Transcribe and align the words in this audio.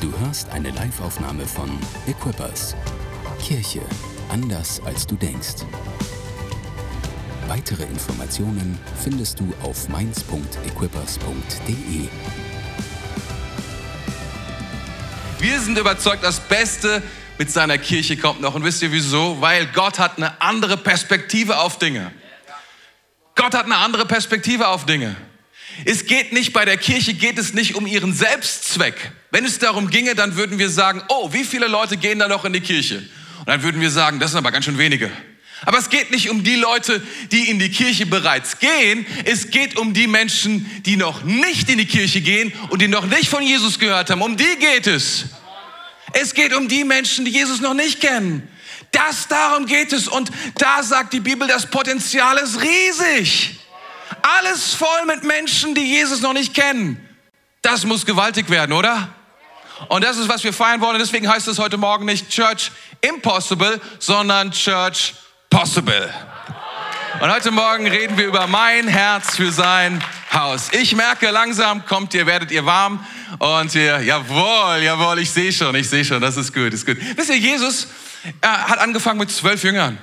Du 0.00 0.12
hörst 0.20 0.48
eine 0.48 0.70
Live-Aufnahme 0.70 1.46
von 1.46 1.78
Equippers. 2.06 2.74
Kirche 3.38 3.82
anders 4.30 4.80
als 4.86 5.06
du 5.06 5.14
denkst. 5.14 5.66
Weitere 7.48 7.82
Informationen 7.82 8.78
findest 9.04 9.40
du 9.40 9.52
auf 9.62 9.90
mainz.equippers.de. 9.90 12.08
Wir 15.38 15.60
sind 15.60 15.76
überzeugt, 15.76 16.24
das 16.24 16.40
Beste 16.40 17.02
mit 17.36 17.50
seiner 17.50 17.76
Kirche 17.76 18.16
kommt 18.16 18.40
noch. 18.40 18.54
Und 18.54 18.64
wisst 18.64 18.80
ihr 18.80 18.92
wieso? 18.92 19.38
Weil 19.42 19.66
Gott 19.66 19.98
hat 19.98 20.16
eine 20.16 20.40
andere 20.40 20.78
Perspektive 20.78 21.58
auf 21.58 21.76
Dinge. 21.76 22.10
Gott 23.34 23.52
hat 23.52 23.66
eine 23.66 23.76
andere 23.76 24.06
Perspektive 24.06 24.68
auf 24.68 24.86
Dinge. 24.86 25.14
Es 25.90 26.06
geht 26.06 26.32
nicht 26.32 26.52
bei 26.52 26.64
der 26.64 26.76
Kirche, 26.76 27.14
geht 27.14 27.36
es 27.36 27.52
nicht 27.52 27.74
um 27.74 27.84
ihren 27.84 28.14
Selbstzweck. 28.14 29.10
Wenn 29.32 29.44
es 29.44 29.58
darum 29.58 29.90
ginge, 29.90 30.14
dann 30.14 30.36
würden 30.36 30.56
wir 30.56 30.70
sagen, 30.70 31.02
oh, 31.08 31.32
wie 31.32 31.42
viele 31.42 31.66
Leute 31.66 31.96
gehen 31.96 32.20
da 32.20 32.28
noch 32.28 32.44
in 32.44 32.52
die 32.52 32.60
Kirche? 32.60 32.98
Und 33.40 33.48
dann 33.48 33.64
würden 33.64 33.80
wir 33.80 33.90
sagen, 33.90 34.20
das 34.20 34.30
sind 34.30 34.38
aber 34.38 34.52
ganz 34.52 34.66
schön 34.66 34.78
wenige. 34.78 35.10
Aber 35.66 35.78
es 35.78 35.90
geht 35.90 36.12
nicht 36.12 36.30
um 36.30 36.44
die 36.44 36.54
Leute, 36.54 37.02
die 37.32 37.50
in 37.50 37.58
die 37.58 37.70
Kirche 37.70 38.06
bereits 38.06 38.60
gehen. 38.60 39.04
Es 39.24 39.50
geht 39.50 39.76
um 39.76 39.92
die 39.92 40.06
Menschen, 40.06 40.64
die 40.86 40.96
noch 40.96 41.24
nicht 41.24 41.68
in 41.68 41.78
die 41.78 41.86
Kirche 41.86 42.20
gehen 42.20 42.52
und 42.68 42.80
die 42.80 42.86
noch 42.86 43.06
nicht 43.06 43.28
von 43.28 43.42
Jesus 43.42 43.80
gehört 43.80 44.10
haben. 44.10 44.22
Um 44.22 44.36
die 44.36 44.56
geht 44.60 44.86
es. 44.86 45.24
Es 46.12 46.34
geht 46.34 46.54
um 46.54 46.68
die 46.68 46.84
Menschen, 46.84 47.24
die 47.24 47.32
Jesus 47.32 47.60
noch 47.60 47.74
nicht 47.74 48.00
kennen. 48.00 48.48
Das 48.92 49.26
darum 49.26 49.66
geht 49.66 49.92
es. 49.92 50.06
Und 50.06 50.30
da 50.56 50.84
sagt 50.84 51.14
die 51.14 51.20
Bibel, 51.20 51.48
das 51.48 51.66
Potenzial 51.66 52.38
ist 52.38 52.60
riesig. 52.60 53.56
Alles 54.22 54.74
voll 54.74 55.06
mit 55.06 55.24
Menschen, 55.24 55.74
die 55.74 55.84
Jesus 55.84 56.20
noch 56.20 56.32
nicht 56.32 56.54
kennen. 56.54 57.08
Das 57.62 57.84
muss 57.84 58.06
gewaltig 58.06 58.48
werden, 58.50 58.72
oder? 58.72 59.08
Und 59.88 60.04
das 60.04 60.18
ist, 60.18 60.28
was 60.28 60.44
wir 60.44 60.52
feiern 60.52 60.80
wollen. 60.80 60.98
Deswegen 60.98 61.28
heißt 61.28 61.48
es 61.48 61.58
heute 61.58 61.76
Morgen 61.76 62.04
nicht 62.04 62.28
Church 62.28 62.70
Impossible, 63.00 63.80
sondern 63.98 64.50
Church 64.50 65.14
Possible. 65.48 66.12
Und 67.20 67.30
heute 67.30 67.50
Morgen 67.50 67.86
reden 67.86 68.16
wir 68.16 68.26
über 68.26 68.46
mein 68.46 68.88
Herz 68.88 69.36
für 69.36 69.52
sein 69.52 70.02
Haus. 70.32 70.68
Ich 70.72 70.94
merke, 70.94 71.30
langsam 71.30 71.84
kommt 71.84 72.14
ihr, 72.14 72.26
werdet 72.26 72.50
ihr 72.50 72.64
warm. 72.64 73.04
Und 73.38 73.74
ihr, 73.74 74.00
jawohl, 74.00 74.82
jawohl, 74.82 75.18
ich 75.18 75.30
sehe 75.30 75.52
schon, 75.52 75.74
ich 75.74 75.88
sehe 75.88 76.04
schon, 76.04 76.20
das 76.20 76.36
ist 76.36 76.52
gut, 76.54 76.72
ist 76.72 76.86
gut. 76.86 76.98
Wisst 77.16 77.30
ihr, 77.30 77.38
Jesus 77.38 77.88
er 78.40 78.68
hat 78.68 78.78
angefangen 78.78 79.18
mit 79.18 79.30
zwölf 79.30 79.62
Jüngern 79.62 79.98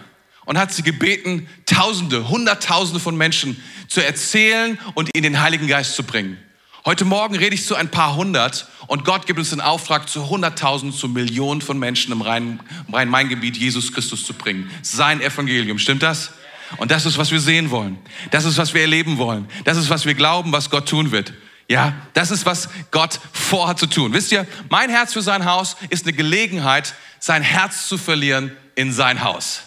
und 0.48 0.58
hat 0.58 0.74
sie 0.74 0.82
gebeten, 0.82 1.48
Tausende, 1.66 2.30
Hunderttausende 2.30 3.00
von 3.00 3.16
Menschen 3.16 3.62
zu 3.88 4.04
erzählen 4.04 4.80
und 4.96 5.10
in 5.16 5.22
den 5.22 5.42
Heiligen 5.42 5.68
Geist 5.68 5.96
zu 5.96 6.04
bringen. 6.04 6.38
Heute 6.86 7.04
Morgen 7.04 7.36
rede 7.36 7.54
ich 7.54 7.66
zu 7.66 7.76
ein 7.76 7.92
paar 7.92 8.16
hundert 8.16 8.68
und 8.88 9.04
Gott 9.04 9.28
gibt 9.28 9.38
uns 9.38 9.50
den 9.50 9.60
Auftrag, 9.60 10.10
zu 10.10 10.30
hunderttausend, 10.30 10.96
zu 10.96 11.10
Millionen 11.10 11.62
von 11.62 11.78
Menschen 11.78 12.14
im 12.14 12.22
Rhein-Main-Gebiet 12.22 13.58
Jesus 13.58 13.92
Christus 13.92 14.26
zu 14.26 14.34
bringen. 14.34 14.72
Sein 14.82 15.20
Evangelium, 15.20 15.80
stimmt 15.80 16.02
das? 16.02 16.32
Und 16.78 16.92
das 16.92 17.06
ist, 17.06 17.18
was 17.18 17.30
wir 17.30 17.42
sehen 17.42 17.70
wollen. 17.70 17.98
Das 18.32 18.46
ist, 18.46 18.58
was 18.58 18.74
wir 18.74 18.82
erleben 18.82 19.18
wollen. 19.18 19.48
Das 19.66 19.78
ist, 19.78 19.90
was 19.90 20.06
wir 20.06 20.14
glauben, 20.14 20.54
was 20.54 20.70
Gott 20.70 20.88
tun 20.88 21.12
wird. 21.12 21.34
Ja, 21.70 21.94
das 22.14 22.32
ist, 22.32 22.46
was 22.46 22.70
Gott 22.92 23.20
vorhat 23.34 23.80
zu 23.80 23.88
tun. 23.88 24.14
Wisst 24.14 24.32
ihr, 24.32 24.48
mein 24.70 24.90
Herz 24.90 25.12
für 25.12 25.22
sein 25.22 25.44
Haus 25.44 25.76
ist 25.90 26.06
eine 26.06 26.14
Gelegenheit, 26.14 26.96
sein 27.20 27.42
Herz 27.42 27.90
zu 27.90 27.98
verlieren 27.98 28.56
in 28.76 28.94
sein 28.94 29.24
Haus. 29.24 29.64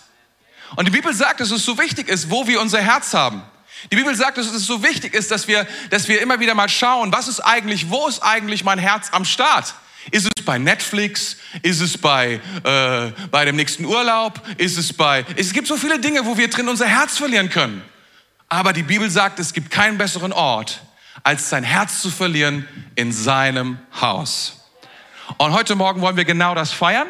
Und 0.77 0.87
die 0.87 0.93
Bibel 0.93 1.13
sagt, 1.13 1.41
dass 1.41 1.51
es 1.51 1.65
so 1.65 1.79
wichtig 1.79 2.09
ist, 2.09 2.31
wo 2.31 2.47
wir 2.47 2.61
unser 2.61 2.81
Herz 2.81 3.15
haben. 3.15 3.43
Die 3.91 3.97
Bibel 3.97 4.15
sagt, 4.15 4.39
dass 4.39 4.47
es 4.47 4.67
so 4.67 4.83
wichtig 4.83 5.15
ist, 5.15 5.31
dass 5.31 5.49
wir, 5.49 5.67
dass 5.89 6.07
wir 6.07 6.21
immer 6.21 6.39
wieder 6.39 6.55
mal 6.55 6.69
schauen, 6.69 7.13
was 7.13 7.29
ist 7.29 7.41
eigentlich, 7.41 7.91
wo 7.91 8.07
ist 8.07 8.23
eigentlich 8.23 8.63
mein 8.63 8.79
Herz 8.79 9.09
am 9.13 9.25
Start? 9.25 9.75
Ist 10.11 10.27
es 10.27 10.45
bei 10.45 10.59
Netflix? 10.59 11.37
Ist 11.63 11.81
es 11.81 11.97
bei, 11.97 12.41
äh, 12.65 13.29
bei 13.31 13.45
dem 13.45 13.57
nächsten 13.57 13.85
Urlaub? 13.85 14.41
Ist 14.59 14.79
es 14.79 14.93
bei, 14.93 15.25
es 15.37 15.53
gibt 15.53 15.67
so 15.67 15.77
viele 15.77 15.99
Dinge, 15.99 16.25
wo 16.25 16.37
wir 16.37 16.49
drin 16.49 16.69
unser 16.69 16.87
Herz 16.87 17.17
verlieren 17.17 17.51
können. 17.51 17.83
Aber 18.49 18.73
die 18.73 18.83
Bibel 18.83 19.11
sagt, 19.11 19.39
es 19.39 19.53
gibt 19.53 19.71
keinen 19.71 19.97
besseren 19.99 20.33
Ort, 20.33 20.81
als 21.23 21.51
sein 21.51 21.65
Herz 21.65 22.03
zu 22.03 22.11
verlieren 22.11 22.67
in 22.97 23.13
seinem 23.13 23.79
Haus. 24.01 24.57
Und 25.39 25.53
heute 25.53 25.75
Morgen 25.77 26.01
wollen 26.01 26.17
wir 26.17 26.25
genau 26.25 26.55
das 26.55 26.73
feiern. 26.73 27.07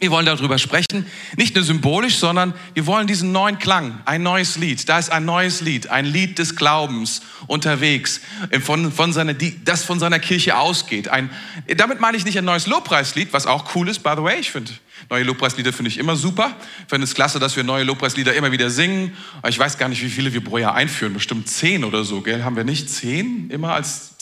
Wir 0.00 0.10
wollen 0.10 0.24
darüber 0.24 0.56
sprechen, 0.56 1.04
nicht 1.36 1.54
nur 1.54 1.62
symbolisch, 1.62 2.16
sondern 2.16 2.54
wir 2.72 2.86
wollen 2.86 3.06
diesen 3.06 3.32
neuen 3.32 3.58
Klang, 3.58 4.00
ein 4.06 4.22
neues 4.22 4.56
Lied. 4.56 4.88
Da 4.88 4.98
ist 4.98 5.12
ein 5.12 5.26
neues 5.26 5.60
Lied, 5.60 5.88
ein 5.88 6.06
Lied 6.06 6.38
des 6.38 6.56
Glaubens 6.56 7.20
unterwegs, 7.46 8.22
von, 8.62 8.90
von 8.90 9.12
seiner, 9.12 9.34
das 9.34 9.84
von 9.84 9.98
seiner 9.98 10.18
Kirche 10.18 10.56
ausgeht. 10.56 11.08
Ein, 11.08 11.28
damit 11.76 12.00
meine 12.00 12.16
ich 12.16 12.24
nicht 12.24 12.38
ein 12.38 12.46
neues 12.46 12.66
Lobpreislied, 12.66 13.34
was 13.34 13.46
auch 13.46 13.74
cool 13.74 13.90
ist, 13.90 14.02
by 14.02 14.12
the 14.16 14.22
way. 14.22 14.40
Ich 14.40 14.50
finde 14.50 14.72
neue 15.10 15.24
Lobpreislieder 15.24 15.72
finde 15.72 15.90
ich 15.90 15.98
immer 15.98 16.16
super. 16.16 16.56
Ich 16.84 16.88
finde 16.88 17.04
es 17.04 17.14
klasse, 17.14 17.38
dass 17.38 17.56
wir 17.56 17.64
neue 17.64 17.84
Lobpreislieder 17.84 18.32
immer 18.32 18.52
wieder 18.52 18.70
singen. 18.70 19.14
Ich 19.46 19.58
weiß 19.58 19.76
gar 19.76 19.90
nicht, 19.90 20.02
wie 20.02 20.08
viele 20.08 20.32
wir 20.32 20.42
pro 20.42 20.56
Jahr 20.56 20.74
einführen. 20.74 21.12
Bestimmt 21.12 21.46
zehn 21.46 21.84
oder 21.84 22.04
so, 22.04 22.22
gell? 22.22 22.42
Haben 22.42 22.56
wir 22.56 22.64
nicht 22.64 22.88
zehn 22.88 23.50
immer 23.50 23.74
als 23.74 24.12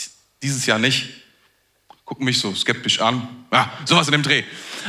dieses 0.43 0.67
Jahr 0.67 0.81
nicht? 0.81 1.09
gucken 2.09 2.25
mich 2.25 2.41
so 2.41 2.55
skeptisch 2.55 3.01
an. 3.01 3.29
Ja, 3.53 3.71
sowas 3.85 4.09
in 4.09 4.13
dem 4.13 4.23
Dreh. 4.23 4.43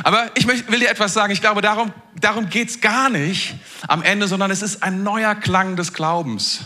Aber 0.03 0.29
ich 0.35 0.47
will 0.47 0.79
dir 0.79 0.89
etwas 0.89 1.13
sagen. 1.13 1.31
Ich 1.31 1.41
glaube, 1.41 1.61
darum, 1.61 1.91
darum 2.19 2.49
geht 2.49 2.69
es 2.69 2.81
gar 2.81 3.09
nicht 3.09 3.55
am 3.87 4.01
Ende, 4.03 4.27
sondern 4.27 4.51
es 4.51 4.61
ist 4.61 4.83
ein 4.83 5.03
neuer 5.03 5.35
Klang 5.35 5.75
des 5.75 5.93
Glaubens. 5.93 6.61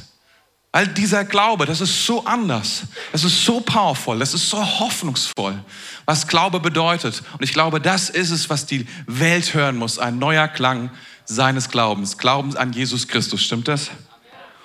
Weil 0.72 0.88
dieser 0.88 1.24
Glaube, 1.24 1.68
das 1.68 1.82
ist 1.82 2.08
so 2.08 2.26
anders, 2.26 2.84
das 3.12 3.24
ist 3.24 3.46
so 3.46 3.60
powerful, 3.62 4.18
das 4.18 4.34
ist 4.34 4.50
so 4.50 4.58
hoffnungsvoll, 4.58 5.64
was 6.06 6.28
Glaube 6.28 6.60
bedeutet. 6.60 7.22
Und 7.34 7.44
ich 7.44 7.54
glaube, 7.54 7.80
das 7.80 8.10
ist 8.10 8.32
es, 8.32 8.50
was 8.50 8.66
die 8.66 8.88
Welt 9.06 9.54
hören 9.54 9.78
muss, 9.78 10.00
ein 10.00 10.18
neuer 10.18 10.48
Klang 10.48 10.90
seines 11.26 11.70
Glaubens, 11.70 12.18
Glaubens 12.18 12.56
an 12.56 12.74
Jesus 12.74 13.08
Christus. 13.08 13.44
Stimmt 13.44 13.68
das? 13.68 13.92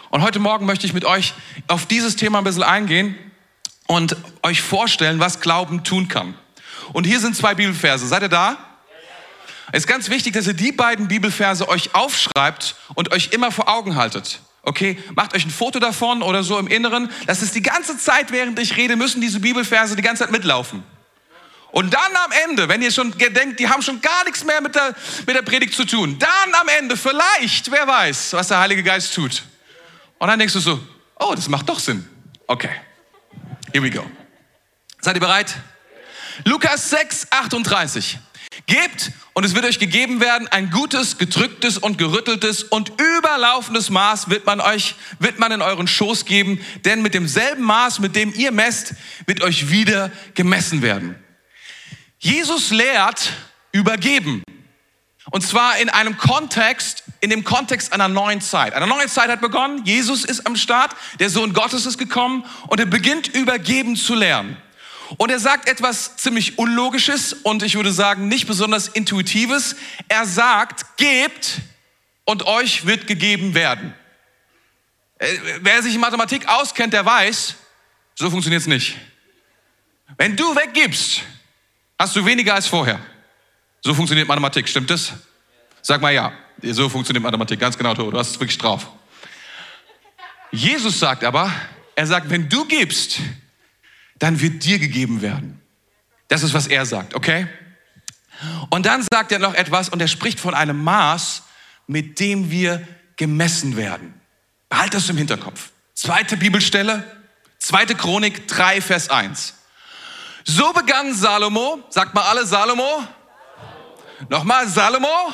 Und 0.09 0.23
heute 0.23 0.39
Morgen 0.39 0.65
möchte 0.65 0.87
ich 0.87 0.95
mit 0.95 1.05
euch 1.05 1.35
auf 1.67 1.85
dieses 1.85 2.17
Thema 2.17 2.39
ein 2.39 2.45
bisschen 2.45 2.63
eingehen 2.63 3.15
und 3.87 4.17
euch 4.43 4.63
vorstellen, 4.63 5.21
was 5.21 5.41
Glauben 5.41 5.85
tun 5.85 6.09
kann. 6.09 6.35
Und 6.93 7.05
hier 7.05 7.21
sind 7.21 7.37
zwei 7.37 7.55
Bibelverse. 7.55 8.07
Seid 8.07 8.23
ihr 8.23 8.29
da? 8.29 8.57
Es 9.71 9.81
ist 9.85 9.87
ganz 9.87 10.09
wichtig, 10.09 10.33
dass 10.33 10.47
ihr 10.47 10.55
die 10.55 10.73
beiden 10.73 11.09
Bibelverse 11.09 11.69
euch 11.69 11.95
aufschreibt 11.95 12.77
und 12.95 13.13
euch 13.13 13.31
immer 13.33 13.53
vor 13.53 13.69
Augen 13.69 13.97
haltet. 13.97 14.41
Okay, 14.63 15.03
macht 15.15 15.35
euch 15.35 15.45
ein 15.45 15.51
Foto 15.51 15.79
davon 15.79 16.23
oder 16.23 16.43
so 16.43 16.59
im 16.59 16.67
Inneren. 16.67 17.11
Das 17.27 17.43
ist 17.43 17.55
die 17.55 17.63
ganze 17.63 17.97
Zeit, 17.99 18.33
während 18.33 18.59
ich 18.59 18.77
rede, 18.77 18.97
müssen 18.97 19.21
diese 19.21 19.41
Bibelverse 19.41 19.97
die 19.97 20.03
ganze 20.03 20.25
Zeit 20.25 20.33
mitlaufen. 20.33 20.83
Und 21.71 21.93
dann 21.93 22.17
am 22.25 22.33
Ende, 22.49 22.69
wenn 22.69 22.81
ihr 22.81 22.91
schon 22.91 23.13
denkt, 23.13 23.61
die 23.61 23.69
haben 23.69 23.83
schon 23.83 24.01
gar 24.01 24.25
nichts 24.25 24.43
mehr 24.45 24.61
mit 24.61 24.75
der, 24.75 24.95
mit 25.27 25.37
der 25.37 25.43
Predigt 25.43 25.75
zu 25.75 25.85
tun, 25.85 26.19
dann 26.19 26.55
am 26.55 26.69
Ende 26.69 26.97
vielleicht, 26.97 27.71
wer 27.71 27.87
weiß, 27.87 28.33
was 28.33 28.49
der 28.49 28.59
Heilige 28.59 28.83
Geist 28.83 29.15
tut. 29.15 29.43
Und 30.19 30.29
dann 30.29 30.39
denkst 30.39 30.55
du 30.55 30.61
so, 30.61 30.81
oh, 31.21 31.35
das 31.35 31.49
macht 31.49 31.69
doch 31.69 31.79
Sinn. 31.79 32.09
Okay. 32.47 32.71
Here 33.73 33.85
we 33.85 33.91
go. 33.91 34.05
Seid 35.01 35.15
ihr 35.17 35.21
bereit? 35.21 35.55
Lukas 36.45 36.91
6, 36.91 37.29
38. 37.31 38.19
Gebt 38.67 39.13
und 39.33 39.45
es 39.45 39.55
wird 39.55 39.65
euch 39.65 39.79
gegeben 39.79 40.21
werden 40.21 40.49
ein 40.49 40.71
gutes, 40.71 41.19
gedrücktes 41.19 41.79
und 41.79 41.97
gerütteltes 41.97 42.65
und 42.65 42.93
überlaufendes 43.01 43.91
Maß 43.91 44.31
wird 44.31 44.47
man 44.47 44.61
euch, 44.61 44.95
wird 45.19 45.39
man 45.39 45.53
in 45.53 45.63
euren 45.63 45.87
Schoß 45.87 46.25
geben, 46.25 46.61
denn 46.85 47.03
mit 47.03 47.15
demselben 47.15 47.63
Maß, 47.63 48.01
mit 48.01 48.17
dem 48.17 48.35
ihr 48.35 48.53
messt, 48.53 48.95
wird 49.27 49.43
euch 49.43 49.71
wieder 49.71 50.11
gemessen 50.35 50.83
werden. 50.83 51.15
Jesus 52.19 52.71
lehrt 52.71 53.33
übergeben. 53.73 54.43
Und 55.31 55.43
zwar 55.43 55.79
in 55.79 55.91
einem 55.91 56.17
Kontext, 56.17 57.05
in 57.21 57.31
dem 57.31 57.45
Kontext 57.45 57.93
einer 57.93 58.09
neuen 58.09 58.41
Zeit. 58.41 58.73
Eine 58.73 58.87
neue 58.87 59.09
Zeit 59.09 59.29
hat 59.29 59.41
begonnen. 59.41 59.85
Jesus 59.85 60.25
ist 60.25 60.47
am 60.47 60.57
Start. 60.57 60.97
Der 61.21 61.29
Sohn 61.29 61.53
Gottes 61.53 61.85
ist 61.85 61.99
gekommen 61.99 62.45
und 62.69 62.81
er 62.81 62.87
beginnt 62.87 63.29
übergeben 63.29 63.95
zu 63.95 64.15
lernen. 64.15 64.57
Und 65.17 65.31
er 65.31 65.39
sagt 65.39 65.69
etwas 65.69 66.17
ziemlich 66.17 66.59
Unlogisches 66.59 67.33
und 67.33 67.63
ich 67.63 67.75
würde 67.75 67.93
sagen 67.93 68.29
nicht 68.29 68.47
besonders 68.47 68.89
Intuitives. 68.89 69.77
Er 70.09 70.27
sagt, 70.27 70.99
gebt 70.99 71.61
und 72.25 72.47
euch 72.47 72.85
wird 72.85 73.07
gegeben 73.07 73.55
werden. 73.55 73.95
Äh, 75.19 75.35
wer 75.63 75.83
sich 75.83 75.95
in 75.95 76.01
Mathematik 76.01 76.47
auskennt, 76.47 76.93
der 76.93 77.07
weiß, 77.07 77.55
so 78.15 78.31
funktioniert 78.31 78.61
es 78.61 78.69
nicht. 78.69 78.97
Wenn 80.17 80.37
du 80.37 80.55
weggibst, 80.55 81.23
hast 81.99 82.15
du 82.15 82.25
weniger 82.25 82.55
als 82.55 82.67
vorher. 82.67 83.01
So 83.81 83.95
funktioniert 83.95 84.29
Mathematik, 84.29 84.69
stimmt 84.69 84.91
das? 84.91 85.13
Sag 85.83 86.01
mal 86.01 86.13
ja. 86.13 86.33
So 86.63 86.89
funktioniert 86.89 87.23
Mathematik, 87.23 87.61
ganz 87.61 87.79
genau, 87.79 87.95
du 87.95 88.13
hast 88.19 88.31
es 88.31 88.41
wirklich 88.41 88.59
drauf. 88.59 88.89
Jesus 90.51 90.99
sagt 90.99 91.25
aber, 91.25 91.53
er 91.95 92.07
sagt, 92.07 92.31
wenn 92.31 92.49
du 92.49 92.65
gibst, 92.65 93.21
dann 94.19 94.41
wird 94.41 94.65
dir 94.65 94.79
gegeben 94.79 95.23
werden. 95.23 95.61
Das 96.29 96.43
ist, 96.43 96.55
was 96.55 96.67
er 96.67 96.87
sagt, 96.87 97.15
okay? 97.15 97.49
Und 98.71 98.87
dann 98.87 99.05
sagt 99.11 99.33
er 99.33 99.39
noch 99.39 99.55
etwas 99.55 99.89
und 99.89 100.01
er 100.01 100.09
spricht 100.09 100.39
von 100.39 100.55
einem 100.55 100.83
Maß, 100.83 101.43
mit 101.87 102.21
dem 102.21 102.51
wir 102.51 102.87
gemessen 103.17 103.77
werden. 103.77 104.15
Behalt 104.69 104.95
das 104.95 105.09
im 105.09 105.17
Hinterkopf. 105.17 105.71
Zweite 105.95 106.37
Bibelstelle, 106.37 107.03
zweite 107.59 107.95
Chronik 107.95 108.47
3, 108.47 108.81
Vers 108.81 109.11
1. 109.11 109.55
So 110.45 110.73
begann 110.73 111.15
Salomo, 111.15 111.81
sagt 111.91 112.15
mal 112.15 112.23
alle 112.23 112.47
Salomo. 112.47 113.05
Nochmal 114.29 114.69
Salomo. 114.69 115.33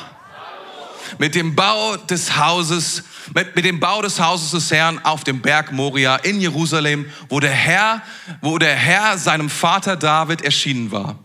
Mit 1.17 1.35
dem 1.35 1.55
Bau 1.55 1.97
des 1.97 2.37
Hauses, 2.37 3.03
mit, 3.33 3.55
mit 3.55 3.65
dem 3.65 3.79
Bau 3.79 4.01
des 4.01 4.19
Hauses 4.19 4.51
des 4.51 4.71
Herrn 4.71 4.99
auf 5.03 5.23
dem 5.23 5.41
Berg 5.41 5.71
Moria 5.71 6.15
in 6.17 6.39
Jerusalem, 6.41 7.05
wo 7.29 7.39
der 7.39 7.51
Herr, 7.51 8.01
wo 8.41 8.57
der 8.57 8.75
Herr 8.75 9.17
seinem 9.17 9.49
Vater 9.49 9.95
David 9.95 10.41
erschienen 10.41 10.91
war. 10.91 11.19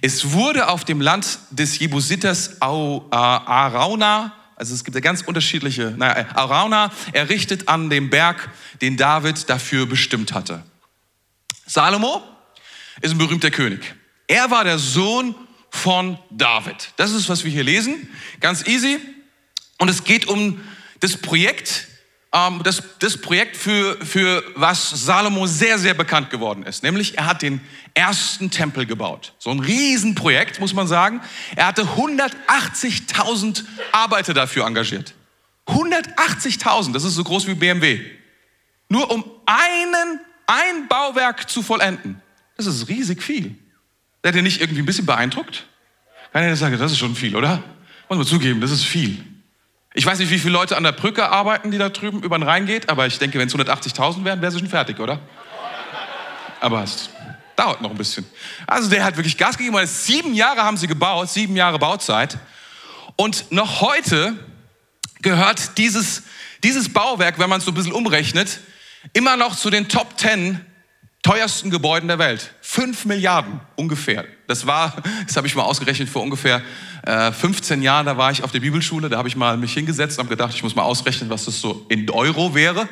Es 0.00 0.32
wurde 0.32 0.68
auf 0.68 0.84
dem 0.84 1.00
Land 1.00 1.38
des 1.50 1.78
Jebusiters 1.78 2.60
Arauna, 2.60 4.32
also 4.56 4.74
es 4.74 4.84
gibt 4.84 4.94
ja 4.94 5.00
ganz 5.00 5.22
unterschiedliche, 5.22 5.94
naja, 5.96 6.26
Arauna 6.34 6.90
errichtet 7.12 7.68
an 7.68 7.90
dem 7.90 8.10
Berg, 8.10 8.50
den 8.80 8.96
David 8.96 9.48
dafür 9.50 9.86
bestimmt 9.86 10.32
hatte. 10.32 10.62
Salomo 11.66 12.22
ist 13.00 13.10
ein 13.12 13.18
berühmter 13.18 13.50
König. 13.50 13.94
Er 14.28 14.50
war 14.50 14.64
der 14.64 14.78
Sohn 14.78 15.34
von 15.70 16.18
David. 16.30 16.92
Das 16.96 17.12
ist, 17.12 17.28
was 17.28 17.44
wir 17.44 17.50
hier 17.50 17.64
lesen. 17.64 18.08
Ganz 18.40 18.66
easy. 18.66 18.98
Und 19.78 19.88
es 19.88 20.04
geht 20.04 20.26
um 20.26 20.60
das 21.00 21.16
Projekt, 21.16 21.88
ähm, 22.32 22.60
das, 22.64 22.82
das 22.98 23.18
Projekt, 23.18 23.56
für, 23.56 23.96
für 24.04 24.42
was 24.54 24.90
Salomo 24.90 25.46
sehr, 25.46 25.78
sehr 25.78 25.94
bekannt 25.94 26.30
geworden 26.30 26.64
ist. 26.64 26.82
Nämlich, 26.82 27.18
er 27.18 27.26
hat 27.26 27.42
den 27.42 27.60
ersten 27.94 28.50
Tempel 28.50 28.86
gebaut. 28.86 29.34
So 29.38 29.50
ein 29.50 29.60
Riesenprojekt, 29.60 30.60
muss 30.60 30.74
man 30.74 30.86
sagen. 30.86 31.20
Er 31.54 31.66
hatte 31.66 31.82
180.000 31.82 33.64
Arbeiter 33.92 34.34
dafür 34.34 34.66
engagiert. 34.66 35.14
180.000, 35.66 36.92
das 36.92 37.04
ist 37.04 37.14
so 37.14 37.24
groß 37.24 37.46
wie 37.48 37.54
BMW. 37.54 38.00
Nur 38.88 39.10
um 39.10 39.24
einen, 39.46 40.20
ein 40.46 40.88
Bauwerk 40.88 41.50
zu 41.50 41.62
vollenden. 41.62 42.22
Das 42.56 42.66
ist 42.66 42.88
riesig 42.88 43.22
viel. 43.22 43.56
Seid 44.22 44.36
ihr 44.36 44.42
nicht 44.42 44.60
irgendwie 44.60 44.82
ein 44.82 44.86
bisschen 44.86 45.06
beeindruckt? 45.06 45.66
Kann 46.32 46.52
ich 46.52 46.58
sagen, 46.58 46.78
das 46.78 46.92
ist 46.92 46.98
schon 46.98 47.16
viel, 47.16 47.34
oder? 47.34 47.62
Muss 48.08 48.18
man 48.18 48.26
zugeben, 48.26 48.60
das 48.60 48.70
ist 48.70 48.84
viel. 48.84 49.24
Ich 49.98 50.04
weiß 50.04 50.18
nicht, 50.18 50.30
wie 50.30 50.38
viele 50.38 50.52
Leute 50.52 50.76
an 50.76 50.82
der 50.82 50.92
Brücke 50.92 51.30
arbeiten, 51.30 51.70
die 51.70 51.78
da 51.78 51.88
drüben 51.88 52.22
über 52.22 52.36
den 52.36 52.42
Rhein 52.42 52.66
geht, 52.66 52.90
aber 52.90 53.06
ich 53.06 53.18
denke, 53.18 53.38
wenn 53.38 53.48
es 53.48 53.54
180.000 53.54 54.24
wären, 54.24 54.42
wäre 54.42 54.52
sie 54.52 54.58
schon 54.58 54.68
fertig, 54.68 55.00
oder? 55.00 55.20
Aber 56.60 56.82
es 56.82 57.08
dauert 57.56 57.80
noch 57.80 57.92
ein 57.92 57.96
bisschen. 57.96 58.26
Also 58.66 58.90
der 58.90 59.02
hat 59.02 59.16
wirklich 59.16 59.38
Gas 59.38 59.56
gegeben, 59.56 59.74
weil 59.74 59.86
sieben 59.86 60.34
Jahre 60.34 60.62
haben 60.64 60.76
sie 60.76 60.86
gebaut, 60.86 61.30
sieben 61.30 61.56
Jahre 61.56 61.78
Bauzeit. 61.78 62.36
Und 63.16 63.50
noch 63.50 63.80
heute 63.80 64.34
gehört 65.22 65.78
dieses, 65.78 66.24
dieses 66.62 66.92
Bauwerk, 66.92 67.38
wenn 67.38 67.48
man 67.48 67.60
es 67.60 67.64
so 67.64 67.70
ein 67.70 67.74
bisschen 67.74 67.92
umrechnet, 67.92 68.60
immer 69.14 69.38
noch 69.38 69.56
zu 69.56 69.70
den 69.70 69.88
Top 69.88 70.18
Ten 70.18 70.60
teuersten 71.26 71.70
Gebäuden 71.70 72.06
der 72.06 72.20
Welt. 72.20 72.52
Fünf 72.60 73.04
Milliarden 73.04 73.60
ungefähr. 73.74 74.24
Das 74.46 74.64
war, 74.68 74.94
das 75.26 75.36
habe 75.36 75.48
ich 75.48 75.56
mal 75.56 75.64
ausgerechnet 75.64 76.08
vor 76.08 76.22
ungefähr 76.22 76.62
äh, 77.02 77.32
15 77.32 77.82
Jahren, 77.82 78.06
da 78.06 78.16
war 78.16 78.30
ich 78.30 78.44
auf 78.44 78.52
der 78.52 78.60
Bibelschule, 78.60 79.08
da 79.08 79.18
habe 79.18 79.26
ich 79.26 79.34
mal 79.34 79.56
mich 79.56 79.74
hingesetzt 79.74 80.20
und 80.20 80.28
gedacht, 80.28 80.54
ich 80.54 80.62
muss 80.62 80.76
mal 80.76 80.84
ausrechnen, 80.84 81.28
was 81.28 81.46
das 81.46 81.60
so 81.60 81.84
in 81.88 82.08
Euro 82.10 82.54
wäre. 82.54 82.88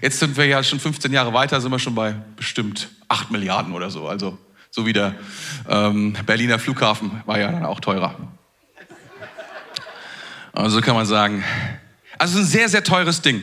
Jetzt 0.00 0.18
sind 0.18 0.34
wir 0.38 0.46
ja 0.46 0.62
schon 0.62 0.80
15 0.80 1.12
Jahre 1.12 1.34
weiter, 1.34 1.60
sind 1.60 1.70
wir 1.70 1.78
schon 1.78 1.94
bei 1.94 2.14
bestimmt 2.36 2.88
8 3.08 3.30
Milliarden 3.30 3.74
oder 3.74 3.90
so. 3.90 4.08
Also 4.08 4.38
so 4.70 4.86
wie 4.86 4.94
der 4.94 5.14
ähm, 5.68 6.16
Berliner 6.24 6.58
Flughafen 6.58 7.20
war 7.26 7.38
ja 7.38 7.52
dann 7.52 7.66
auch 7.66 7.80
teurer. 7.80 8.14
Also 10.54 10.80
kann 10.80 10.94
man 10.94 11.04
sagen, 11.04 11.44
also 12.16 12.38
ein 12.38 12.46
sehr, 12.46 12.70
sehr 12.70 12.82
teures 12.82 13.20
Ding. 13.20 13.42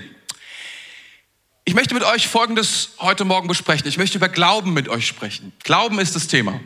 Ich 1.71 1.75
möchte 1.75 1.93
mit 1.93 2.03
euch 2.03 2.27
Folgendes 2.27 2.89
heute 2.99 3.23
Morgen 3.23 3.47
besprechen. 3.47 3.87
Ich 3.87 3.97
möchte 3.97 4.17
über 4.17 4.27
Glauben 4.27 4.73
mit 4.73 4.89
euch 4.89 5.07
sprechen. 5.07 5.53
Glauben 5.63 5.99
ist 5.99 6.17
das 6.17 6.27
Thema. 6.27 6.59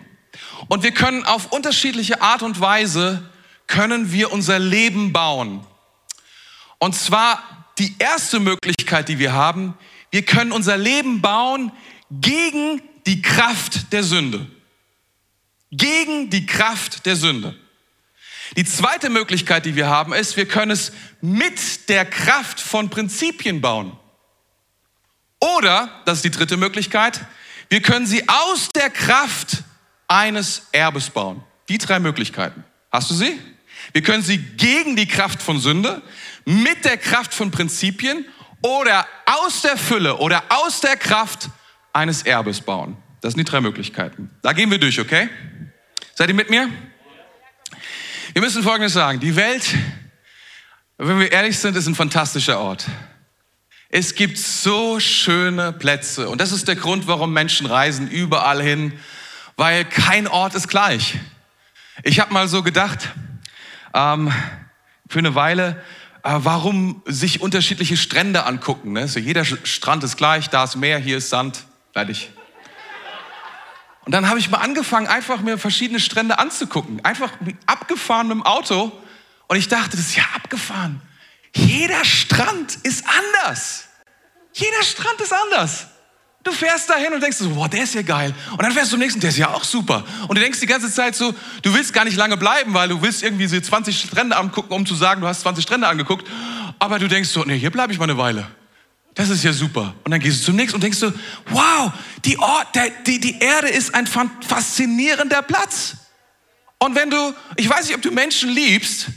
Und 0.68 0.82
wir 0.82 0.94
können 0.94 1.24
auf 1.26 1.52
unterschiedliche 1.52 2.24
Art 2.24 2.42
und 2.42 2.60
Weise, 2.60 3.30
können 3.68 4.12
wir 4.12 4.32
unser 4.34 4.58
Leben 4.58 5.14
bauen. 5.14 5.64
Und 6.80 6.96
zwar 6.96 7.68
die 7.78 7.94
erste 8.00 8.40
Möglichkeit, 8.40 9.08
die 9.08 9.20
wir 9.20 9.34
haben, 9.34 9.78
wir 10.10 10.24
können 10.24 10.52
unser 10.52 10.76
Leben 10.76 11.22
bauen 11.22 11.72
gegen 12.10 12.82
die 13.06 13.22
Kraft 13.22 13.94
der 13.94 14.02
Sünde. 14.02 14.48
Gegen 15.70 16.32
die 16.32 16.48
Kraft 16.48 17.06
der 17.06 17.16
Sünde. 17.16 17.56
Die 18.58 18.66
zweite 18.66 19.12
Möglichkeit, 19.12 19.68
die 19.68 19.76
wir 19.76 19.86
haben, 19.86 20.14
ist, 20.14 20.36
wir 20.36 20.48
können 20.48 20.72
es 20.72 20.92
mit 21.22 21.90
der 21.90 22.06
Kraft 22.06 22.60
von 22.60 22.90
Prinzipien 22.90 23.62
bauen. 23.62 24.00
Oder, 25.58 25.90
das 26.06 26.20
ist 26.20 26.26
die 26.26 26.32
dritte 26.32 26.58
Möglichkeit, 26.58 27.22
wir 27.70 27.82
können 27.82 28.06
sie 28.06 28.28
aus 28.28 28.70
der 28.76 28.90
Kraft 28.90 29.64
eines 30.08 30.68
Erbes 30.72 31.10
bauen. 31.10 31.44
Die 31.70 31.78
drei 31.78 32.00
Möglichkeiten. 32.00 32.64
Hast 32.92 33.10
du 33.10 33.16
sie? 33.16 33.40
Wir 33.92 34.02
können 34.02 34.24
sie 34.24 34.38
gegen 34.38 34.96
die 34.96 35.08
Kraft 35.08 35.42
von 35.42 35.60
Sünde, 35.60 36.02
mit 36.46 36.86
der 36.86 36.98
Kraft 36.98 37.34
von 37.34 37.52
Prinzipien 37.52 38.26
oder 38.62 39.06
aus 39.26 39.62
der 39.62 39.78
Fülle 39.78 40.18
oder 40.18 40.44
aus 40.50 40.82
der 40.82 40.96
Kraft 40.96 41.50
eines 41.94 42.24
Erbes 42.24 42.62
bauen. 42.62 42.98
Das 43.22 43.34
sind 43.34 43.48
die 43.48 43.52
drei 43.52 43.62
Möglichkeiten. 43.62 44.30
Da 44.42 44.54
gehen 44.54 44.70
wir 44.70 44.78
durch, 44.78 45.00
okay? 45.00 45.30
Seid 46.14 46.30
ihr 46.30 46.36
mit 46.36 46.50
mir? 46.50 46.70
Wir 48.34 48.42
müssen 48.42 48.64
Folgendes 48.64 48.94
sagen. 48.94 49.20
Die 49.20 49.36
Welt, 49.36 49.76
wenn 50.98 51.20
wir 51.20 51.32
ehrlich 51.32 51.58
sind, 51.58 51.76
ist 51.76 51.88
ein 51.88 51.96
fantastischer 51.96 52.60
Ort. 52.60 52.86
Es 53.90 54.16
gibt 54.16 54.38
so 54.38 55.00
schöne 55.00 55.72
Plätze 55.72 56.28
und 56.30 56.42
das 56.42 56.52
ist 56.52 56.68
der 56.68 56.76
Grund, 56.76 57.08
warum 57.08 57.34
Menschen 57.34 57.68
reisen 57.68 58.10
überall 58.10 58.62
hin, 58.62 58.94
weil 59.58 59.86
kein 59.86 60.28
Ort 60.28 60.56
ist 60.56 60.68
gleich. 60.68 61.16
Ich 62.04 62.20
habe 62.20 62.34
mal 62.34 62.48
so 62.48 62.64
gedacht, 62.64 63.10
ähm, 63.94 64.32
für 65.08 65.20
eine 65.20 65.36
Weile, 65.36 65.82
äh, 66.24 66.32
warum 66.34 67.04
sich 67.06 67.42
unterschiedliche 67.42 67.96
Strände 67.96 68.46
angucken. 68.46 68.94
Ne? 68.94 69.08
So 69.08 69.20
jeder 69.20 69.46
Strand 69.46 70.04
ist 70.04 70.18
gleich, 70.18 70.50
da 70.50 70.64
ist 70.64 70.76
Meer, 70.76 70.98
hier 70.98 71.18
ist 71.18 71.30
Sand, 71.30 71.64
fertig. 71.94 72.32
Und 74.06 74.12
dann 74.12 74.28
habe 74.28 74.40
ich 74.40 74.50
mal 74.50 74.58
angefangen, 74.58 75.08
einfach 75.08 75.42
mir 75.42 75.58
verschiedene 75.58 76.00
Strände 76.00 76.38
anzugucken, 76.38 77.04
einfach 77.06 77.32
abgefahren 77.66 78.28
mit 78.28 78.38
dem 78.38 78.44
Auto. 78.44 78.92
Und 79.48 79.58
ich 79.58 79.68
dachte, 79.68 79.92
das 79.92 80.02
ist 80.02 80.16
ja 80.16 80.24
abgefahren. 80.36 81.02
Jeder 81.56 82.04
Strand 82.04 82.78
ist 82.84 83.04
anders. 83.08 83.86
Jeder 84.54 84.84
Strand 84.84 85.20
ist 85.22 85.34
anders. 85.34 85.88
Du 86.44 86.52
fährst 86.52 86.90
dahin 86.90 87.12
und 87.12 87.24
denkst 87.24 87.38
so, 87.38 87.50
boah, 87.50 87.68
der 87.68 87.84
ist 87.84 87.96
ja 87.96 88.04
geil. 88.04 88.36
Und 88.52 88.62
dann 88.62 88.72
fährst 88.72 88.92
du 88.92 88.92
zum 88.92 89.00
nächsten, 89.00 89.20
der 89.20 89.32
ist 89.32 89.38
ja 89.38 89.50
auch 89.50 89.64
super. 89.64 90.06
Und 90.28 90.36
du 90.36 90.42
denkst 90.42 90.60
die 90.60 90.68
ganze 90.68 90.92
Zeit 90.92 91.16
so, 91.16 91.34
du 91.64 91.74
willst 91.74 91.92
gar 91.92 92.06
nicht 92.06 92.18
lange 92.18 92.38
bleiben, 92.38 92.74
weil 92.74 92.90
du 92.90 93.02
willst 93.02 93.24
irgendwie 93.24 93.48
so 93.48 93.60
20 93.60 94.00
Strände 94.00 94.38
angucken, 94.38 94.72
um 94.74 94.86
zu 94.86 94.94
sagen, 94.94 95.22
du 95.22 95.28
hast 95.28 95.42
20 95.42 95.64
Strände 95.64 95.88
angeguckt. 95.88 96.28
Aber 96.78 97.00
du 97.00 97.08
denkst 97.08 97.30
so, 97.30 97.44
nee, 97.46 97.58
hier 97.58 97.72
bleibe 97.72 97.94
ich 97.94 98.00
mal 98.00 98.04
eine 98.04 98.18
Weile. 98.18 98.48
Das 99.16 99.30
ist 99.30 99.44
ja 99.44 99.54
super. 99.54 99.96
Und 100.04 100.12
dann 100.12 100.20
gehst 100.20 100.42
du 100.42 100.46
zum 100.46 100.56
nächsten 100.58 100.76
und 100.76 100.84
denkst 100.84 101.00
so, 101.00 101.12
wow, 101.50 101.92
die, 102.26 102.38
Ort, 102.38 102.76
der, 102.76 102.92
die, 103.08 103.20
die 103.20 103.40
Erde 103.40 103.70
ist 103.70 103.96
ein 103.96 104.06
faszinierender 104.06 105.42
Platz. 105.42 105.96
Und 106.78 106.96
wenn 106.96 107.10
du, 107.10 107.34
ich 107.56 107.68
weiß 107.68 107.88
nicht, 107.88 107.96
ob 107.96 108.02
du 108.02 108.12
Menschen 108.12 108.50
liebst, 108.50 109.08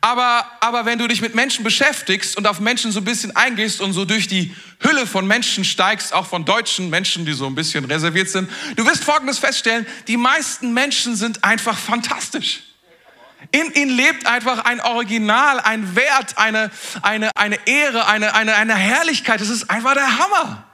aber, 0.00 0.46
aber 0.60 0.84
wenn 0.84 0.98
du 0.98 1.06
dich 1.06 1.20
mit 1.20 1.34
Menschen 1.34 1.64
beschäftigst 1.64 2.36
und 2.36 2.46
auf 2.46 2.60
Menschen 2.60 2.92
so 2.92 3.00
ein 3.00 3.04
bisschen 3.04 3.36
eingehst 3.36 3.80
und 3.80 3.92
so 3.92 4.04
durch 4.04 4.26
die 4.26 4.54
Hülle 4.80 5.06
von 5.06 5.26
Menschen 5.26 5.64
steigst, 5.64 6.12
auch 6.12 6.26
von 6.26 6.44
deutschen 6.44 6.90
Menschen, 6.90 7.26
die 7.26 7.32
so 7.32 7.46
ein 7.46 7.54
bisschen 7.54 7.84
reserviert 7.84 8.28
sind, 8.30 8.50
du 8.76 8.86
wirst 8.86 9.04
Folgendes 9.04 9.38
feststellen, 9.38 9.86
die 10.08 10.16
meisten 10.16 10.72
Menschen 10.72 11.14
sind 11.16 11.44
einfach 11.44 11.76
fantastisch. 11.76 12.62
In 13.50 13.72
ihnen 13.72 13.90
lebt 13.90 14.26
einfach 14.26 14.64
ein 14.64 14.80
Original, 14.80 15.60
ein 15.60 15.94
Wert, 15.96 16.38
eine, 16.38 16.70
eine, 17.02 17.30
eine 17.34 17.58
Ehre, 17.66 18.06
eine, 18.06 18.34
eine, 18.34 18.54
eine 18.54 18.74
Herrlichkeit. 18.74 19.40
Das 19.40 19.48
ist 19.48 19.68
einfach 19.68 19.94
der 19.94 20.18
Hammer. 20.18 20.64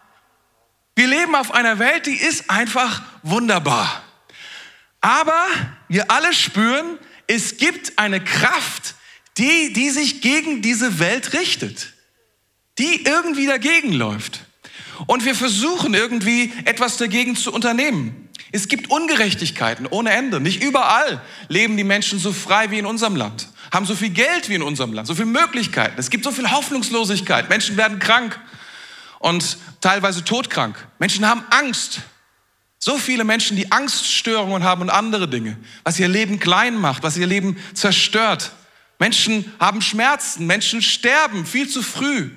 Wir 0.95 1.07
leben 1.07 1.35
auf 1.35 1.55
einer 1.55 1.79
Welt, 1.79 2.07
die 2.07 2.17
ist 2.17 2.51
einfach 2.51 3.03
wunderbar. 3.23 4.03
Aber 5.01 5.47
wir 5.89 6.11
alle 6.11 6.33
spüren, 6.33 6.99
es 7.27 7.57
gibt 7.57 7.99
eine 7.99 8.23
Kraft, 8.23 8.95
die, 9.39 9.73
die 9.73 9.91
sich 9.91 10.21
gegen 10.21 10.63
diese 10.63 10.99
Welt 10.99 11.33
richtet, 11.33 11.95
die 12.79 13.05
irgendwie 13.05 13.47
dagegen 13.47 13.93
läuft. 13.93 14.41
Und 15.07 15.25
wir 15.25 15.35
versuchen 15.35 15.95
irgendwie 15.95 16.53
etwas 16.65 16.97
dagegen 16.97 17.37
zu 17.37 17.53
unternehmen. 17.53 18.29
Es 18.51 18.69
gibt 18.69 18.91
Ungerechtigkeiten 18.91 19.87
ohne 19.87 20.11
Ende. 20.11 20.41
Nicht 20.41 20.63
überall 20.63 21.23
leben 21.49 21.77
die 21.77 21.85
Menschen 21.85 22.19
so 22.19 22.33
frei 22.33 22.71
wie 22.71 22.79
in 22.79 22.87
unserem 22.87 23.15
Land, 23.15 23.49
haben 23.73 23.87
so 23.87 23.95
viel 23.95 24.11
Geld 24.11 24.49
wie 24.49 24.55
in 24.55 24.63
unserem 24.63 24.93
Land, 24.93 25.07
so 25.07 25.15
viele 25.15 25.27
Möglichkeiten. 25.27 25.99
Es 25.99 26.11
gibt 26.11 26.25
so 26.25 26.33
viel 26.33 26.51
Hoffnungslosigkeit. 26.51 27.49
Menschen 27.49 27.77
werden 27.77 27.99
krank 27.99 28.41
und 29.19 29.59
teilweise 29.81 30.25
todkrank. 30.25 30.89
Menschen 30.99 31.29
haben 31.29 31.45
Angst. 31.51 32.01
So 32.81 32.97
viele 32.97 33.25
Menschen, 33.25 33.57
die 33.57 33.71
Angststörungen 33.73 34.63
haben 34.63 34.83
und 34.83 34.91
andere 34.91 35.29
Dinge, 35.29 35.59
was 35.83 35.99
ihr 35.99 36.09
Leben 36.09 36.39
klein 36.39 36.77
macht, 36.77 37.03
was 37.03 37.17
ihr 37.17 37.27
Leben 37.27 37.57
zerstört. 37.75 38.53
Menschen 38.99 39.53
haben 39.61 39.81
Schmerzen, 39.81 40.47
Menschen 40.47 40.83
sterben 40.83 41.47
viel 41.47 41.69
zu 41.69 41.83
früh. 41.83 42.31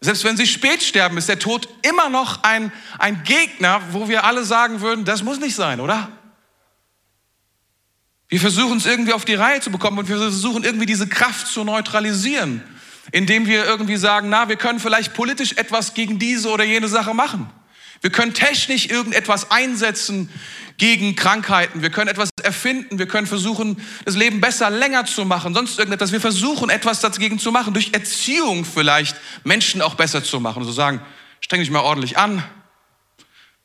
Selbst 0.00 0.24
wenn 0.24 0.36
sie 0.36 0.46
spät 0.46 0.82
sterben, 0.82 1.16
ist 1.16 1.28
der 1.28 1.38
Tod 1.38 1.68
immer 1.82 2.10
noch 2.10 2.42
ein, 2.42 2.72
ein 2.98 3.22
Gegner, 3.24 3.80
wo 3.92 4.08
wir 4.08 4.24
alle 4.24 4.44
sagen 4.44 4.80
würden, 4.80 5.04
das 5.04 5.22
muss 5.22 5.40
nicht 5.40 5.54
sein, 5.54 5.80
oder? 5.80 6.10
Wir 8.28 8.40
versuchen 8.40 8.78
es 8.78 8.86
irgendwie 8.86 9.12
auf 9.12 9.24
die 9.24 9.34
Reihe 9.34 9.60
zu 9.60 9.70
bekommen 9.70 9.98
und 9.98 10.08
wir 10.08 10.18
versuchen 10.18 10.64
irgendwie 10.64 10.86
diese 10.86 11.06
Kraft 11.06 11.46
zu 11.46 11.62
neutralisieren, 11.62 12.62
indem 13.12 13.46
wir 13.46 13.64
irgendwie 13.64 13.96
sagen, 13.96 14.28
na, 14.28 14.48
wir 14.48 14.56
können 14.56 14.80
vielleicht 14.80 15.14
politisch 15.14 15.52
etwas 15.52 15.94
gegen 15.94 16.18
diese 16.18 16.50
oder 16.50 16.64
jene 16.64 16.88
Sache 16.88 17.14
machen. 17.14 17.48
Wir 18.00 18.10
können 18.10 18.34
technisch 18.34 18.86
irgendetwas 18.90 19.50
einsetzen 19.50 20.28
gegen 20.76 21.16
Krankheiten. 21.16 21.80
Wir 21.80 21.90
können 21.90 22.08
etwas 22.08 22.28
erfinden. 22.44 22.98
Wir 22.98 23.08
können 23.08 23.26
versuchen, 23.26 23.76
das 24.04 24.14
Leben 24.14 24.40
besser, 24.40 24.70
länger 24.70 25.04
zu 25.06 25.24
machen. 25.24 25.54
Sonst 25.54 25.78
irgendetwas. 25.78 26.12
Wir 26.12 26.20
versuchen, 26.20 26.70
etwas 26.70 27.00
dagegen 27.00 27.38
zu 27.38 27.50
machen. 27.50 27.74
Durch 27.74 27.92
Erziehung 27.92 28.64
vielleicht 28.64 29.16
Menschen 29.42 29.82
auch 29.82 29.94
besser 29.94 30.22
zu 30.22 30.40
machen. 30.40 30.64
So 30.64 30.72
sagen, 30.72 31.00
streng 31.40 31.60
dich 31.60 31.70
mal 31.70 31.80
ordentlich 31.80 32.16
an. 32.16 32.44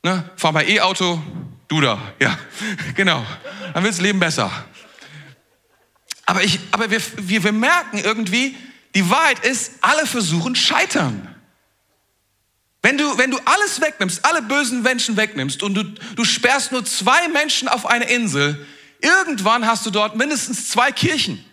Ne? 0.03 0.29
Fahr 0.35 0.51
mal 0.51 0.67
E-Auto. 0.67 1.21
Du 1.67 1.81
da. 1.81 1.99
Ja, 2.19 2.37
genau. 2.95 3.23
Dann 3.73 3.83
wird 3.83 3.93
das 3.93 4.01
Leben 4.01 4.19
besser. 4.19 4.51
Aber, 6.25 6.43
ich, 6.43 6.59
aber 6.71 6.89
wir, 6.89 7.01
wir, 7.17 7.43
wir 7.43 7.51
merken 7.51 7.99
irgendwie, 7.99 8.55
die 8.95 9.09
Wahrheit 9.09 9.45
ist, 9.45 9.73
alle 9.81 10.05
versuchen 10.05 10.55
scheitern. 10.55 11.28
Wenn 12.81 12.97
du, 12.97 13.17
wenn 13.17 13.31
du 13.31 13.37
alles 13.45 13.81
wegnimmst, 13.81 14.23
alle 14.23 14.41
bösen 14.41 14.81
Menschen 14.81 15.17
wegnimmst 15.17 15.63
und 15.63 15.73
du, 15.73 15.83
du 15.83 16.23
sperrst 16.23 16.71
nur 16.71 16.85
zwei 16.85 17.27
Menschen 17.27 17.67
auf 17.67 17.85
eine 17.85 18.09
Insel, 18.09 18.65
irgendwann 19.01 19.67
hast 19.67 19.85
du 19.85 19.89
dort 19.89 20.15
mindestens 20.15 20.69
zwei 20.69 20.91
Kirchen. 20.91 21.43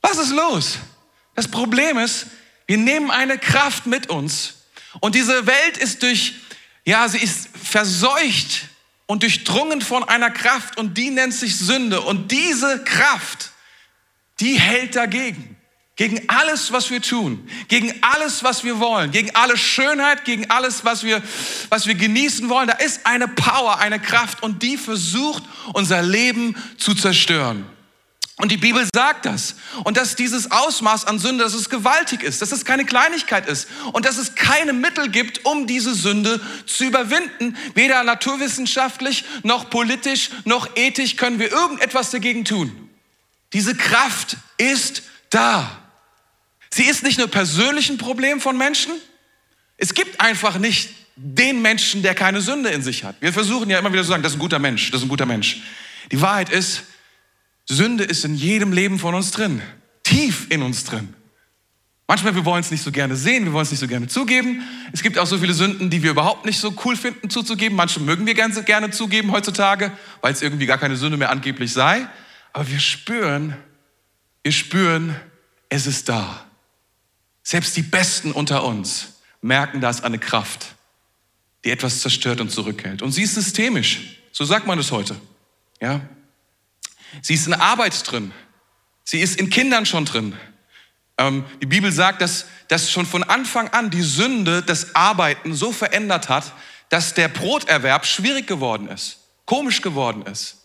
Was 0.00 0.18
ist 0.18 0.30
los? 0.30 0.78
Das 1.34 1.48
Problem 1.48 1.98
ist, 1.98 2.26
wir 2.66 2.78
nehmen 2.78 3.10
eine 3.10 3.38
Kraft 3.38 3.86
mit 3.86 4.08
uns 4.08 4.54
und 5.00 5.14
diese 5.14 5.46
Welt 5.46 5.76
ist 5.76 6.02
durch, 6.02 6.34
ja, 6.84 7.08
sie 7.08 7.18
ist 7.18 7.48
verseucht 7.62 8.68
und 9.06 9.22
durchdrungen 9.22 9.82
von 9.82 10.04
einer 10.04 10.30
Kraft 10.30 10.78
und 10.78 10.96
die 10.96 11.10
nennt 11.10 11.34
sich 11.34 11.58
Sünde 11.58 12.00
und 12.00 12.32
diese 12.32 12.84
Kraft, 12.84 13.50
die 14.40 14.58
hält 14.58 14.96
dagegen. 14.96 15.53
Gegen 15.96 16.28
alles, 16.28 16.72
was 16.72 16.90
wir 16.90 17.00
tun, 17.00 17.48
gegen 17.68 17.94
alles, 18.02 18.42
was 18.42 18.64
wir 18.64 18.80
wollen, 18.80 19.12
gegen 19.12 19.32
alle 19.36 19.56
Schönheit, 19.56 20.24
gegen 20.24 20.50
alles, 20.50 20.84
was 20.84 21.04
wir, 21.04 21.22
was 21.68 21.86
wir 21.86 21.94
genießen 21.94 22.48
wollen. 22.48 22.66
Da 22.66 22.74
ist 22.74 23.06
eine 23.06 23.28
Power, 23.28 23.78
eine 23.78 24.00
Kraft 24.00 24.42
und 24.42 24.64
die 24.64 24.76
versucht, 24.76 25.44
unser 25.72 26.02
Leben 26.02 26.56
zu 26.78 26.94
zerstören. 26.94 27.64
Und 28.36 28.50
die 28.50 28.56
Bibel 28.56 28.84
sagt 28.92 29.26
das. 29.26 29.54
Und 29.84 29.96
dass 29.96 30.16
dieses 30.16 30.50
Ausmaß 30.50 31.04
an 31.04 31.20
Sünde, 31.20 31.44
dass 31.44 31.54
es 31.54 31.70
gewaltig 31.70 32.24
ist, 32.24 32.42
dass 32.42 32.50
es 32.50 32.64
keine 32.64 32.84
Kleinigkeit 32.84 33.46
ist 33.46 33.68
und 33.92 34.04
dass 34.04 34.18
es 34.18 34.34
keine 34.34 34.72
Mittel 34.72 35.08
gibt, 35.08 35.44
um 35.44 35.68
diese 35.68 35.94
Sünde 35.94 36.40
zu 36.66 36.84
überwinden. 36.84 37.56
Weder 37.74 38.02
naturwissenschaftlich, 38.02 39.24
noch 39.44 39.70
politisch, 39.70 40.30
noch 40.44 40.68
ethisch 40.74 41.14
können 41.14 41.38
wir 41.38 41.52
irgendetwas 41.52 42.10
dagegen 42.10 42.44
tun. 42.44 42.90
Diese 43.52 43.76
Kraft 43.76 44.36
ist 44.58 45.04
da. 45.30 45.83
Sie 46.74 46.82
ist 46.82 47.04
nicht 47.04 47.18
nur 47.18 47.28
persönlich 47.28 47.88
ein 47.88 47.98
Problem 47.98 48.40
von 48.40 48.58
Menschen. 48.58 48.90
Es 49.76 49.94
gibt 49.94 50.20
einfach 50.20 50.58
nicht 50.58 50.90
den 51.14 51.62
Menschen, 51.62 52.02
der 52.02 52.16
keine 52.16 52.40
Sünde 52.40 52.70
in 52.70 52.82
sich 52.82 53.04
hat. 53.04 53.14
Wir 53.20 53.32
versuchen 53.32 53.70
ja 53.70 53.78
immer 53.78 53.92
wieder 53.92 54.02
zu 54.02 54.08
sagen, 54.08 54.24
das 54.24 54.32
ist 54.32 54.38
ein 54.38 54.40
guter 54.40 54.58
Mensch, 54.58 54.90
das 54.90 55.00
ist 55.00 55.06
ein 55.06 55.08
guter 55.08 55.24
Mensch. 55.24 55.62
Die 56.10 56.20
Wahrheit 56.20 56.50
ist, 56.50 56.82
Sünde 57.64 58.02
ist 58.02 58.24
in 58.24 58.34
jedem 58.34 58.72
Leben 58.72 58.98
von 58.98 59.14
uns 59.14 59.30
drin, 59.30 59.62
tief 60.02 60.48
in 60.50 60.62
uns 60.62 60.82
drin. 60.82 61.14
Manchmal, 62.08 62.34
wir 62.34 62.44
wollen 62.44 62.62
es 62.62 62.72
nicht 62.72 62.82
so 62.82 62.90
gerne 62.90 63.14
sehen, 63.14 63.44
wir 63.44 63.52
wollen 63.52 63.62
es 63.62 63.70
nicht 63.70 63.78
so 63.78 63.86
gerne 63.86 64.08
zugeben. 64.08 64.64
Es 64.92 65.04
gibt 65.04 65.16
auch 65.16 65.28
so 65.28 65.38
viele 65.38 65.54
Sünden, 65.54 65.90
die 65.90 66.02
wir 66.02 66.10
überhaupt 66.10 66.44
nicht 66.44 66.58
so 66.58 66.74
cool 66.84 66.96
finden 66.96 67.30
zuzugeben. 67.30 67.76
Manche 67.76 68.00
mögen 68.00 68.26
wir 68.26 68.34
ganz 68.34 68.62
gerne 68.64 68.90
zugeben 68.90 69.30
heutzutage, 69.30 69.92
weil 70.22 70.32
es 70.32 70.42
irgendwie 70.42 70.66
gar 70.66 70.78
keine 70.78 70.96
Sünde 70.96 71.18
mehr 71.18 71.30
angeblich 71.30 71.72
sei. 71.72 72.08
Aber 72.52 72.68
wir 72.68 72.80
spüren, 72.80 73.56
wir 74.42 74.50
spüren, 74.50 75.14
es 75.68 75.86
ist 75.86 76.08
da. 76.08 76.43
Selbst 77.44 77.76
die 77.76 77.82
Besten 77.82 78.32
unter 78.32 78.64
uns 78.64 79.20
merken, 79.42 79.82
da 79.82 79.90
ist 79.90 80.02
eine 80.02 80.18
Kraft, 80.18 80.74
die 81.62 81.70
etwas 81.70 82.00
zerstört 82.00 82.40
und 82.40 82.50
zurückhält. 82.50 83.02
Und 83.02 83.12
sie 83.12 83.22
ist 83.22 83.34
systemisch. 83.34 84.18
So 84.32 84.44
sagt 84.44 84.66
man 84.66 84.78
es 84.78 84.90
heute. 84.90 85.14
Ja? 85.80 86.00
Sie 87.20 87.34
ist 87.34 87.46
in 87.46 87.52
Arbeit 87.52 88.10
drin. 88.10 88.32
Sie 89.04 89.20
ist 89.20 89.38
in 89.38 89.50
Kindern 89.50 89.84
schon 89.84 90.06
drin. 90.06 90.34
Ähm, 91.18 91.44
die 91.60 91.66
Bibel 91.66 91.92
sagt, 91.92 92.22
dass, 92.22 92.46
dass 92.68 92.90
schon 92.90 93.06
von 93.06 93.22
Anfang 93.22 93.68
an 93.68 93.90
die 93.90 94.02
Sünde 94.02 94.62
das 94.62 94.96
Arbeiten 94.96 95.54
so 95.54 95.70
verändert 95.70 96.30
hat, 96.30 96.52
dass 96.88 97.12
der 97.12 97.28
Broterwerb 97.28 98.06
schwierig 98.06 98.46
geworden 98.46 98.88
ist, 98.88 99.18
komisch 99.44 99.82
geworden 99.82 100.22
ist. 100.22 100.62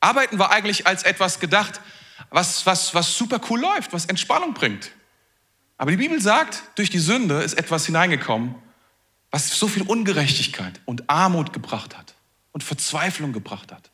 Arbeiten 0.00 0.38
war 0.38 0.50
eigentlich 0.50 0.86
als 0.86 1.02
etwas 1.02 1.38
gedacht, 1.38 1.80
was, 2.30 2.64
was, 2.64 2.94
was 2.94 3.16
super 3.16 3.40
cool 3.50 3.60
läuft, 3.60 3.92
was 3.92 4.06
Entspannung 4.06 4.54
bringt. 4.54 4.90
Aber 5.82 5.90
die 5.90 5.96
Bibel 5.96 6.22
sagt, 6.22 6.62
durch 6.76 6.90
die 6.90 7.00
Sünde 7.00 7.42
ist 7.42 7.54
etwas 7.54 7.86
hineingekommen, 7.86 8.54
was 9.32 9.58
so 9.58 9.66
viel 9.66 9.82
Ungerechtigkeit 9.82 10.80
und 10.84 11.10
Armut 11.10 11.52
gebracht 11.52 11.98
hat 11.98 12.14
und 12.52 12.62
Verzweiflung 12.62 13.32
gebracht 13.32 13.72
hat. 13.72 13.90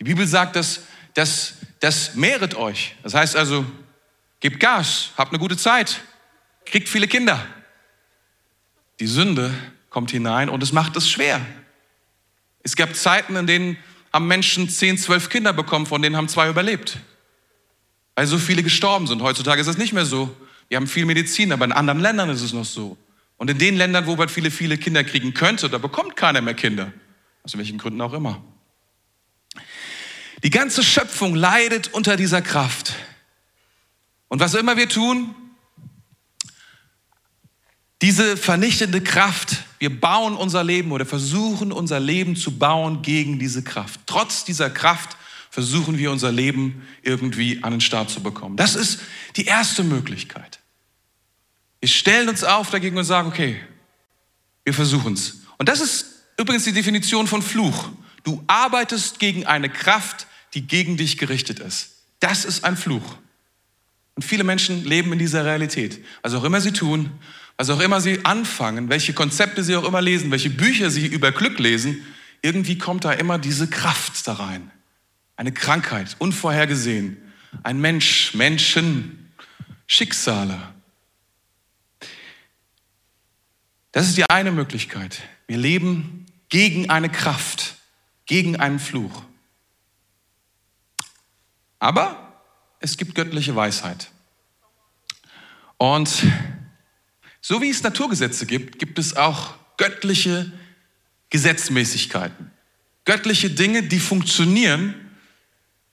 Die 0.00 0.04
Bibel 0.04 0.26
sagt, 0.26 0.56
dass, 0.56 0.80
dass, 1.14 1.58
das 1.78 2.16
mehret 2.16 2.56
euch. 2.56 2.96
Das 3.04 3.14
heißt 3.14 3.36
also, 3.36 3.64
gebt 4.40 4.58
Gas, 4.58 5.10
habt 5.16 5.30
eine 5.30 5.38
gute 5.38 5.56
Zeit, 5.56 6.00
kriegt 6.66 6.88
viele 6.88 7.06
Kinder. 7.06 7.46
Die 8.98 9.06
Sünde 9.06 9.54
kommt 9.90 10.10
hinein 10.10 10.48
und 10.48 10.60
es 10.60 10.72
macht 10.72 10.96
es 10.96 11.08
schwer. 11.08 11.40
Es 12.64 12.74
gab 12.74 12.96
Zeiten, 12.96 13.36
in 13.36 13.46
denen 13.46 13.76
haben 14.12 14.26
Menschen 14.26 14.68
zehn, 14.68 14.98
zwölf 14.98 15.28
Kinder 15.28 15.52
bekommen, 15.52 15.86
von 15.86 16.02
denen 16.02 16.16
haben 16.16 16.28
zwei 16.28 16.48
überlebt. 16.48 16.98
Weil 18.16 18.26
so 18.26 18.38
viele 18.38 18.64
gestorben 18.64 19.06
sind. 19.06 19.22
Heutzutage 19.22 19.60
ist 19.60 19.68
es 19.68 19.78
nicht 19.78 19.92
mehr 19.92 20.04
so. 20.04 20.36
Wir 20.70 20.76
haben 20.76 20.86
viel 20.86 21.04
Medizin, 21.04 21.52
aber 21.52 21.64
in 21.64 21.72
anderen 21.72 21.98
Ländern 22.00 22.30
ist 22.30 22.42
es 22.42 22.52
noch 22.52 22.64
so. 22.64 22.96
Und 23.36 23.50
in 23.50 23.58
den 23.58 23.76
Ländern, 23.76 24.06
wo 24.06 24.14
man 24.14 24.28
viele, 24.28 24.52
viele 24.52 24.78
Kinder 24.78 25.02
kriegen 25.02 25.34
könnte, 25.34 25.68
da 25.68 25.78
bekommt 25.78 26.14
keiner 26.14 26.40
mehr 26.40 26.54
Kinder. 26.54 26.92
Aus 27.42 27.58
welchen 27.58 27.76
Gründen 27.76 28.00
auch 28.00 28.12
immer. 28.12 28.40
Die 30.44 30.50
ganze 30.50 30.84
Schöpfung 30.84 31.34
leidet 31.34 31.92
unter 31.92 32.16
dieser 32.16 32.40
Kraft. 32.40 32.94
Und 34.28 34.38
was 34.38 34.54
immer 34.54 34.76
wir 34.76 34.88
tun, 34.88 35.34
diese 38.00 38.36
vernichtende 38.36 39.00
Kraft, 39.00 39.64
wir 39.80 40.00
bauen 40.00 40.36
unser 40.36 40.62
Leben 40.62 40.92
oder 40.92 41.04
versuchen 41.04 41.72
unser 41.72 41.98
Leben 41.98 42.36
zu 42.36 42.58
bauen 42.58 43.02
gegen 43.02 43.40
diese 43.40 43.64
Kraft. 43.64 44.00
Trotz 44.06 44.44
dieser 44.44 44.70
Kraft 44.70 45.16
versuchen 45.50 45.98
wir 45.98 46.12
unser 46.12 46.30
Leben 46.30 46.86
irgendwie 47.02 47.64
an 47.64 47.72
den 47.72 47.80
Start 47.80 48.08
zu 48.08 48.22
bekommen. 48.22 48.56
Das 48.56 48.76
ist 48.76 49.00
die 49.34 49.46
erste 49.46 49.82
Möglichkeit. 49.82 50.59
Wir 51.80 51.88
stellen 51.88 52.28
uns 52.28 52.44
auf 52.44 52.70
dagegen 52.70 52.96
und 52.98 53.04
sagen, 53.04 53.28
okay, 53.28 53.60
wir 54.64 54.74
versuchen 54.74 55.14
es. 55.14 55.40
Und 55.56 55.68
das 55.68 55.80
ist 55.80 56.06
übrigens 56.36 56.64
die 56.64 56.72
Definition 56.72 57.26
von 57.26 57.42
Fluch. 57.42 57.90
Du 58.22 58.44
arbeitest 58.46 59.18
gegen 59.18 59.46
eine 59.46 59.70
Kraft, 59.70 60.26
die 60.54 60.66
gegen 60.66 60.96
dich 60.96 61.16
gerichtet 61.16 61.58
ist. 61.58 61.96
Das 62.20 62.44
ist 62.44 62.64
ein 62.64 62.76
Fluch. 62.76 63.16
Und 64.14 64.22
viele 64.22 64.44
Menschen 64.44 64.84
leben 64.84 65.12
in 65.12 65.18
dieser 65.18 65.44
Realität. 65.44 66.04
Was 66.22 66.34
auch 66.34 66.44
immer 66.44 66.60
sie 66.60 66.72
tun, 66.72 67.10
was 67.56 67.70
auch 67.70 67.80
immer 67.80 68.00
sie 68.00 68.24
anfangen, 68.24 68.90
welche 68.90 69.14
Konzepte 69.14 69.64
sie 69.64 69.76
auch 69.76 69.84
immer 69.84 70.02
lesen, 70.02 70.30
welche 70.30 70.50
Bücher 70.50 70.90
sie 70.90 71.06
über 71.06 71.32
Glück 71.32 71.58
lesen, 71.58 72.04
irgendwie 72.42 72.78
kommt 72.78 73.04
da 73.04 73.12
immer 73.12 73.38
diese 73.38 73.68
Kraft 73.68 74.26
da 74.26 74.34
rein. 74.34 74.70
Eine 75.36 75.52
Krankheit, 75.52 76.16
unvorhergesehen. 76.18 77.16
Ein 77.62 77.80
Mensch, 77.80 78.34
Menschen, 78.34 79.32
Schicksale, 79.86 80.58
Das 83.92 84.06
ist 84.06 84.16
die 84.16 84.28
eine 84.28 84.52
Möglichkeit. 84.52 85.22
Wir 85.46 85.58
leben 85.58 86.26
gegen 86.48 86.90
eine 86.90 87.08
Kraft, 87.08 87.76
gegen 88.26 88.56
einen 88.56 88.78
Fluch. 88.78 89.24
Aber 91.78 92.42
es 92.78 92.96
gibt 92.96 93.14
göttliche 93.14 93.56
Weisheit. 93.56 94.10
Und 95.76 96.24
so 97.40 97.62
wie 97.62 97.70
es 97.70 97.82
Naturgesetze 97.82 98.46
gibt, 98.46 98.78
gibt 98.78 98.98
es 98.98 99.16
auch 99.16 99.54
göttliche 99.76 100.52
Gesetzmäßigkeiten. 101.30 102.50
Göttliche 103.04 103.50
Dinge, 103.50 103.82
die 103.82 103.98
funktionieren, 103.98 104.94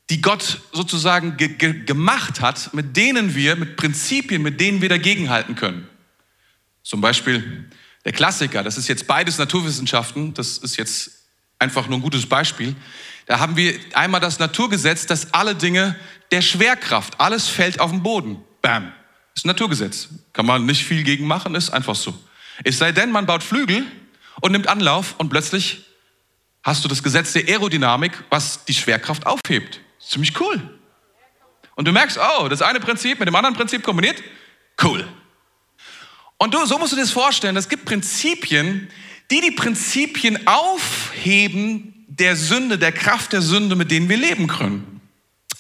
die 0.10 0.22
Gott 0.22 0.62
sozusagen 0.72 1.38
ge 1.38 1.50
ge 1.50 1.86
gemacht 1.86 2.42
hat, 2.42 2.74
mit 2.74 2.98
denen 2.98 3.34
wir, 3.34 3.56
mit 3.56 3.78
Prinzipien, 3.78 4.42
mit 4.42 4.60
denen 4.60 4.82
wir 4.82 4.90
dagegenhalten 4.90 5.56
können. 5.56 5.88
Zum 6.84 7.02
Beispiel 7.02 7.70
der 8.08 8.14
Klassiker, 8.14 8.64
das 8.64 8.78
ist 8.78 8.88
jetzt 8.88 9.06
beides 9.06 9.38
Naturwissenschaften, 9.38 10.34
das 10.34 10.60
ist 10.60 10.78
jetzt 10.78 11.12
einfach 11.60 11.90
nur 11.90 11.98
ein 11.98 12.02
gutes 12.02 12.26
Beispiel. 12.26 12.74
Da 13.26 13.40
haben 13.40 13.58
wir 13.58 13.78
einmal 13.96 14.22
das 14.22 14.40
Naturgesetz, 14.40 15.08
dass 15.08 15.34
alle 15.34 15.56
Dinge 15.56 15.94
der 16.32 16.42
Schwerkraft, 16.42 17.20
alles 17.20 17.50
fällt 17.50 17.82
auf 17.82 17.92
den 17.92 18.04
Boden. 18.04 18.42
Bam. 18.62 18.94
Ist 19.36 19.44
ein 19.44 19.50
Naturgesetz. 19.50 20.08
Kann 20.32 20.46
man 20.46 20.66
nicht 20.66 20.86
viel 20.86 21.04
gegen 21.04 21.28
machen, 21.28 21.54
ist 21.54 21.70
einfach 21.70 21.96
so. 21.96 22.18
Es 22.64 22.78
sei 22.78 22.94
denn, 22.94 23.12
man 23.12 23.26
baut 23.26 23.44
Flügel 23.44 23.86
und 24.40 24.54
nimmt 24.54 24.70
Anlauf 24.70 25.16
und 25.18 25.28
plötzlich 25.28 25.86
hast 26.64 26.86
du 26.86 26.88
das 26.88 27.04
Gesetz 27.04 27.34
der 27.34 27.44
Aerodynamik, 27.50 28.14
was 28.30 28.64
die 28.64 28.74
Schwerkraft 28.74 29.26
aufhebt. 29.26 29.82
Ziemlich 30.00 30.40
cool. 30.40 30.62
Und 31.76 31.86
du 31.86 31.92
merkst, 31.92 32.18
oh, 32.40 32.48
das 32.48 32.62
eine 32.62 32.80
Prinzip 32.80 33.20
mit 33.20 33.28
dem 33.28 33.36
anderen 33.36 33.58
Prinzip 33.58 33.84
kombiniert, 33.84 34.24
cool. 34.82 35.06
Und 36.38 36.54
du, 36.54 36.66
so 36.66 36.78
musst 36.78 36.92
du 36.92 36.96
dir 36.96 37.02
das 37.02 37.12
vorstellen, 37.12 37.58
es 37.58 37.70
gibt 37.70 37.86
Prinzipien, 37.86 38.90
die 39.32 39.42
die 39.42 39.52
Prinzipien 39.52 40.48
aufheben 40.48 42.06
der 42.08 42.36
Sünde, 42.36 42.78
der 42.78 42.92
Kraft 42.92 43.34
der 43.34 43.42
Sünde, 43.42 43.76
mit 43.76 43.92
denen 43.92 44.10
wir 44.10 44.18
leben 44.18 44.48
können. 44.48 45.02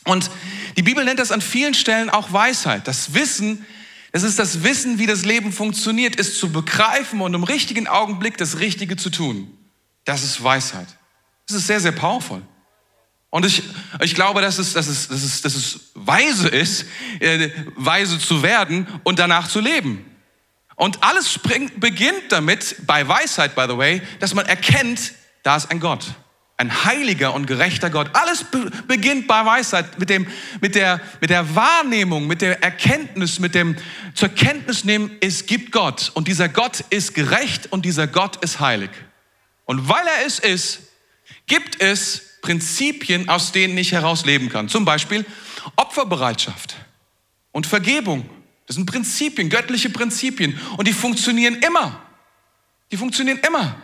Und 0.05 0.31
die 0.77 0.83
Bibel 0.83 1.03
nennt 1.03 1.19
das 1.19 1.31
an 1.31 1.41
vielen 1.41 1.73
Stellen 1.73 2.09
auch 2.09 2.31
Weisheit. 2.31 2.87
Das 2.87 3.13
Wissen, 3.13 3.65
es 4.11 4.23
ist 4.23 4.39
das 4.39 4.63
Wissen, 4.63 4.99
wie 4.99 5.05
das 5.05 5.25
Leben 5.25 5.51
funktioniert, 5.51 6.15
ist 6.15 6.39
zu 6.39 6.51
begreifen 6.51 7.21
und 7.21 7.33
im 7.33 7.43
richtigen 7.43 7.87
Augenblick 7.87 8.37
das 8.37 8.59
Richtige 8.59 8.95
zu 8.95 9.09
tun. 9.09 9.51
Das 10.05 10.23
ist 10.23 10.41
Weisheit. 10.43 10.87
Das 11.47 11.57
ist 11.57 11.67
sehr, 11.67 11.79
sehr 11.79 11.91
powerful. 11.91 12.41
Und 13.29 13.45
ich, 13.45 13.61
ich 14.01 14.15
glaube, 14.15 14.41
dass 14.41 14.57
es, 14.57 14.73
dass, 14.73 14.87
es, 14.87 15.09
dass, 15.09 15.23
es, 15.23 15.41
dass 15.41 15.55
es 15.55 15.91
weise 15.93 16.47
ist, 16.47 16.85
äh, 17.19 17.49
weise 17.75 18.17
zu 18.17 18.41
werden 18.41 18.87
und 19.03 19.19
danach 19.19 19.49
zu 19.49 19.59
leben. 19.59 20.05
Und 20.77 21.03
alles 21.03 21.33
springt, 21.33 21.79
beginnt 21.79 22.31
damit, 22.31 22.75
bei 22.85 23.05
Weisheit, 23.07 23.55
by 23.55 23.65
the 23.67 23.77
way, 23.77 24.01
dass 24.19 24.35
man 24.35 24.45
erkennt, 24.45 25.13
da 25.41 25.57
ist 25.57 25.71
ein 25.71 25.79
Gott. 25.79 26.05
Ein 26.55 26.85
heiliger 26.85 27.33
und 27.33 27.47
gerechter 27.47 27.89
Gott. 27.89 28.09
Alles 28.13 28.43
be 28.43 28.71
beginnt 28.87 29.27
bei 29.27 29.43
Weisheit, 29.43 29.99
mit, 29.99 30.09
dem, 30.09 30.27
mit, 30.61 30.75
der, 30.75 31.01
mit 31.19 31.31
der 31.31 31.55
Wahrnehmung, 31.55 32.27
mit 32.27 32.41
der 32.41 32.63
Erkenntnis, 32.63 33.39
mit 33.39 33.55
dem 33.55 33.75
zur 34.13 34.29
Kenntnis 34.29 34.83
nehmen, 34.83 35.17
es 35.19 35.47
gibt 35.47 35.71
Gott. 35.71 36.11
Und 36.13 36.27
dieser 36.27 36.47
Gott 36.47 36.83
ist 36.91 37.15
gerecht 37.15 37.71
und 37.71 37.83
dieser 37.83 38.05
Gott 38.05 38.43
ist 38.43 38.59
heilig. 38.59 38.91
Und 39.65 39.89
weil 39.89 40.05
er 40.05 40.27
es 40.27 40.37
ist, 40.37 40.81
gibt 41.47 41.81
es 41.81 42.39
Prinzipien, 42.41 43.29
aus 43.29 43.51
denen 43.51 43.77
ich 43.79 43.93
herausleben 43.93 44.49
kann. 44.49 44.69
Zum 44.69 44.85
Beispiel 44.85 45.25
Opferbereitschaft 45.75 46.75
und 47.51 47.65
Vergebung. 47.65 48.29
Das 48.67 48.75
sind 48.75 48.85
Prinzipien, 48.85 49.49
göttliche 49.49 49.89
Prinzipien. 49.89 50.59
Und 50.77 50.87
die 50.87 50.93
funktionieren 50.93 51.55
immer. 51.55 52.01
Die 52.91 52.97
funktionieren 52.97 53.39
immer. 53.47 53.75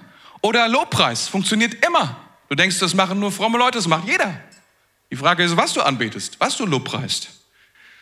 Oder 0.42 0.68
Lobpreis 0.68 1.28
funktioniert 1.28 1.86
immer. 1.86 2.18
Du 2.50 2.56
denkst, 2.56 2.80
das 2.80 2.94
machen 2.94 3.20
nur 3.20 3.32
fromme 3.32 3.58
Leute, 3.58 3.78
das 3.78 3.88
macht 3.88 4.08
jeder. 4.08 4.40
Die 5.10 5.16
Frage 5.16 5.44
ist, 5.44 5.56
was 5.56 5.74
du 5.74 5.82
anbetest, 5.82 6.40
was 6.40 6.58
du 6.58 6.66
lobpreist. 6.66 7.30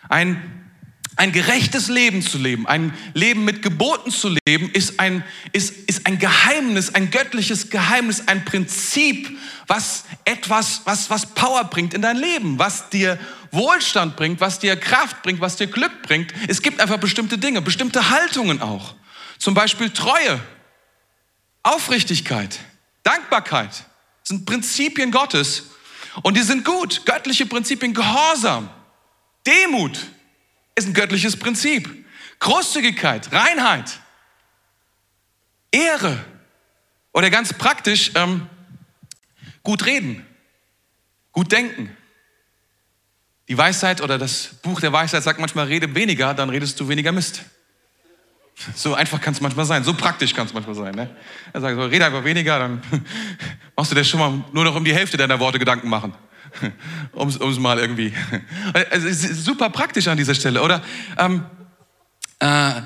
Ein, 0.10 0.71
ein 1.18 1.32
gerechtes 1.32 1.88
Leben 1.88 2.22
zu 2.22 2.38
leben, 2.38 2.68
ein 2.68 2.94
Leben 3.14 3.44
mit 3.44 3.62
Geboten 3.62 4.12
zu 4.12 4.36
leben, 4.48 4.72
ist 4.72 5.00
ein, 5.00 5.24
ist, 5.52 5.90
ist 5.90 6.06
ein 6.06 6.20
Geheimnis, 6.20 6.96
ein 6.96 7.12
göttliches 7.12 7.70
Geheimnis, 7.70 8.28
ein 8.28 8.46
Prinzip, 8.46 9.38
was 9.68 10.06
etwas, 10.24 10.82
was, 10.86 11.10
was 11.10 11.26
Power 11.34 11.66
bringt 11.66 11.94
in 11.94 12.02
dein 12.02 12.18
Leben, 12.18 12.58
was 12.60 12.90
dir 12.90 13.20
Wohlstand 13.52 14.16
bringt, 14.16 14.40
was 14.40 14.60
dir 14.60 14.78
Kraft 14.78 15.22
bringt, 15.22 15.42
was 15.42 15.58
dir 15.58 15.68
Glück 15.68 16.02
bringt. 16.04 16.34
Es 16.48 16.62
gibt 16.62 16.80
einfach 16.80 16.98
bestimmte 16.98 17.38
Dinge, 17.38 17.62
bestimmte 17.62 18.10
Haltungen 18.10 18.62
auch. 18.62 18.96
Zum 19.38 19.54
Beispiel 19.54 19.90
Treue, 19.90 20.40
Aufrichtigkeit, 21.64 22.60
Dankbarkeit 23.04 23.86
sind 24.24 24.46
Prinzipien 24.46 25.12
Gottes 25.12 25.72
und 26.22 26.38
die 26.38 26.44
sind 26.44 26.64
gut. 26.64 27.06
Göttliche 27.06 27.46
Prinzipien, 27.46 27.94
Gehorsam, 27.94 28.70
Demut 29.46 29.98
ist 30.76 30.88
ein 30.88 30.94
göttliches 30.94 31.38
Prinzip. 31.38 32.06
Großzügigkeit, 32.40 33.32
Reinheit, 33.32 34.00
Ehre 35.72 36.26
oder 37.14 37.30
ganz 37.30 37.54
praktisch 37.54 38.12
ähm, 38.16 38.48
gut 39.64 39.86
reden, 39.86 40.26
gut 41.32 41.52
denken. 41.52 41.96
Die 43.48 43.58
Weisheit 43.58 44.02
oder 44.02 44.18
das 44.18 44.56
Buch 44.64 44.80
der 44.82 44.92
Weisheit 44.92 45.22
sagt 45.22 45.40
manchmal, 45.40 45.68
rede 45.68 45.94
weniger, 45.94 46.34
dann 46.34 46.50
redest 46.50 46.80
du 46.80 46.88
weniger 46.88 47.12
Mist. 47.12 47.44
So 48.76 48.96
einfach 48.96 49.22
kann 49.22 49.34
es 49.34 49.42
manchmal 49.42 49.66
sein, 49.66 49.84
so 49.84 49.94
praktisch 49.94 50.34
kann 50.34 50.48
es 50.48 50.54
manchmal 50.54 50.76
sein. 50.76 50.96
Ne? 50.96 51.16
Er 51.54 51.62
sagt 51.62 51.76
so, 51.76 51.84
rede 51.84 52.06
einfach 52.06 52.24
weniger, 52.24 52.60
dann 52.60 52.82
machst 53.76 53.92
du 53.92 53.96
dir 53.96 54.04
schon 54.04 54.20
mal 54.20 54.44
nur 54.52 54.64
noch 54.64 54.76
um 54.76 54.84
die 54.84 54.94
Hälfte 54.94 55.18
deiner 55.18 55.40
Worte 55.40 55.60
Gedanken 55.60 55.90
machen. 55.90 56.14
um 57.14 57.28
es 57.28 57.60
mal 57.60 57.80
irgendwie. 57.80 58.14
Also, 58.92 59.10
super 59.34 59.70
praktisch 59.70 60.08
an 60.08 60.18
dieser 60.18 60.36
Stelle. 60.36 60.62
Oder 60.62 60.82
ähm, 61.18 61.46
äh, 62.40 62.82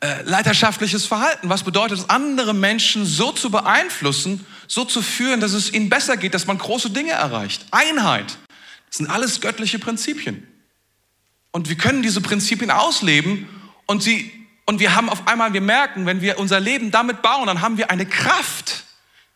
äh, 0.00 0.22
leiterschaftliches 0.24 1.06
Verhalten. 1.06 1.48
Was 1.48 1.62
bedeutet 1.62 1.98
es, 1.98 2.10
andere 2.10 2.54
Menschen 2.54 3.06
so 3.06 3.32
zu 3.32 3.50
beeinflussen, 3.50 4.44
so 4.66 4.84
zu 4.84 5.02
führen, 5.02 5.40
dass 5.40 5.52
es 5.52 5.72
ihnen 5.72 5.88
besser 5.88 6.16
geht, 6.16 6.34
dass 6.34 6.46
man 6.46 6.58
große 6.58 6.90
Dinge 6.90 7.12
erreicht? 7.12 7.66
Einheit. 7.70 8.38
Das 8.88 8.98
sind 8.98 9.08
alles 9.08 9.40
göttliche 9.40 9.78
Prinzipien. 9.78 10.46
Und 11.52 11.68
wir 11.68 11.76
können 11.76 12.02
diese 12.02 12.20
Prinzipien 12.20 12.70
ausleben 12.70 13.48
und 13.86 14.02
sie 14.02 14.32
und 14.66 14.80
wir 14.80 14.94
haben 14.94 15.08
auf 15.10 15.26
einmal, 15.28 15.52
wir 15.52 15.60
merken, 15.60 16.06
wenn 16.06 16.20
wir 16.20 16.38
unser 16.38 16.58
Leben 16.58 16.90
damit 16.90 17.22
bauen, 17.22 17.46
dann 17.46 17.60
haben 17.60 17.76
wir 17.76 17.90
eine 17.90 18.06
Kraft, 18.06 18.84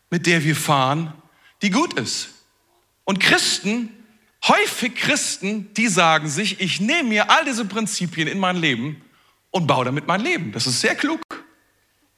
mit 0.09 0.25
der 0.25 0.43
wir 0.43 0.55
fahren, 0.55 1.13
die 1.61 1.69
gut 1.69 1.93
ist. 1.93 2.29
Und 3.09 3.19
Christen, 3.19 3.89
häufig 4.47 4.93
Christen, 4.93 5.73
die 5.73 5.87
sagen 5.87 6.29
sich, 6.29 6.61
ich 6.61 6.79
nehme 6.79 7.09
mir 7.09 7.31
all 7.31 7.43
diese 7.43 7.65
Prinzipien 7.65 8.27
in 8.27 8.37
mein 8.37 8.55
Leben 8.55 9.01
und 9.49 9.65
baue 9.65 9.83
damit 9.83 10.05
mein 10.05 10.21
Leben. 10.21 10.51
Das 10.51 10.67
ist 10.67 10.79
sehr 10.79 10.93
klug. 10.93 11.19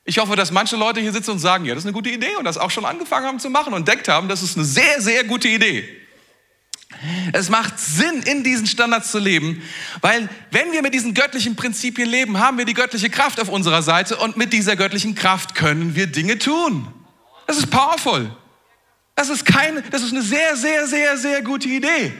Ich 0.03 0.17
hoffe, 0.17 0.35
dass 0.35 0.51
manche 0.51 0.75
Leute 0.75 0.99
hier 0.99 1.13
sitzen 1.13 1.31
und 1.31 1.39
sagen, 1.39 1.63
ja, 1.63 1.73
das 1.73 1.83
ist 1.83 1.87
eine 1.87 1.93
gute 1.93 2.09
Idee 2.09 2.35
und 2.37 2.43
das 2.43 2.57
auch 2.57 2.71
schon 2.71 2.83
angefangen 2.83 3.25
haben 3.25 3.39
zu 3.39 3.49
machen 3.49 3.71
und 3.71 3.79
entdeckt 3.87 4.09
haben, 4.09 4.27
das 4.27 4.43
ist 4.43 4.57
eine 4.57 4.65
sehr, 4.65 4.99
sehr 4.99 5.23
gute 5.23 5.47
Idee. 5.47 5.87
Es 7.31 7.47
macht 7.47 7.79
Sinn, 7.79 8.23
in 8.23 8.43
diesen 8.43 8.67
Standards 8.67 9.11
zu 9.11 9.19
leben, 9.19 9.61
weil 10.01 10.27
wenn 10.49 10.73
wir 10.73 10.81
mit 10.81 10.93
diesen 10.93 11.13
göttlichen 11.13 11.55
Prinzipien 11.55 12.09
leben, 12.09 12.37
haben 12.37 12.57
wir 12.57 12.65
die 12.65 12.73
göttliche 12.73 13.09
Kraft 13.09 13.39
auf 13.39 13.47
unserer 13.47 13.81
Seite 13.81 14.17
und 14.17 14.35
mit 14.35 14.51
dieser 14.51 14.75
göttlichen 14.75 15.15
Kraft 15.15 15.55
können 15.55 15.95
wir 15.95 16.07
Dinge 16.07 16.37
tun. 16.37 16.85
Das 17.47 17.57
ist 17.57 17.71
powerful. 17.71 18.35
Das 19.21 19.29
ist 19.29 19.45
keine, 19.45 19.83
das 19.83 20.01
ist 20.01 20.13
eine 20.13 20.23
sehr, 20.23 20.55
sehr, 20.55 20.87
sehr, 20.87 21.15
sehr 21.15 21.43
gute 21.43 21.67
Idee. 21.67 22.11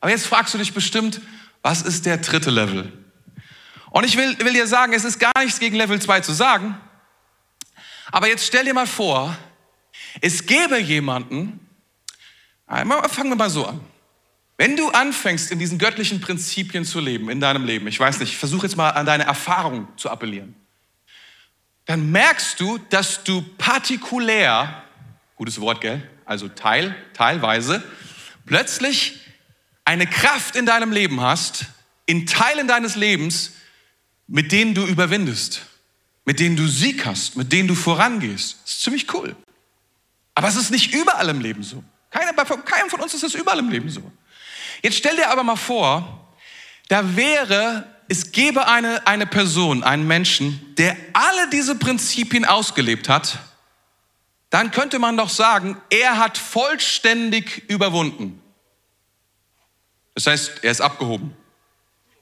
Aber 0.00 0.10
jetzt 0.10 0.26
fragst 0.26 0.52
du 0.52 0.58
dich 0.58 0.74
bestimmt, 0.74 1.22
was 1.62 1.80
ist 1.80 2.04
der 2.04 2.18
dritte 2.18 2.50
Level? 2.50 2.92
Und 3.88 4.04
ich 4.04 4.18
will, 4.18 4.38
will 4.40 4.52
dir 4.52 4.66
sagen, 4.66 4.92
es 4.92 5.04
ist 5.04 5.18
gar 5.18 5.32
nichts 5.38 5.58
gegen 5.58 5.76
Level 5.76 5.98
2 5.98 6.20
zu 6.20 6.34
sagen. 6.34 6.78
Aber 8.12 8.28
jetzt 8.28 8.46
stell 8.46 8.66
dir 8.66 8.74
mal 8.74 8.86
vor, 8.86 9.34
es 10.20 10.44
gäbe 10.44 10.78
jemanden, 10.78 11.58
fangen 12.66 13.30
wir 13.30 13.36
mal 13.36 13.48
so 13.48 13.64
an. 13.64 13.80
Wenn 14.58 14.76
du 14.76 14.90
anfängst, 14.90 15.50
in 15.50 15.58
diesen 15.58 15.78
göttlichen 15.78 16.20
Prinzipien 16.20 16.84
zu 16.84 17.00
leben, 17.00 17.30
in 17.30 17.40
deinem 17.40 17.64
Leben, 17.64 17.86
ich 17.86 17.98
weiß 17.98 18.20
nicht, 18.20 18.32
ich 18.32 18.38
versuche 18.38 18.66
jetzt 18.66 18.76
mal 18.76 18.90
an 18.90 19.06
deine 19.06 19.24
Erfahrung 19.24 19.88
zu 19.96 20.10
appellieren, 20.10 20.54
dann 21.86 22.12
merkst 22.12 22.60
du, 22.60 22.76
dass 22.90 23.24
du 23.24 23.40
partikulär, 23.56 24.82
gutes 25.36 25.58
Wort, 25.62 25.80
gell? 25.80 26.06
Also 26.26 26.48
teil, 26.48 26.94
teilweise, 27.14 27.82
plötzlich 28.44 29.20
eine 29.84 30.06
Kraft 30.06 30.56
in 30.56 30.66
deinem 30.66 30.92
Leben 30.92 31.20
hast, 31.20 31.66
in 32.04 32.26
Teilen 32.26 32.68
deines 32.68 32.96
Lebens, 32.96 33.52
mit 34.26 34.52
denen 34.52 34.74
du 34.74 34.84
überwindest, 34.84 35.62
mit 36.24 36.40
denen 36.40 36.56
du 36.56 36.66
Sieg 36.66 37.06
hast, 37.06 37.36
mit 37.36 37.52
denen 37.52 37.68
du 37.68 37.74
vorangehst. 37.74 38.58
Das 38.64 38.72
ist 38.72 38.82
ziemlich 38.82 39.14
cool. 39.14 39.36
Aber 40.34 40.48
es 40.48 40.56
ist 40.56 40.70
nicht 40.70 40.92
überall 40.92 41.28
im 41.28 41.40
Leben 41.40 41.62
so. 41.62 41.82
Keiner, 42.10 42.32
bei 42.32 42.44
keinem 42.44 42.90
von 42.90 43.00
uns 43.00 43.14
ist 43.14 43.22
es 43.22 43.34
überall 43.34 43.60
im 43.60 43.70
Leben 43.70 43.88
so. 43.88 44.12
Jetzt 44.82 44.98
stell 44.98 45.16
dir 45.16 45.30
aber 45.30 45.44
mal 45.44 45.56
vor, 45.56 46.34
da 46.88 47.16
wäre, 47.16 47.86
es 48.08 48.32
gäbe 48.32 48.68
eine, 48.68 49.06
eine 49.06 49.26
Person, 49.26 49.82
einen 49.82 50.06
Menschen, 50.06 50.74
der 50.76 50.96
alle 51.12 51.48
diese 51.50 51.76
Prinzipien 51.76 52.44
ausgelebt 52.44 53.08
hat, 53.08 53.38
dann 54.50 54.70
könnte 54.70 54.98
man 54.98 55.16
doch 55.16 55.28
sagen, 55.28 55.80
er 55.90 56.18
hat 56.18 56.38
vollständig 56.38 57.68
überwunden. 57.68 58.40
Das 60.14 60.26
heißt, 60.26 60.60
er 60.62 60.70
ist 60.70 60.80
abgehoben. 60.80 61.36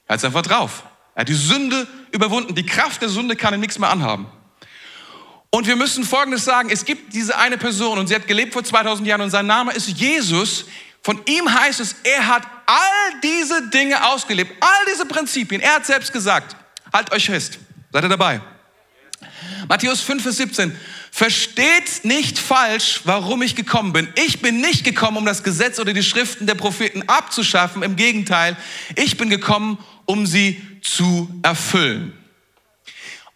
Er 0.07 0.13
hat 0.13 0.19
es 0.19 0.25
einfach 0.25 0.41
drauf. 0.41 0.83
Er 1.13 1.21
hat 1.21 1.29
die 1.29 1.33
Sünde 1.33 1.87
überwunden. 2.11 2.55
Die 2.55 2.65
Kraft 2.65 3.01
der 3.01 3.09
Sünde 3.09 3.35
kann 3.35 3.53
ihm 3.53 3.61
nichts 3.61 3.79
mehr 3.79 3.89
anhaben. 3.89 4.27
Und 5.49 5.67
wir 5.67 5.77
müssen 5.77 6.03
Folgendes 6.03 6.43
sagen, 6.43 6.69
es 6.69 6.83
gibt 6.83 7.13
diese 7.13 7.37
eine 7.37 7.57
Person 7.57 7.97
und 7.97 8.07
sie 8.07 8.15
hat 8.15 8.27
gelebt 8.27 8.51
vor 8.51 8.63
2000 8.63 9.07
Jahren 9.07 9.21
und 9.21 9.29
sein 9.29 9.47
Name 9.47 9.71
ist 9.71 9.87
Jesus. 9.87 10.65
Von 11.01 11.21
ihm 11.25 11.53
heißt 11.53 11.79
es, 11.79 11.95
er 12.03 12.27
hat 12.27 12.43
all 12.65 13.21
diese 13.23 13.69
Dinge 13.69 14.05
ausgelebt, 14.05 14.51
all 14.59 14.85
diese 14.91 15.05
Prinzipien. 15.05 15.61
Er 15.61 15.75
hat 15.75 15.85
selbst 15.85 16.11
gesagt, 16.11 16.57
halt 16.91 17.11
euch 17.13 17.27
fest, 17.27 17.59
seid 17.93 18.03
ihr 18.03 18.09
dabei? 18.09 18.41
Matthäus 19.69 20.01
5, 20.01 20.23
Vers 20.23 20.37
17. 20.37 20.77
Versteht 21.17 22.03
nicht 22.03 22.37
falsch, 22.37 22.99
warum 23.05 23.41
ich 23.41 23.55
gekommen 23.55 23.93
bin. 23.93 24.09
Ich 24.15 24.41
bin 24.41 24.59
nicht 24.59 24.83
gekommen, 24.83 25.15
um 25.15 25.25
das 25.25 25.43
Gesetz 25.43 25.79
oder 25.79 25.93
die 25.93 26.03
Schriften 26.03 26.45
der 26.45 26.55
Propheten 26.55 27.07
abzuschaffen. 27.07 27.83
Im 27.83 27.95
Gegenteil, 27.95 28.57
ich 28.97 29.15
bin 29.15 29.29
gekommen, 29.29 29.77
um 30.03 30.25
sie 30.25 30.61
zu 30.81 31.29
erfüllen. 31.41 32.11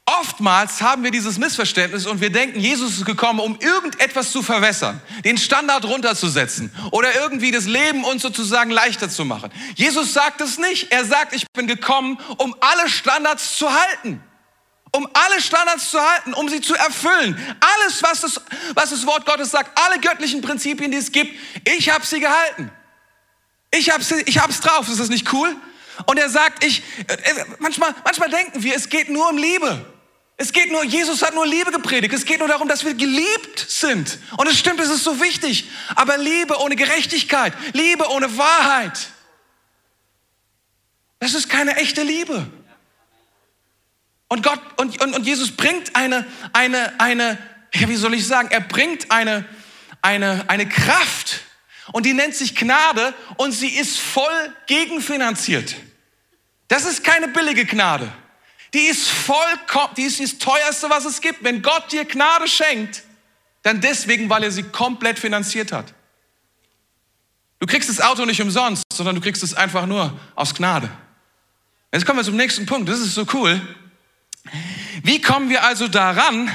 Oftmals 0.06 0.82
haben 0.82 1.06
wir 1.06 1.12
dieses 1.12 1.38
Missverständnis 1.38 2.06
und 2.06 2.20
wir 2.20 2.34
denken, 2.34 2.60
Jesus 2.60 2.98
ist 2.98 3.06
gekommen, 3.06 3.39
um 3.39 3.58
irgendetwas 3.62 4.34
zu 4.34 4.44
verwässern, 4.44 5.00
den 5.24 5.38
Standard 5.38 5.86
runterzusetzen 5.86 6.74
oder 6.92 7.15
irgendwie 7.15 7.52
das 7.52 7.65
Leben 7.65 8.04
uns 8.04 8.22
sozusagen 8.22 8.72
leichter 8.72 9.10
zu 9.10 9.24
machen. 9.24 9.52
Jesus 9.76 10.12
sagt 10.12 10.42
es 10.42 10.58
nicht. 10.58 10.92
Er 10.92 11.06
sagt, 11.06 11.34
ich 11.34 11.46
bin 11.54 11.65
gekommen, 11.65 12.20
um 12.39 12.54
alle 12.60 12.89
Standards 12.89 13.58
zu 13.58 13.72
halten. 13.74 14.22
Um 14.91 15.08
alle 15.13 15.41
Standards 15.41 15.91
zu 15.91 15.99
halten, 16.02 16.34
um 16.34 16.49
sie 16.49 16.62
zu 16.62 16.73
erfüllen. 16.73 17.38
Alles, 17.60 18.02
was 18.02 18.21
das, 18.21 18.41
was 18.73 18.89
das 18.89 19.06
Wort 19.06 19.25
Gottes 19.25 19.52
sagt, 19.52 19.78
alle 19.78 19.99
göttlichen 19.99 20.41
Prinzipien, 20.41 20.91
die 20.91 20.97
es 20.97 21.12
gibt, 21.12 21.38
ich 21.65 21.89
habe 21.91 22.06
sie 22.06 22.19
gehalten. 22.19 22.71
Ich 23.71 23.91
habe 23.91 24.04
ich 24.25 24.39
hab's 24.39 24.62
drauf. 24.62 24.88
Ist 24.89 24.99
das 24.99 25.10
nicht 25.10 25.32
cool? 25.32 25.56
Und 26.06 26.17
er 26.17 26.30
sagt, 26.30 26.63
ich, 26.63 26.82
äh, 27.08 27.45
manchmal, 27.60 27.93
manchmal 28.04 28.30
denken 28.30 28.63
wir, 28.63 28.75
es 28.75 28.89
geht 28.89 29.10
nur 29.10 29.30
um 29.30 29.38
Liebe. 29.38 29.86
Es 30.38 30.54
geht 30.54 30.71
nur, 30.71 30.86
Jesus 30.86 31.21
hat 31.21 31.36
nur 31.36 31.45
Liebe 31.45 31.69
gepredigt. 31.69 32.13
Es 32.13 32.23
geht 32.25 32.39
nur 32.39 32.47
darum, 32.47 32.69
dass 32.69 32.86
wir 32.86 32.93
geliebt 32.93 33.60
sind. 33.67 34.19
Und 34.38 34.47
es 34.47 34.58
stimmt, 34.58 34.80
es 34.80 34.89
ist 34.89 35.04
so 35.04 35.19
wichtig. 35.19 35.69
Aber 35.95 36.17
Liebe 36.17 36.58
ohne 36.62 36.78
Gerechtigkeit, 36.78 37.54
Liebe 37.73 38.10
ohne 38.10 38.38
Wahrheit, 38.38 39.10
das 41.19 41.34
ist 41.34 41.49
keine 41.49 41.75
echte 41.75 42.04
Liebe. 42.04 42.49
Und 44.30 44.44
Gott, 44.44 44.60
und, 44.78 45.02
und, 45.02 45.15
und 45.15 45.26
Jesus 45.26 45.52
bringt 45.52 45.96
eine, 45.96 46.26
eine, 46.54 47.00
eine, 47.00 47.38
ja, 47.74 47.89
wie 47.89 47.96
soll 47.96 48.13
ich 48.13 48.26
sagen, 48.26 48.50
er 48.52 48.62
bringt 48.62 49.12
eine, 49.12 49.44
eine, 50.02 50.48
eine 50.48 50.70
Kraft 50.70 51.42
und 51.92 52.06
die 52.06 52.13
nennt 52.13 52.36
sich 52.36 52.56
Gnade 52.56 53.13
und 53.38 53.52
sie 53.52 53.70
ist 53.70 54.00
voll 54.00 54.54
gegenfinanziert. 54.68 55.76
Das 56.68 56.86
ist 56.86 57.04
keine 57.04 57.28
billige 57.28 57.65
Gnade. 57.65 58.12
Die 58.76 58.86
ist 58.86 59.10
vollkommen, 59.10 59.96
die 59.98 60.04
ist 60.04 60.20
das 60.20 60.38
teuerste, 60.38 60.89
was 60.92 61.06
es 61.06 61.20
gibt. 61.20 61.44
Wenn 61.44 61.63
Gott 61.63 61.92
dir 61.92 62.06
Gnade 62.06 62.48
schenkt, 62.48 63.02
dann 63.63 63.82
deswegen, 63.82 64.30
weil 64.30 64.44
er 64.44 64.52
sie 64.52 64.63
komplett 64.63 65.18
finanziert 65.18 65.72
hat. 65.72 65.94
Du 67.58 67.65
kriegst 67.65 67.89
das 67.89 68.00
Auto 68.00 68.26
nicht 68.26 68.42
umsonst, 68.42 68.84
sondern 68.94 69.15
du 69.15 69.22
kriegst 69.22 69.42
es 69.42 69.56
einfach 69.56 69.88
nur 69.88 70.18
aus 70.36 70.54
Gnade. 70.54 70.89
Jetzt 71.92 72.06
kommen 72.06 72.20
wir 72.20 72.24
zum 72.24 72.36
nächsten 72.36 72.68
Punkt. 72.68 72.88
Das 72.88 73.00
ist 73.00 73.15
so 73.15 73.26
cool. 73.34 73.60
Wie 75.04 75.22
kommen 75.22 75.50
wir 75.50 75.64
also 75.64 75.88
daran, 75.88 76.52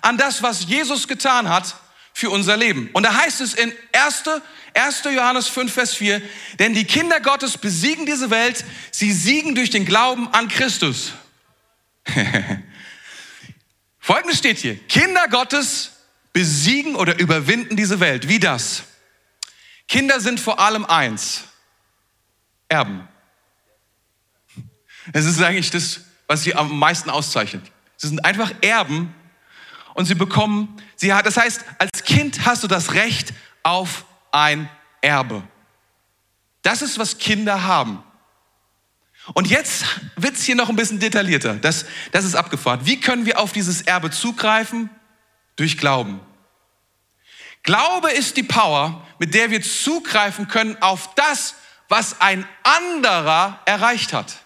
an 0.00 0.16
das, 0.16 0.42
was 0.42 0.66
Jesus 0.66 1.08
getan 1.08 1.48
hat 1.48 1.76
für 2.12 2.30
unser 2.30 2.56
Leben? 2.56 2.90
Und 2.92 3.02
da 3.04 3.14
heißt 3.14 3.40
es 3.40 3.54
in 3.54 3.72
1. 3.92 4.24
1. 4.74 5.04
Johannes 5.04 5.48
5, 5.48 5.72
Vers 5.72 5.94
4, 5.94 6.22
denn 6.58 6.74
die 6.74 6.84
Kinder 6.84 7.20
Gottes 7.20 7.58
besiegen 7.58 8.06
diese 8.06 8.30
Welt, 8.30 8.64
sie 8.90 9.12
siegen 9.12 9.54
durch 9.54 9.70
den 9.70 9.84
Glauben 9.84 10.28
an 10.32 10.48
Christus. 10.48 11.12
Folgendes 13.98 14.38
steht 14.38 14.58
hier, 14.58 14.76
Kinder 14.86 15.26
Gottes 15.28 15.92
besiegen 16.32 16.94
oder 16.94 17.18
überwinden 17.18 17.76
diese 17.76 18.00
Welt. 18.00 18.28
Wie 18.28 18.38
das? 18.38 18.84
Kinder 19.88 20.20
sind 20.20 20.38
vor 20.38 20.60
allem 20.60 20.84
eins, 20.84 21.44
Erben. 22.68 23.08
Es 25.12 25.24
ist 25.24 25.42
eigentlich 25.42 25.70
das, 25.70 26.02
was 26.28 26.44
sie 26.44 26.54
am 26.54 26.78
meisten 26.78 27.10
auszeichnet. 27.10 27.64
Sie 27.96 28.06
sind 28.06 28.24
einfach 28.24 28.52
Erben 28.60 29.12
und 29.94 30.04
sie 30.04 30.14
bekommen, 30.14 30.76
sie 30.94 31.12
hat, 31.12 31.26
das 31.26 31.36
heißt, 31.36 31.64
als 31.78 32.04
Kind 32.04 32.44
hast 32.46 32.62
du 32.62 32.68
das 32.68 32.94
Recht 32.94 33.32
auf 33.64 34.04
ein 34.30 34.68
Erbe. 35.00 35.42
Das 36.62 36.82
ist, 36.82 36.98
was 36.98 37.18
Kinder 37.18 37.64
haben. 37.64 38.04
Und 39.34 39.48
jetzt 39.48 39.84
wird 40.16 40.36
es 40.36 40.44
hier 40.44 40.54
noch 40.54 40.68
ein 40.68 40.76
bisschen 40.76 41.00
detaillierter. 41.00 41.56
Das, 41.56 41.86
das 42.12 42.24
ist 42.24 42.34
abgefahren. 42.34 42.80
Wie 42.84 43.00
können 43.00 43.26
wir 43.26 43.38
auf 43.38 43.52
dieses 43.52 43.82
Erbe 43.82 44.10
zugreifen? 44.10 44.90
Durch 45.56 45.76
Glauben. 45.76 46.20
Glaube 47.62 48.10
ist 48.12 48.36
die 48.36 48.42
Power, 48.42 49.04
mit 49.18 49.34
der 49.34 49.50
wir 49.50 49.60
zugreifen 49.60 50.48
können 50.48 50.80
auf 50.80 51.14
das, 51.16 51.56
was 51.88 52.20
ein 52.20 52.46
anderer 52.62 53.60
erreicht 53.64 54.12
hat. 54.12 54.38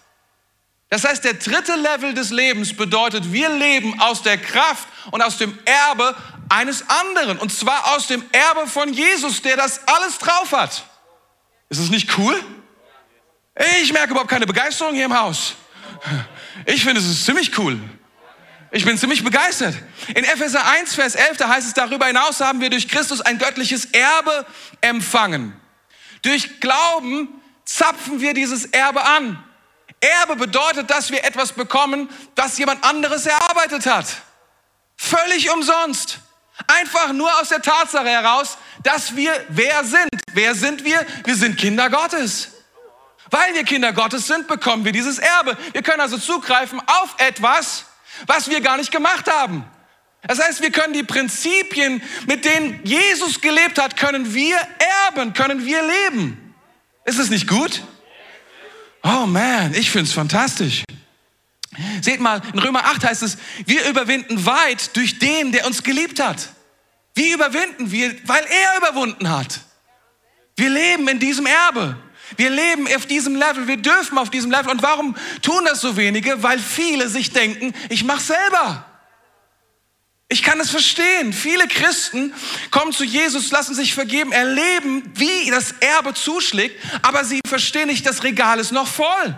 Das 0.93 1.05
heißt, 1.05 1.23
der 1.23 1.33
dritte 1.33 1.73
Level 1.73 2.13
des 2.13 2.29
Lebens 2.29 2.77
bedeutet, 2.77 3.33
wir 3.33 3.49
leben 3.49 3.99
aus 3.99 4.21
der 4.21 4.37
Kraft 4.37 4.87
und 5.09 5.23
aus 5.23 5.39
dem 5.39 5.57
Erbe 5.65 6.15
eines 6.49 6.87
anderen. 6.87 7.39
Und 7.39 7.51
zwar 7.51 7.95
aus 7.95 8.05
dem 8.05 8.23
Erbe 8.31 8.67
von 8.67 8.93
Jesus, 8.93 9.41
der 9.41 9.57
das 9.57 9.87
alles 9.87 10.19
drauf 10.19 10.51
hat. 10.51 10.85
Ist 11.69 11.79
es 11.79 11.89
nicht 11.89 12.15
cool? 12.19 12.39
Ich 13.81 13.91
merke 13.91 14.11
überhaupt 14.11 14.29
keine 14.29 14.45
Begeisterung 14.45 14.93
hier 14.93 15.05
im 15.05 15.17
Haus. 15.17 15.55
Ich 16.67 16.83
finde, 16.83 17.01
es 17.01 17.07
ist 17.07 17.25
ziemlich 17.25 17.57
cool. 17.57 17.79
Ich 18.69 18.85
bin 18.85 18.95
ziemlich 18.95 19.23
begeistert. 19.23 19.73
In 20.09 20.23
Epheser 20.23 20.63
1, 20.63 20.93
Vers 20.93 21.15
11, 21.15 21.37
da 21.37 21.49
heißt 21.49 21.69
es, 21.69 21.73
darüber 21.73 22.05
hinaus 22.05 22.39
haben 22.39 22.61
wir 22.61 22.69
durch 22.69 22.87
Christus 22.87 23.19
ein 23.19 23.39
göttliches 23.39 23.85
Erbe 23.85 24.45
empfangen. 24.81 25.59
Durch 26.21 26.59
Glauben 26.59 27.29
zapfen 27.65 28.21
wir 28.21 28.35
dieses 28.35 28.65
Erbe 28.65 29.03
an. 29.03 29.43
Erbe 30.03 30.35
bedeutet, 30.35 30.89
dass 30.89 31.11
wir 31.11 31.23
etwas 31.23 31.53
bekommen, 31.53 32.09
das 32.35 32.57
jemand 32.57 32.83
anderes 32.83 33.25
erarbeitet 33.25 33.85
hat. 33.85 34.05
Völlig 34.97 35.51
umsonst. 35.51 36.19
Einfach 36.67 37.13
nur 37.13 37.29
aus 37.39 37.49
der 37.49 37.61
Tatsache 37.61 38.07
heraus, 38.07 38.57
dass 38.83 39.15
wir 39.15 39.33
wer 39.49 39.83
sind. 39.83 40.09
Wer 40.33 40.55
sind 40.55 40.83
wir? 40.83 41.05
Wir 41.23 41.35
sind 41.35 41.57
Kinder 41.57 41.89
Gottes. 41.89 42.49
Weil 43.31 43.53
wir 43.55 43.63
Kinder 43.63 43.93
Gottes 43.93 44.27
sind, 44.27 44.47
bekommen 44.47 44.85
wir 44.85 44.91
dieses 44.91 45.17
Erbe. 45.17 45.57
Wir 45.71 45.81
können 45.81 46.01
also 46.01 46.17
zugreifen 46.17 46.79
auf 46.85 47.15
etwas, 47.17 47.85
was 48.27 48.49
wir 48.49 48.61
gar 48.61 48.77
nicht 48.77 48.91
gemacht 48.91 49.31
haben. 49.31 49.65
Das 50.27 50.39
heißt, 50.39 50.61
wir 50.61 50.71
können 50.71 50.93
die 50.93 51.03
Prinzipien, 51.03 52.01
mit 52.27 52.45
denen 52.45 52.79
Jesus 52.85 53.41
gelebt 53.41 53.79
hat, 53.79 53.97
können 53.97 54.33
wir 54.33 54.57
erben, 55.07 55.33
können 55.33 55.65
wir 55.65 55.81
leben. 55.81 56.55
Ist 57.05 57.19
es 57.19 57.29
nicht 57.29 57.47
gut? 57.47 57.81
Oh 59.03 59.25
man, 59.25 59.73
ich 59.73 59.91
finde 59.91 60.07
es 60.07 60.13
fantastisch. 60.13 60.83
Seht 62.01 62.19
mal, 62.19 62.41
in 62.53 62.59
Römer 62.59 62.85
8 62.85 63.03
heißt 63.03 63.23
es, 63.23 63.37
wir 63.65 63.87
überwinden 63.89 64.45
weit 64.45 64.95
durch 64.95 65.19
den, 65.19 65.51
der 65.51 65.65
uns 65.65 65.83
geliebt 65.83 66.19
hat. 66.19 66.49
Wie 67.15 67.31
überwinden 67.31 67.91
wir? 67.91 68.15
Weil 68.25 68.43
er 68.45 68.77
überwunden 68.77 69.29
hat. 69.29 69.59
Wir 70.55 70.69
leben 70.69 71.07
in 71.07 71.19
diesem 71.19 71.45
Erbe. 71.45 71.97
Wir 72.37 72.49
leben 72.49 72.87
auf 72.95 73.05
diesem 73.05 73.35
Level, 73.35 73.67
wir 73.67 73.77
dürfen 73.77 74.17
auf 74.17 74.29
diesem 74.29 74.49
Level. 74.49 74.71
Und 74.71 74.81
warum 74.81 75.15
tun 75.41 75.65
das 75.65 75.81
so 75.81 75.97
wenige? 75.97 76.41
Weil 76.41 76.59
viele 76.59 77.09
sich 77.09 77.31
denken, 77.31 77.73
ich 77.89 78.03
mache 78.03 78.21
selber. 78.21 78.85
Ich 80.33 80.41
kann 80.41 80.59
es 80.59 80.71
verstehen. 80.71 81.31
Viele 81.31 81.67
Christen 81.67 82.33
kommen 82.71 82.91
zu 82.91 83.03
Jesus, 83.03 83.51
lassen 83.51 83.75
sich 83.75 83.93
vergeben, 83.93 84.31
erleben, 84.31 85.03
wie 85.13 85.51
das 85.51 85.73
Erbe 85.73 86.15
zuschlägt, 86.15 86.83
aber 87.03 87.23
sie 87.23 87.39
verstehen 87.47 87.87
nicht, 87.87 88.03
das 88.03 88.23
Regal 88.23 88.57
ist 88.57 88.71
noch 88.71 88.87
voll. 88.87 89.35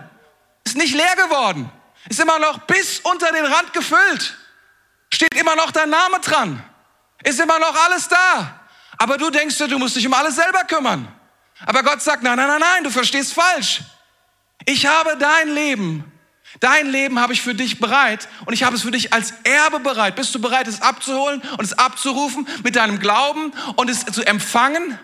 Ist 0.64 0.78
nicht 0.78 0.94
leer 0.94 1.14
geworden. 1.16 1.70
Ist 2.08 2.18
immer 2.18 2.38
noch 2.38 2.60
bis 2.60 3.00
unter 3.00 3.30
den 3.30 3.44
Rand 3.44 3.74
gefüllt. 3.74 4.38
Steht 5.12 5.34
immer 5.34 5.54
noch 5.54 5.70
dein 5.70 5.90
Name 5.90 6.18
dran. 6.20 6.64
Ist 7.22 7.40
immer 7.40 7.58
noch 7.58 7.76
alles 7.84 8.08
da. 8.08 8.58
Aber 8.96 9.18
du 9.18 9.28
denkst 9.28 9.58
du 9.58 9.78
musst 9.78 9.96
dich 9.96 10.06
um 10.06 10.14
alles 10.14 10.36
selber 10.36 10.64
kümmern. 10.64 11.06
Aber 11.66 11.82
Gott 11.82 12.00
sagt, 12.00 12.22
nein, 12.22 12.38
nein, 12.38 12.48
nein, 12.48 12.60
nein, 12.60 12.84
du 12.84 12.90
verstehst 12.90 13.34
falsch. 13.34 13.82
Ich 14.64 14.86
habe 14.86 15.18
dein 15.18 15.50
Leben, 15.50 16.10
dein 16.60 16.90
Leben 16.90 17.18
habe 17.18 17.32
ich 17.32 17.42
für 17.42 17.54
dich 17.54 17.78
bereit 17.78 18.28
und 18.44 18.54
ich 18.54 18.62
habe 18.62 18.76
es 18.76 18.82
für 18.82 18.90
dich 18.90 19.12
als 19.12 19.32
Erbe 19.44 19.80
bereit. 19.80 20.16
Bist 20.16 20.34
du 20.34 20.40
bereit, 20.40 20.68
es 20.68 20.82
abzuholen 20.82 21.42
und 21.58 21.64
es 21.64 21.72
abzurufen 21.74 22.46
mit 22.64 22.76
deinem 22.76 22.98
Glauben 22.98 23.52
und 23.76 23.90
es 23.90 24.04
zu 24.06 24.26
empfangen? 24.26 24.98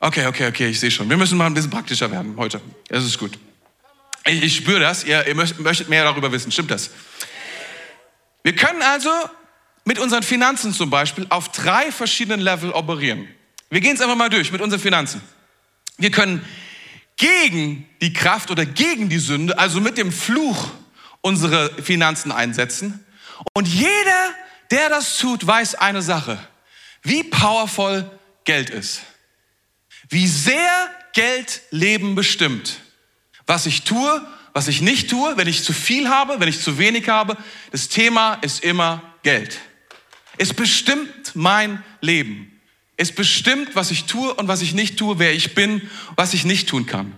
Okay, 0.00 0.26
okay, 0.26 0.48
okay, 0.48 0.68
ich 0.68 0.80
sehe 0.80 0.90
schon. 0.90 1.08
Wir 1.08 1.16
müssen 1.16 1.38
mal 1.38 1.46
ein 1.46 1.54
bisschen 1.54 1.70
praktischer 1.70 2.10
werden 2.10 2.34
heute. 2.36 2.60
Das 2.88 3.04
ist 3.04 3.18
gut. 3.18 3.38
Ich, 4.26 4.42
ich 4.42 4.56
spüre 4.56 4.80
das. 4.80 5.04
Ihr, 5.04 5.26
ihr 5.26 5.34
möchtet 5.34 5.88
mehr 5.88 6.04
darüber 6.04 6.30
wissen. 6.32 6.52
Stimmt 6.52 6.70
das? 6.70 6.90
Wir 8.42 8.54
können 8.54 8.82
also 8.82 9.10
mit 9.84 9.98
unseren 9.98 10.22
Finanzen 10.22 10.74
zum 10.74 10.90
Beispiel 10.90 11.26
auf 11.30 11.50
drei 11.50 11.90
verschiedenen 11.90 12.40
Level 12.40 12.70
operieren. 12.72 13.28
Wir 13.70 13.80
gehen 13.80 13.94
es 13.94 14.00
einfach 14.00 14.16
mal 14.16 14.28
durch 14.28 14.52
mit 14.52 14.60
unseren 14.60 14.80
Finanzen. 14.80 15.20
Wir 15.98 16.10
können 16.10 16.44
gegen 17.16 17.88
die 18.00 18.12
Kraft 18.12 18.50
oder 18.50 18.66
gegen 18.66 19.08
die 19.08 19.18
Sünde, 19.18 19.58
also 19.58 19.80
mit 19.80 19.98
dem 19.98 20.12
Fluch, 20.12 20.70
unsere 21.20 21.70
Finanzen 21.82 22.30
einsetzen. 22.30 23.04
Und 23.52 23.66
jeder, 23.66 24.34
der 24.70 24.88
das 24.88 25.18
tut, 25.18 25.46
weiß 25.46 25.74
eine 25.76 26.02
Sache, 26.02 26.38
wie 27.02 27.24
powerful 27.24 28.10
Geld 28.44 28.70
ist. 28.70 29.00
Wie 30.08 30.26
sehr 30.26 30.90
Geld 31.12 31.62
Leben 31.70 32.14
bestimmt. 32.14 32.78
Was 33.46 33.66
ich 33.66 33.82
tue, 33.82 34.26
was 34.52 34.68
ich 34.68 34.80
nicht 34.80 35.10
tue, 35.10 35.36
wenn 35.36 35.48
ich 35.48 35.64
zu 35.64 35.72
viel 35.72 36.08
habe, 36.08 36.40
wenn 36.40 36.48
ich 36.48 36.62
zu 36.62 36.78
wenig 36.78 37.08
habe. 37.08 37.36
Das 37.72 37.88
Thema 37.88 38.34
ist 38.34 38.62
immer 38.62 39.02
Geld. 39.22 39.58
Es 40.38 40.54
bestimmt 40.54 41.32
mein 41.34 41.82
Leben. 42.00 42.55
Es 42.96 43.12
bestimmt, 43.12 43.74
was 43.74 43.90
ich 43.90 44.04
tue 44.04 44.32
und 44.34 44.48
was 44.48 44.62
ich 44.62 44.72
nicht 44.72 44.98
tue, 44.98 45.18
wer 45.18 45.32
ich 45.32 45.54
bin, 45.54 45.88
was 46.16 46.34
ich 46.34 46.44
nicht 46.44 46.68
tun 46.68 46.86
kann. 46.86 47.12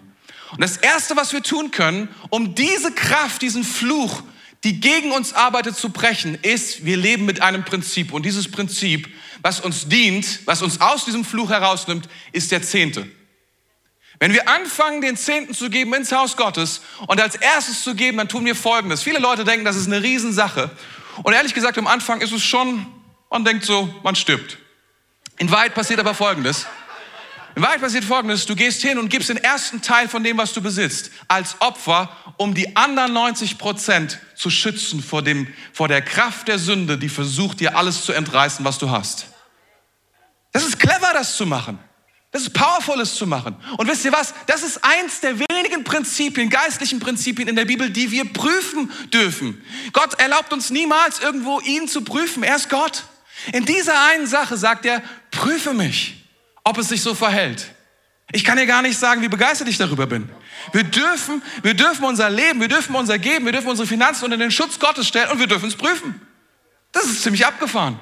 Und 0.53 0.61
das 0.61 0.77
Erste, 0.77 1.17
was 1.17 1.33
wir 1.33 1.43
tun 1.43 1.71
können, 1.71 2.09
um 2.31 2.55
diese 2.55 2.93
Kraft, 2.93 3.43
diesen 3.43 3.65
Fluch, 3.65 4.23
die 4.65 4.81
gegen 4.81 5.13
uns 5.13 5.35
arbeitet, 5.35 5.77
zu 5.77 5.91
brechen, 5.91 6.37
ist, 6.43 6.85
wir 6.85 6.97
leben 6.97 7.27
mit 7.27 7.43
einem 7.43 7.65
Prinzip. 7.65 8.13
Und 8.13 8.25
dieses 8.25 8.51
Prinzip, 8.51 9.09
was 9.43 9.61
uns 9.61 9.89
dient, 9.89 10.41
was 10.47 10.63
uns 10.63 10.81
aus 10.81 11.05
diesem 11.05 11.25
Fluch 11.25 11.51
herausnimmt, 11.51 12.09
ist 12.33 12.51
der 12.51 12.63
Zehnte. 12.63 13.09
Wenn 14.21 14.33
wir 14.33 14.49
anfangen, 14.49 15.01
den 15.01 15.17
Zehnten 15.17 15.55
zu 15.55 15.71
geben 15.71 15.95
ins 15.95 16.11
Haus 16.11 16.37
Gottes 16.37 16.81
und 17.07 17.21
als 17.21 17.37
erstes 17.37 17.85
zu 17.85 17.95
geben, 17.95 18.19
dann 18.19 18.29
tun 18.29 18.45
wir 18.45 18.57
Folgendes. 18.57 19.03
Viele 19.03 19.21
Leute 19.21 19.45
denken, 19.45 19.65
das 19.65 19.77
ist 19.77 19.87
eine 19.87 20.03
Riesensache. 20.03 20.71
Und 21.23 21.33
ehrlich 21.35 21.55
gesagt, 21.55 21.79
am 21.79 21.87
Anfang 21.87 22.21
ist 22.21 22.33
es 22.33 22.43
schon, 22.43 22.87
man 23.31 23.45
denkt 23.45 23.65
so, 23.65 23.95
man 24.03 24.17
stirbt. 24.17 24.59
In 25.39 25.51
Wahrheit 25.51 25.75
passiert 25.75 26.01
aber 26.01 26.15
Folgendes. 26.15 26.67
In 27.55 27.63
Wahrheit 27.63 27.81
passiert 27.81 28.05
Folgendes, 28.05 28.47
du 28.47 28.55
gehst 28.55 28.83
hin 28.83 28.99
und 28.99 29.09
gibst 29.09 29.31
den 29.31 29.37
ersten 29.37 29.83
Teil 29.83 30.09
von 30.09 30.23
dem, 30.23 30.39
was 30.39 30.53
du 30.53 30.61
besitzt, 30.61 31.11
als 31.27 31.61
Opfer, 31.61 32.17
um 32.37 32.55
die 32.55 32.77
anderen 32.77 33.13
90 33.13 33.59
Prozent 33.59 34.21
zu 34.37 34.51
schützen 34.51 35.03
vor, 35.03 35.23
dem, 35.23 35.53
vor 35.73 35.89
der 35.89 36.03
Kraft 36.03 36.47
der 36.47 36.59
Sünde, 36.59 36.99
die 36.99 37.09
versucht, 37.09 37.61
dir 37.61 37.77
alles 37.77 38.05
zu 38.05 38.13
entreißen, 38.13 38.65
was 38.65 38.79
du 38.79 38.91
hast. 38.91 39.27
Das 40.53 40.65
ist 40.65 40.79
clever, 40.79 41.11
das 41.13 41.37
zu 41.37 41.47
machen. 41.47 41.79
Das 42.31 42.43
ist 42.43 42.53
powerful, 42.53 43.01
es 43.01 43.15
zu 43.15 43.27
machen. 43.27 43.57
Und 43.79 43.89
wisst 43.89 44.05
ihr 44.05 44.13
was? 44.13 44.35
Das 44.47 44.63
ist 44.63 44.85
eins 44.85 45.21
der 45.21 45.39
wenigen 45.39 45.83
Prinzipien, 45.83 46.51
geistlichen 46.51 47.01
Prinzipien 47.01 47.49
in 47.49 47.57
der 47.57 47.65
Bibel, 47.65 47.91
die 47.91 48.11
wir 48.11 48.25
prüfen 48.33 48.93
dürfen. 49.13 49.65
Gott 49.93 50.21
erlaubt 50.21 50.53
uns 50.53 50.71
niemals 50.71 51.21
irgendwo 51.21 51.59
ihn 51.61 51.89
zu 51.89 52.03
prüfen. 52.03 52.43
Er 52.43 52.57
ist 52.57 52.69
Gott. 52.69 53.05
In 53.53 53.65
dieser 53.65 54.05
einen 54.11 54.27
Sache 54.27 54.57
sagt 54.57 54.85
er, 54.87 55.03
prüfe 55.31 55.73
mich, 55.73 56.25
ob 56.65 56.79
es 56.79 56.89
sich 56.89 57.03
so 57.03 57.15
verhält. 57.15 57.73
Ich 58.33 58.45
kann 58.45 58.59
dir 58.59 58.67
gar 58.67 58.83
nicht 58.83 58.99
sagen, 58.99 59.23
wie 59.23 59.29
begeistert 59.29 59.69
ich 59.69 59.79
darüber 59.79 60.07
bin. 60.07 60.29
Wir 60.73 60.85
dürfen, 60.85 61.43
wir 61.63 61.75
dürfen 61.75 62.05
unser 62.05 62.29
Leben, 62.29 62.61
wir 62.61 62.69
dürfen 62.69 62.95
unser 62.95 63.19
Geben, 63.19 63.47
wir 63.47 63.53
dürfen 63.53 63.69
unsere 63.69 63.89
Finanzen 63.89 64.25
unter 64.25 64.37
den 64.37 64.51
Schutz 64.51 64.79
Gottes 64.79 65.09
stellen 65.09 65.31
und 65.31 65.39
wir 65.39 65.47
dürfen 65.47 65.69
es 65.69 65.77
prüfen. 65.77 66.21
Das 66.93 67.07
ist 67.07 67.23
ziemlich 67.23 67.47
abgefahren. 67.47 67.99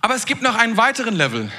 Aber 0.00 0.14
es 0.14 0.26
gibt 0.26 0.42
noch 0.42 0.54
einen 0.54 0.76
weiteren 0.76 1.16
Level. 1.16 1.50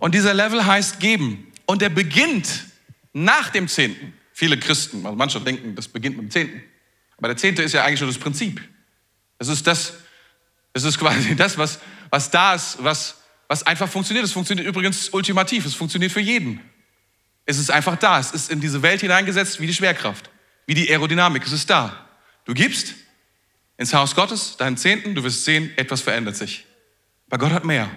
Und 0.00 0.14
dieser 0.14 0.34
Level 0.34 0.66
heißt 0.66 1.00
geben. 1.00 1.52
Und 1.66 1.82
der 1.82 1.88
beginnt 1.88 2.64
nach 3.12 3.50
dem 3.50 3.68
Zehnten. 3.68 4.14
Viele 4.32 4.58
Christen, 4.58 5.04
also 5.04 5.16
manche 5.16 5.40
denken, 5.40 5.74
das 5.74 5.88
beginnt 5.88 6.16
mit 6.16 6.26
dem 6.26 6.30
Zehnten. 6.30 6.62
Aber 7.16 7.28
der 7.28 7.36
Zehnte 7.36 7.62
ist 7.62 7.72
ja 7.72 7.84
eigentlich 7.84 7.98
schon 7.98 8.08
das 8.08 8.18
Prinzip. 8.18 8.60
Das 9.38 9.48
ist 9.48 9.66
das, 9.66 9.94
das 10.84 10.94
ist 10.94 10.98
quasi 10.98 11.34
das, 11.34 11.58
was, 11.58 11.80
was 12.10 12.30
da 12.30 12.54
ist, 12.54 12.82
was, 12.82 13.16
was 13.48 13.64
einfach 13.64 13.88
funktioniert. 13.88 14.24
Es 14.24 14.32
funktioniert 14.32 14.66
übrigens 14.66 15.08
ultimativ. 15.08 15.66
Es 15.66 15.74
funktioniert 15.74 16.12
für 16.12 16.20
jeden. 16.20 16.60
Es 17.46 17.58
ist 17.58 17.70
einfach 17.70 17.96
da. 17.96 18.20
Es 18.20 18.30
ist 18.32 18.50
in 18.50 18.60
diese 18.60 18.82
Welt 18.82 19.00
hineingesetzt 19.00 19.58
wie 19.58 19.66
die 19.66 19.74
Schwerkraft, 19.74 20.30
wie 20.66 20.74
die 20.74 20.88
Aerodynamik. 20.90 21.44
Es 21.44 21.52
ist 21.52 21.68
da. 21.68 22.06
Du 22.44 22.54
gibst 22.54 22.94
ins 23.76 23.94
Haus 23.94 24.14
Gottes 24.14 24.56
deinen 24.56 24.76
Zehnten, 24.76 25.14
du 25.14 25.24
wirst 25.24 25.44
sehen, 25.44 25.70
etwas 25.76 26.00
verändert 26.00 26.36
sich. 26.36 26.66
Aber 27.28 27.38
Gott 27.38 27.52
hat 27.52 27.64
mehr. 27.64 27.90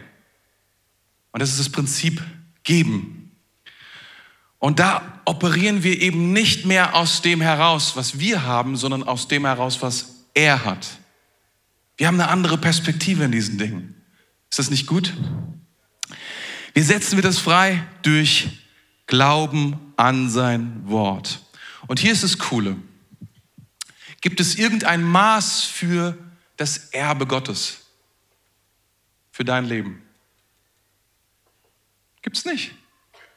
Und 1.32 1.42
das 1.42 1.50
ist 1.50 1.60
das 1.60 1.70
Prinzip 1.70 2.22
geben. 2.64 3.32
Und 4.60 4.80
da 4.80 5.22
operieren 5.26 5.84
wir 5.84 6.02
eben 6.02 6.34
nicht 6.34 6.66
mehr 6.66 6.96
aus 6.96 7.22
dem 7.22 7.42
heraus, 7.42 7.96
was 7.96 8.20
wir 8.20 8.44
haben, 8.44 8.78
sondern 8.78 9.04
aus 9.04 9.28
dem 9.28 9.46
heraus, 9.46 9.82
was 9.82 10.26
er 10.34 10.66
hat. 10.66 10.88
Wir 11.98 12.08
haben 12.08 12.20
eine 12.20 12.30
andere 12.30 12.58
Perspektive 12.58 13.24
in 13.24 13.32
diesen 13.32 13.58
Dingen. 13.58 14.02
Ist 14.50 14.60
das 14.60 14.70
nicht 14.70 14.88
gut? 14.88 15.14
Wie 16.74 16.82
setzen 16.82 17.18
wir 17.18 17.24
das 17.24 17.38
frei? 17.38 17.84
Durch 18.02 18.50
Glauben 19.08 19.94
an 19.98 20.30
sein 20.30 20.88
Wort. 20.88 21.42
Und 21.88 22.00
hier 22.00 22.12
ist 22.12 22.24
das 22.24 22.38
Coole. 22.38 22.78
Gibt 24.22 24.40
es 24.40 24.56
irgendein 24.56 25.04
Maß 25.04 25.64
für 25.64 26.18
das 26.58 26.90
Erbe 26.92 27.26
Gottes? 27.26 27.80
Für 29.32 29.44
dein 29.44 29.66
Leben? 29.66 30.02
Gibt 32.22 32.38
es 32.38 32.46
nicht. 32.46 32.72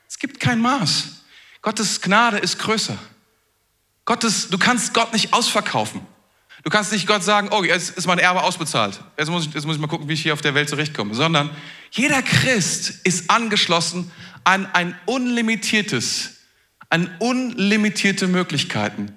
Es 0.09 0.19
gibt 0.19 0.39
kein 0.39 0.61
Maß. 0.61 1.23
Gottes 1.63 2.01
Gnade 2.01 2.39
ist 2.39 2.59
größer. 2.59 2.99
Gottes, 4.05 4.49
du 4.51 4.59
kannst 4.59 4.93
Gott 4.93 5.13
nicht 5.13 5.33
ausverkaufen. 5.33 6.07
Du 6.65 6.71
kannst 6.71 6.93
nicht 6.93 7.07
Gott 7.07 7.23
sagen, 7.23 7.49
oh, 7.51 7.63
jetzt 7.63 7.91
ist 7.91 8.07
mein 8.07 8.19
Erbe 8.19 8.43
ausbezahlt. 8.43 8.99
Jetzt 9.19 9.29
muss, 9.29 9.47
ich, 9.47 9.55
jetzt 9.55 9.67
muss 9.67 9.77
ich 9.77 9.81
mal 9.83 9.87
gucken, 9.87 10.09
wie 10.09 10.15
ich 10.15 10.23
hier 10.23 10.33
auf 10.33 10.41
der 10.41 10.55
Welt 10.55 10.71
zurechtkomme. 10.71 11.15
Sondern 11.15 11.51
jeder 11.91 12.23
Christ 12.23 13.01
ist 13.05 13.31
angeschlossen 13.31 14.11
an 14.45 14.67
ein 14.73 14.95
unlimitiertes, 15.05 16.37
an 16.89 17.11
unlimitierte 17.19 18.27
Möglichkeiten, 18.29 19.13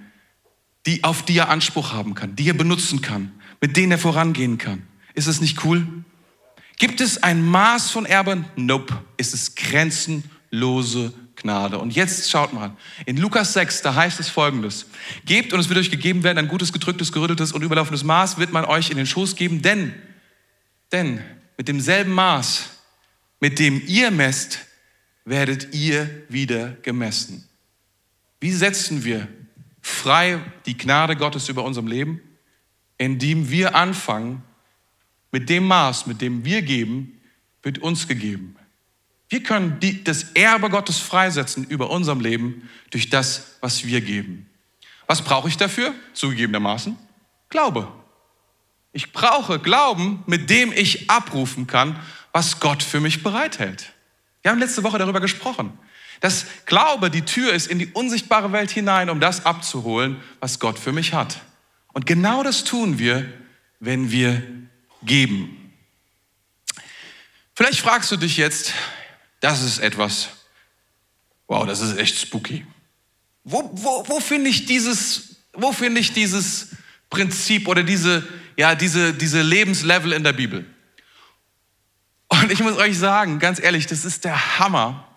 die, 0.85 1.05
auf 1.05 1.23
die 1.23 1.37
er 1.37 1.49
Anspruch 1.49 1.93
haben 1.93 2.15
kann, 2.15 2.35
die 2.35 2.49
er 2.49 2.53
benutzen 2.53 3.01
kann, 3.01 3.31
mit 3.61 3.77
denen 3.77 3.93
er 3.93 3.97
vorangehen 3.97 4.57
kann. 4.57 4.83
Ist 5.13 5.27
es 5.27 5.39
nicht 5.39 5.63
cool? 5.63 5.87
Gibt 6.79 6.99
es 6.99 7.23
ein 7.23 7.43
Maß 7.43 7.91
von 7.91 8.05
Erben? 8.05 8.45
Nope. 8.57 9.01
Es 9.15 9.33
ist 9.33 9.55
grenzenlose 9.55 11.13
Gnade. 11.37 11.77
Und 11.79 11.95
jetzt 11.95 12.29
schaut 12.29 12.51
mal, 12.51 12.75
in 13.05 13.17
Lukas 13.17 13.53
6, 13.53 13.81
da 13.83 13.95
heißt 13.95 14.19
es 14.19 14.29
folgendes. 14.29 14.87
Gebt 15.25 15.53
und 15.53 15.59
es 15.59 15.69
wird 15.69 15.79
euch 15.79 15.91
gegeben 15.91 16.23
werden, 16.23 16.37
ein 16.37 16.47
gutes, 16.47 16.73
gedrücktes, 16.73 17.11
gerütteltes 17.11 17.51
und 17.51 17.61
überlaufendes 17.61 18.03
Maß 18.03 18.37
wird 18.37 18.51
man 18.51 18.65
euch 18.65 18.89
in 18.89 18.97
den 18.97 19.05
Schoß 19.05 19.35
geben, 19.35 19.61
denn, 19.61 19.93
denn 20.91 21.23
mit 21.57 21.67
demselben 21.67 22.11
Maß, 22.11 22.69
mit 23.39 23.59
dem 23.59 23.81
ihr 23.87 24.11
messt, 24.11 24.59
werdet 25.25 25.73
ihr 25.73 26.09
wieder 26.29 26.71
gemessen. 26.81 27.47
Wie 28.39 28.51
setzen 28.51 29.03
wir 29.03 29.27
frei 29.81 30.39
die 30.65 30.77
Gnade 30.77 31.15
Gottes 31.15 31.49
über 31.49 31.63
unserem 31.63 31.87
Leben? 31.87 32.21
Indem 32.97 33.49
wir 33.49 33.75
anfangen, 33.75 34.43
mit 35.31 35.49
dem 35.49 35.65
Maß, 35.65 36.07
mit 36.07 36.21
dem 36.21 36.45
wir 36.45 36.61
geben, 36.61 37.19
wird 37.61 37.79
uns 37.79 38.07
gegeben. 38.07 38.56
Wir 39.29 39.43
können 39.43 39.79
die, 39.79 40.03
das 40.03 40.31
Erbe 40.33 40.69
Gottes 40.69 40.99
freisetzen 40.99 41.65
über 41.65 41.89
unserem 41.89 42.19
Leben 42.19 42.69
durch 42.91 43.09
das, 43.09 43.57
was 43.61 43.85
wir 43.85 44.01
geben. 44.01 44.49
Was 45.05 45.21
brauche 45.21 45.47
ich 45.47 45.57
dafür? 45.57 45.93
Zugegebenermaßen 46.13 46.97
Glaube. 47.49 47.91
Ich 48.91 49.13
brauche 49.13 49.59
Glauben, 49.59 50.23
mit 50.27 50.49
dem 50.49 50.71
ich 50.71 51.09
abrufen 51.09 51.67
kann, 51.67 51.99
was 52.31 52.59
Gott 52.59 52.83
für 52.83 52.99
mich 52.99 53.23
bereithält. 53.23 53.93
Wir 54.41 54.51
haben 54.51 54.59
letzte 54.59 54.83
Woche 54.83 54.97
darüber 54.97 55.19
gesprochen, 55.19 55.77
dass 56.19 56.45
Glaube 56.65 57.09
die 57.09 57.23
Tür 57.23 57.53
ist 57.53 57.67
in 57.67 57.79
die 57.79 57.87
unsichtbare 57.87 58.51
Welt 58.51 58.71
hinein, 58.71 59.09
um 59.09 59.19
das 59.19 59.45
abzuholen, 59.45 60.21
was 60.39 60.59
Gott 60.59 60.79
für 60.79 60.91
mich 60.91 61.13
hat. 61.13 61.41
Und 61.93 62.05
genau 62.05 62.43
das 62.43 62.63
tun 62.63 62.99
wir, 62.99 63.31
wenn 63.79 64.11
wir 64.11 64.41
geben. 65.03 65.73
Vielleicht 67.55 67.79
fragst 67.79 68.11
du 68.11 68.17
dich 68.17 68.37
jetzt, 68.37 68.73
das 69.39 69.61
ist 69.61 69.79
etwas, 69.79 70.29
wow, 71.47 71.65
das 71.65 71.81
ist 71.81 71.97
echt 71.97 72.19
spooky. 72.19 72.65
Wo, 73.43 73.69
wo, 73.73 74.07
wo 74.07 74.19
finde 74.19 74.49
ich 74.49 74.65
dieses, 74.65 75.37
ich 75.95 76.13
dieses 76.13 76.75
Prinzip 77.09 77.67
oder 77.67 77.83
diese, 77.83 78.27
ja, 78.57 78.75
diese, 78.75 79.13
diese 79.13 79.41
Lebenslevel 79.41 80.11
in 80.11 80.23
der 80.23 80.33
Bibel? 80.33 80.65
Und 82.27 82.51
ich 82.51 82.59
muss 82.59 82.77
euch 82.77 82.97
sagen, 82.97 83.39
ganz 83.39 83.59
ehrlich, 83.59 83.87
das 83.87 84.03
ist 84.03 84.25
der 84.25 84.59
Hammer, 84.59 85.07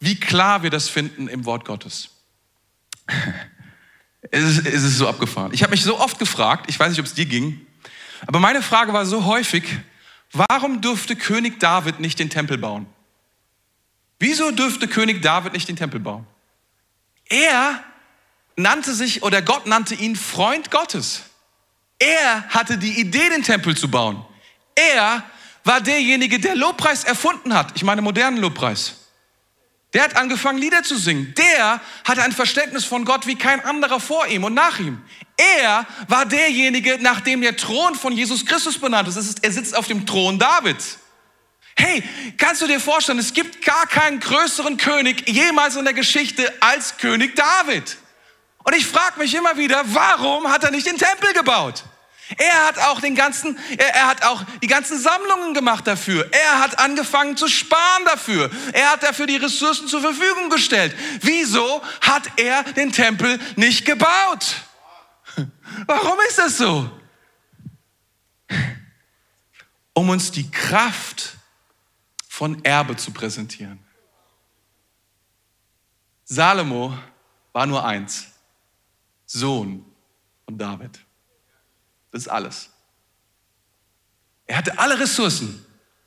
wie 0.00 0.18
klar 0.18 0.62
wir 0.62 0.70
das 0.70 0.88
finden 0.88 1.28
im 1.28 1.44
Wort 1.44 1.64
Gottes. 1.64 2.10
Es 4.30 4.42
ist, 4.42 4.66
es 4.66 4.82
ist 4.82 4.96
so 4.96 5.06
abgefahren. 5.06 5.52
Ich 5.52 5.62
habe 5.62 5.72
mich 5.72 5.84
so 5.84 6.00
oft 6.00 6.18
gefragt, 6.18 6.64
ich 6.68 6.80
weiß 6.80 6.88
nicht, 6.88 6.98
ob 6.98 7.04
es 7.04 7.12
dir 7.12 7.26
ging, 7.26 7.60
aber 8.26 8.40
meine 8.40 8.62
Frage 8.62 8.94
war 8.94 9.04
so 9.04 9.26
häufig, 9.26 9.64
warum 10.32 10.80
durfte 10.80 11.14
König 11.14 11.60
David 11.60 12.00
nicht 12.00 12.18
den 12.18 12.30
Tempel 12.30 12.56
bauen? 12.56 12.86
Wieso 14.18 14.50
dürfte 14.50 14.88
König 14.88 15.22
David 15.22 15.52
nicht 15.52 15.68
den 15.68 15.76
Tempel 15.76 16.00
bauen? 16.00 16.26
Er 17.28 17.82
nannte 18.56 18.94
sich 18.94 19.22
oder 19.22 19.42
Gott 19.42 19.66
nannte 19.66 19.94
ihn 19.94 20.16
Freund 20.16 20.70
Gottes. 20.70 21.22
Er 21.98 22.44
hatte 22.48 22.78
die 22.78 23.00
Idee, 23.00 23.28
den 23.30 23.42
Tempel 23.42 23.76
zu 23.76 23.90
bauen. 23.90 24.24
Er 24.74 25.22
war 25.64 25.80
derjenige, 25.80 26.38
der 26.38 26.54
Lobpreis 26.54 27.04
erfunden 27.04 27.54
hat. 27.54 27.72
Ich 27.74 27.84
meine 27.84 28.02
modernen 28.02 28.38
Lobpreis. 28.38 28.96
Der 29.94 30.02
hat 30.02 30.16
angefangen, 30.16 30.58
Lieder 30.58 30.82
zu 30.82 30.96
singen. 30.96 31.34
Der 31.38 31.80
hatte 32.04 32.22
ein 32.22 32.32
Verständnis 32.32 32.84
von 32.84 33.04
Gott 33.04 33.26
wie 33.26 33.36
kein 33.36 33.64
anderer 33.64 34.00
vor 34.00 34.26
ihm 34.26 34.44
und 34.44 34.52
nach 34.52 34.78
ihm. 34.80 35.00
Er 35.36 35.86
war 36.08 36.26
derjenige, 36.26 36.98
nach 37.00 37.20
dem 37.20 37.40
der 37.40 37.56
Thron 37.56 37.94
von 37.94 38.12
Jesus 38.12 38.44
Christus 38.44 38.78
benannt 38.78 39.08
ist. 39.08 39.16
er 39.42 39.52
sitzt 39.52 39.76
auf 39.76 39.86
dem 39.86 40.04
Thron 40.04 40.38
Davids. 40.38 40.98
Hey, 41.76 42.02
kannst 42.38 42.62
du 42.62 42.66
dir 42.66 42.80
vorstellen, 42.80 43.18
es 43.18 43.32
gibt 43.32 43.64
gar 43.64 43.86
keinen 43.86 44.20
größeren 44.20 44.76
König 44.76 45.28
jemals 45.28 45.76
in 45.76 45.84
der 45.84 45.94
Geschichte 45.94 46.52
als 46.60 46.96
König 46.98 47.34
David. 47.34 47.96
Und 48.64 48.74
ich 48.74 48.86
frage 48.86 49.18
mich 49.18 49.34
immer 49.34 49.56
wieder, 49.56 49.82
warum 49.86 50.50
hat 50.50 50.64
er 50.64 50.70
nicht 50.70 50.86
den 50.86 50.98
Tempel 50.98 51.32
gebaut? 51.32 51.84
Er 52.38 52.66
hat 52.66 52.78
auch 52.78 53.00
den 53.00 53.14
ganzen, 53.14 53.58
er, 53.76 53.94
er, 53.94 54.06
hat 54.06 54.24
auch 54.24 54.42
die 54.62 54.66
ganzen 54.66 54.98
Sammlungen 54.98 55.52
gemacht 55.52 55.86
dafür. 55.86 56.26
Er 56.32 56.58
hat 56.60 56.78
angefangen 56.78 57.36
zu 57.36 57.48
sparen 57.48 58.04
dafür. 58.06 58.50
Er 58.72 58.92
hat 58.92 59.02
dafür 59.02 59.26
die 59.26 59.36
Ressourcen 59.36 59.88
zur 59.88 60.00
Verfügung 60.00 60.48
gestellt. 60.48 60.96
Wieso 61.20 61.82
hat 62.00 62.22
er 62.36 62.62
den 62.62 62.92
Tempel 62.92 63.38
nicht 63.56 63.84
gebaut? 63.84 64.56
Warum 65.86 66.18
ist 66.28 66.38
das 66.38 66.56
so? 66.56 66.90
Um 69.92 70.08
uns 70.08 70.30
die 70.30 70.50
Kraft 70.50 71.34
von 72.34 72.64
Erbe 72.64 72.96
zu 72.96 73.12
präsentieren. 73.12 73.78
Salomo 76.24 76.98
war 77.52 77.64
nur 77.64 77.84
eins, 77.84 78.32
Sohn 79.24 79.86
von 80.44 80.58
David. 80.58 80.98
Das 82.10 82.22
ist 82.22 82.28
alles. 82.28 82.70
Er 84.48 84.56
hatte 84.56 84.76
alle 84.80 84.98
Ressourcen 84.98 85.64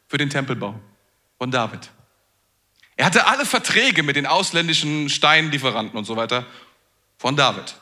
für 0.10 0.18
den 0.18 0.30
Tempelbau 0.30 0.78
von 1.38 1.50
David. 1.50 1.92
Er 2.98 3.06
hatte 3.06 3.26
alle 3.26 3.46
Verträge 3.46 4.04
mit 4.04 4.18
den 4.18 4.26
ausländischen 4.26 5.08
Steinlieferanten 5.08 5.98
und 5.98 6.04
so 6.04 6.18
weiter 6.18 6.46
von 7.18 7.38
David. 7.38 7.74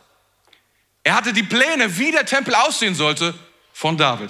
Er 1.01 1.15
hatte 1.15 1.33
die 1.33 1.41
Pläne, 1.41 1.97
wie 1.97 2.11
der 2.11 2.27
Tempel 2.27 2.53
aussehen 2.53 2.93
sollte, 2.93 3.33
von 3.73 3.97
David. 3.97 4.29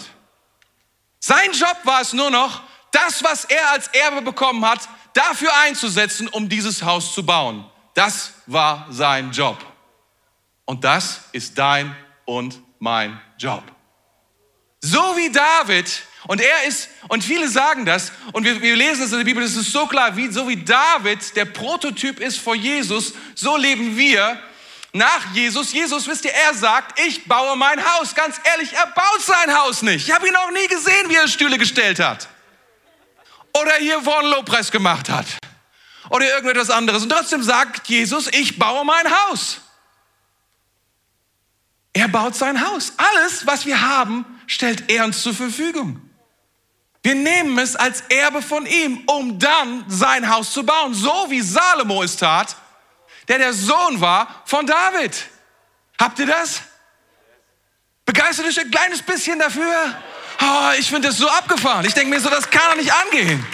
Sein 1.19 1.51
Job 1.51 1.77
war 1.83 1.99
es 1.99 2.13
nur 2.13 2.31
noch, 2.31 2.63
das, 2.95 3.23
was 3.23 3.45
er 3.45 3.71
als 3.71 3.87
Erbe 3.89 4.21
bekommen 4.21 4.65
hat, 4.65 4.87
dafür 5.13 5.51
einzusetzen, 5.63 6.27
um 6.27 6.47
dieses 6.47 6.83
Haus 6.83 7.13
zu 7.13 7.25
bauen. 7.25 7.65
Das 7.93 8.33
war 8.45 8.87
sein 8.89 9.31
Job. 9.31 9.57
Und 10.65 10.83
das 10.83 11.21
ist 11.31 11.57
dein 11.57 11.95
und 12.25 12.59
mein 12.79 13.19
Job. 13.37 13.63
So 14.81 14.99
wie 15.15 15.31
David, 15.31 16.03
und 16.27 16.41
er 16.41 16.63
ist, 16.63 16.89
und 17.07 17.23
viele 17.23 17.47
sagen 17.47 17.85
das, 17.85 18.11
und 18.33 18.43
wir, 18.43 18.61
wir 18.61 18.75
lesen 18.75 19.03
es 19.03 19.11
in 19.11 19.19
der 19.19 19.25
Bibel, 19.25 19.43
es 19.43 19.55
ist 19.55 19.71
so 19.71 19.85
klar, 19.85 20.15
wie, 20.15 20.31
so 20.31 20.47
wie 20.47 20.57
David 20.57 21.35
der 21.35 21.45
Prototyp 21.45 22.19
ist 22.19 22.39
vor 22.39 22.55
Jesus, 22.55 23.13
so 23.35 23.57
leben 23.57 23.95
wir 23.97 24.39
nach 24.93 25.33
Jesus. 25.33 25.73
Jesus, 25.73 26.07
wisst 26.07 26.25
ihr, 26.25 26.33
er 26.33 26.53
sagt, 26.53 26.99
ich 26.99 27.25
baue 27.25 27.55
mein 27.57 27.83
Haus. 27.93 28.15
Ganz 28.15 28.39
ehrlich, 28.43 28.73
er 28.73 28.87
baut 28.87 29.21
sein 29.21 29.57
Haus 29.57 29.81
nicht. 29.81 30.07
Ich 30.07 30.13
habe 30.13 30.27
ihn 30.27 30.33
noch 30.33 30.51
nie 30.51 30.67
gesehen, 30.67 31.09
wie 31.09 31.15
er 31.15 31.27
Stühle 31.27 31.57
gestellt 31.57 31.99
hat. 31.99 32.29
Oder 33.61 33.75
hier 33.75 34.01
vorne 34.01 34.29
Lobpreis 34.29 34.71
gemacht 34.71 35.09
hat. 35.09 35.25
Oder 36.09 36.27
irgendetwas 36.29 36.69
anderes. 36.69 37.03
Und 37.03 37.09
trotzdem 37.09 37.41
sagt 37.41 37.87
Jesus, 37.87 38.27
ich 38.27 38.59
baue 38.59 38.83
mein 38.83 39.05
Haus. 39.09 39.61
Er 41.93 42.09
baut 42.09 42.35
sein 42.35 42.67
Haus. 42.67 42.93
Alles, 42.97 43.47
was 43.47 43.65
wir 43.65 43.81
haben, 43.81 44.25
stellt 44.47 44.91
er 44.91 45.05
uns 45.05 45.21
zur 45.23 45.33
Verfügung. 45.33 46.01
Wir 47.01 47.15
nehmen 47.15 47.57
es 47.59 47.75
als 47.75 48.01
Erbe 48.09 48.41
von 48.41 48.65
ihm, 48.65 49.03
um 49.05 49.39
dann 49.39 49.85
sein 49.87 50.29
Haus 50.29 50.51
zu 50.51 50.65
bauen, 50.65 50.93
so 50.93 51.27
wie 51.29 51.39
Salomo 51.39 52.03
es 52.03 52.17
tat, 52.17 52.55
der 53.27 53.37
der 53.37 53.53
Sohn 53.53 54.01
war 54.01 54.43
von 54.45 54.65
David. 54.65 55.29
Habt 55.97 56.19
ihr 56.19 56.25
das? 56.25 56.61
Begeistert 58.05 58.47
euch 58.47 58.59
ein 58.59 58.71
kleines 58.71 59.01
bisschen 59.01 59.39
dafür? 59.39 59.95
Oh, 60.41 60.71
ich 60.77 60.89
finde 60.89 61.07
das 61.09 61.17
so 61.17 61.27
abgefahren. 61.27 61.85
Ich 61.85 61.93
denke 61.93 62.09
mir 62.09 62.19
so, 62.19 62.29
das 62.29 62.49
kann 62.49 62.61
doch 62.69 62.77
nicht 62.77 62.93
angehen. 62.93 63.45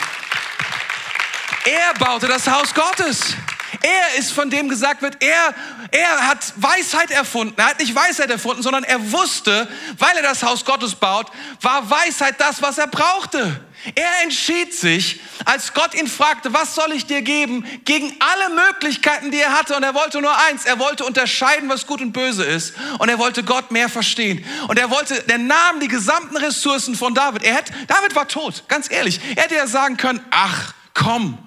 Er 1.65 1.93
baute 1.93 2.27
das 2.27 2.47
Haus 2.47 2.73
Gottes. 2.73 3.35
Er 3.81 4.19
ist 4.19 4.31
von 4.31 4.49
dem 4.49 4.69
gesagt 4.69 5.01
wird, 5.01 5.23
er, 5.23 5.53
er 5.91 6.27
hat 6.27 6.53
Weisheit 6.55 7.11
erfunden. 7.11 7.53
Er 7.57 7.67
hat 7.67 7.79
nicht 7.79 7.95
Weisheit 7.95 8.29
erfunden, 8.29 8.61
sondern 8.61 8.83
er 8.83 9.11
wusste, 9.11 9.67
weil 9.97 10.15
er 10.17 10.23
das 10.23 10.43
Haus 10.43 10.65
Gottes 10.65 10.95
baut, 10.95 11.31
war 11.61 11.89
Weisheit 11.89 12.35
das, 12.39 12.61
was 12.61 12.77
er 12.77 12.87
brauchte. 12.87 13.59
Er 13.95 14.23
entschied 14.23 14.73
sich, 14.73 15.19
als 15.45 15.73
Gott 15.73 15.95
ihn 15.95 16.07
fragte, 16.07 16.53
was 16.53 16.75
soll 16.75 16.91
ich 16.91 17.07
dir 17.07 17.21
geben, 17.21 17.65
gegen 17.83 18.15
alle 18.19 18.53
Möglichkeiten, 18.53 19.31
die 19.31 19.39
er 19.39 19.53
hatte. 19.53 19.75
Und 19.75 19.83
er 19.83 19.95
wollte 19.95 20.21
nur 20.21 20.35
eins, 20.47 20.65
er 20.65 20.77
wollte 20.77 21.03
unterscheiden, 21.03 21.67
was 21.67 21.87
gut 21.87 22.01
und 22.01 22.11
böse 22.11 22.43
ist. 22.43 22.75
Und 22.99 23.09
er 23.09 23.17
wollte 23.17 23.43
Gott 23.43 23.71
mehr 23.71 23.89
verstehen. 23.89 24.45
Und 24.67 24.77
er 24.77 24.89
wollte, 24.91 25.23
der 25.23 25.39
nahm 25.39 25.79
die 25.79 25.87
gesamten 25.87 26.37
Ressourcen 26.37 26.95
von 26.95 27.15
David. 27.15 27.43
Er 27.43 27.55
hätte, 27.55 27.73
David 27.87 28.15
war 28.15 28.27
tot, 28.27 28.63
ganz 28.67 28.91
ehrlich. 28.91 29.19
Er 29.35 29.43
hätte 29.43 29.55
ja 29.55 29.65
sagen 29.65 29.97
können, 29.97 30.23
ach, 30.29 30.73
komm, 30.93 31.37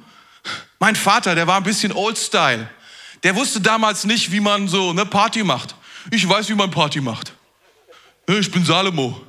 mein 0.80 0.96
Vater, 0.96 1.34
der 1.34 1.46
war 1.46 1.56
ein 1.56 1.62
bisschen 1.62 1.92
Old-Style. 1.92 2.68
Der 3.22 3.34
wusste 3.36 3.60
damals 3.60 4.04
nicht, 4.04 4.32
wie 4.32 4.40
man 4.40 4.68
so 4.68 4.90
eine 4.90 5.06
Party 5.06 5.44
macht. 5.44 5.74
Ich 6.10 6.28
weiß, 6.28 6.48
wie 6.48 6.54
man 6.54 6.70
Party 6.70 7.00
macht. 7.00 7.32
Ich 8.26 8.50
bin 8.50 8.64
Salomo. 8.64 9.20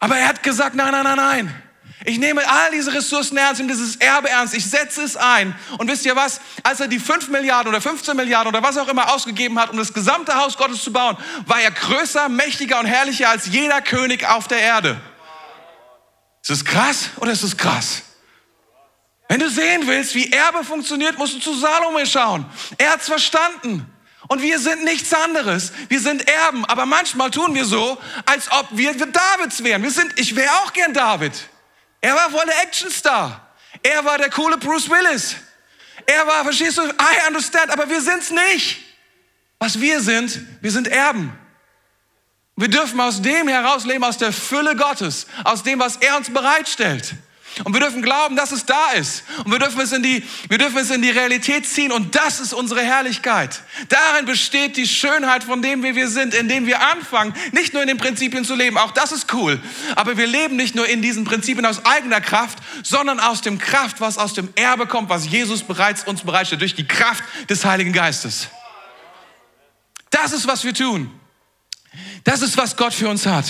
Aber 0.00 0.16
er 0.16 0.28
hat 0.28 0.42
gesagt, 0.42 0.74
nein, 0.74 0.90
nein, 0.90 1.04
nein, 1.04 1.16
nein. 1.16 1.62
Ich 2.06 2.18
nehme 2.18 2.46
all 2.46 2.70
diese 2.70 2.92
Ressourcen 2.92 3.38
ernst 3.38 3.62
und 3.62 3.68
dieses 3.68 3.96
Erbe 3.96 4.28
ernst. 4.28 4.52
Ich 4.52 4.68
setze 4.68 5.02
es 5.02 5.16
ein. 5.16 5.58
Und 5.78 5.90
wisst 5.90 6.04
ihr 6.04 6.14
was? 6.14 6.38
Als 6.62 6.78
er 6.80 6.86
die 6.86 6.98
5 6.98 7.28
Milliarden 7.28 7.70
oder 7.70 7.80
15 7.80 8.14
Milliarden 8.14 8.48
oder 8.48 8.62
was 8.62 8.76
auch 8.76 8.88
immer 8.88 9.10
ausgegeben 9.12 9.58
hat, 9.58 9.70
um 9.70 9.78
das 9.78 9.94
gesamte 9.94 10.34
Haus 10.34 10.58
Gottes 10.58 10.84
zu 10.84 10.92
bauen, 10.92 11.16
war 11.46 11.60
er 11.60 11.70
größer, 11.70 12.28
mächtiger 12.28 12.78
und 12.78 12.84
herrlicher 12.84 13.30
als 13.30 13.46
jeder 13.46 13.80
König 13.80 14.28
auf 14.28 14.48
der 14.48 14.58
Erde. 14.58 15.00
Ist 16.42 16.50
das 16.50 16.64
krass 16.64 17.08
oder 17.16 17.32
ist 17.32 17.42
das 17.42 17.56
krass? 17.56 18.02
Wenn 19.28 19.40
du 19.40 19.48
sehen 19.48 19.86
willst, 19.86 20.14
wie 20.14 20.30
Erbe 20.30 20.62
funktioniert, 20.62 21.16
musst 21.16 21.34
du 21.34 21.38
zu 21.38 21.54
Salome 21.54 22.06
schauen. 22.06 22.44
Er 22.76 22.92
hat's 22.92 23.06
verstanden. 23.06 23.90
Und 24.28 24.42
wir 24.42 24.58
sind 24.58 24.84
nichts 24.84 25.12
anderes. 25.14 25.72
Wir 25.88 26.00
sind 26.00 26.28
Erben. 26.28 26.66
Aber 26.66 26.84
manchmal 26.84 27.30
tun 27.30 27.54
wir 27.54 27.64
so, 27.64 27.98
als 28.26 28.52
ob 28.52 28.68
wir 28.72 28.92
Davids 28.94 29.64
wären. 29.64 29.82
Wir 29.82 29.90
sind, 29.90 30.18
ich 30.20 30.36
wäre 30.36 30.50
auch 30.62 30.74
gern 30.74 30.92
David. 30.92 31.32
Er 32.04 32.14
war 32.14 32.28
voll 32.28 32.44
der 32.44 32.60
Actionstar. 32.60 33.40
Er 33.82 34.04
war 34.04 34.18
der 34.18 34.28
coole 34.28 34.58
Bruce 34.58 34.90
Willis. 34.90 35.36
Er 36.04 36.26
war, 36.26 36.44
verstehst 36.44 36.76
du, 36.76 36.82
I 36.82 37.26
understand, 37.28 37.70
aber 37.70 37.88
wir 37.88 38.02
sind's 38.02 38.30
nicht. 38.30 38.76
Was 39.58 39.80
wir 39.80 40.02
sind, 40.02 40.38
wir 40.60 40.70
sind 40.70 40.86
Erben. 40.86 41.32
Wir 42.56 42.68
dürfen 42.68 43.00
aus 43.00 43.22
dem 43.22 43.48
heraus 43.48 43.86
leben, 43.86 44.04
aus 44.04 44.18
der 44.18 44.34
Fülle 44.34 44.76
Gottes, 44.76 45.26
aus 45.44 45.62
dem, 45.62 45.78
was 45.78 45.96
er 45.96 46.18
uns 46.18 46.30
bereitstellt. 46.30 47.14
Und 47.62 47.72
wir 47.72 47.80
dürfen 47.80 48.02
glauben, 48.02 48.34
dass 48.34 48.50
es 48.50 48.66
da 48.66 48.92
ist. 48.92 49.22
Und 49.44 49.52
wir 49.52 49.60
dürfen 49.60 49.80
es 49.80 49.92
in 49.92 50.02
die, 50.02 50.24
wir 50.48 50.58
dürfen 50.58 50.78
es 50.78 50.90
in 50.90 51.02
die 51.02 51.10
Realität 51.10 51.66
ziehen. 51.66 51.92
Und 51.92 52.16
das 52.16 52.40
ist 52.40 52.52
unsere 52.52 52.82
Herrlichkeit. 52.82 53.62
Darin 53.88 54.26
besteht 54.26 54.76
die 54.76 54.88
Schönheit 54.88 55.44
von 55.44 55.62
dem, 55.62 55.84
wie 55.84 55.94
wir 55.94 56.08
sind, 56.08 56.34
indem 56.34 56.66
wir 56.66 56.80
anfangen, 56.80 57.32
nicht 57.52 57.72
nur 57.72 57.82
in 57.82 57.88
den 57.88 57.98
Prinzipien 57.98 58.44
zu 58.44 58.56
leben. 58.56 58.76
Auch 58.76 58.90
das 58.90 59.12
ist 59.12 59.32
cool. 59.32 59.60
Aber 59.94 60.16
wir 60.16 60.26
leben 60.26 60.56
nicht 60.56 60.74
nur 60.74 60.88
in 60.88 61.00
diesen 61.00 61.24
Prinzipien 61.24 61.64
aus 61.64 61.86
eigener 61.86 62.20
Kraft, 62.20 62.58
sondern 62.82 63.20
aus 63.20 63.40
dem 63.40 63.58
Kraft, 63.58 64.00
was 64.00 64.18
aus 64.18 64.34
dem 64.34 64.48
Erbe 64.56 64.86
kommt, 64.86 65.08
was 65.08 65.28
Jesus 65.28 65.62
bereits 65.62 66.02
uns 66.04 66.22
bereitstellt, 66.22 66.60
durch 66.60 66.74
die 66.74 66.88
Kraft 66.88 67.22
des 67.48 67.64
Heiligen 67.64 67.92
Geistes. 67.92 68.48
Das 70.10 70.32
ist, 70.32 70.46
was 70.48 70.64
wir 70.64 70.74
tun. 70.74 71.10
Das 72.24 72.42
ist, 72.42 72.56
was 72.56 72.76
Gott 72.76 72.94
für 72.94 73.08
uns 73.08 73.26
hat. 73.26 73.46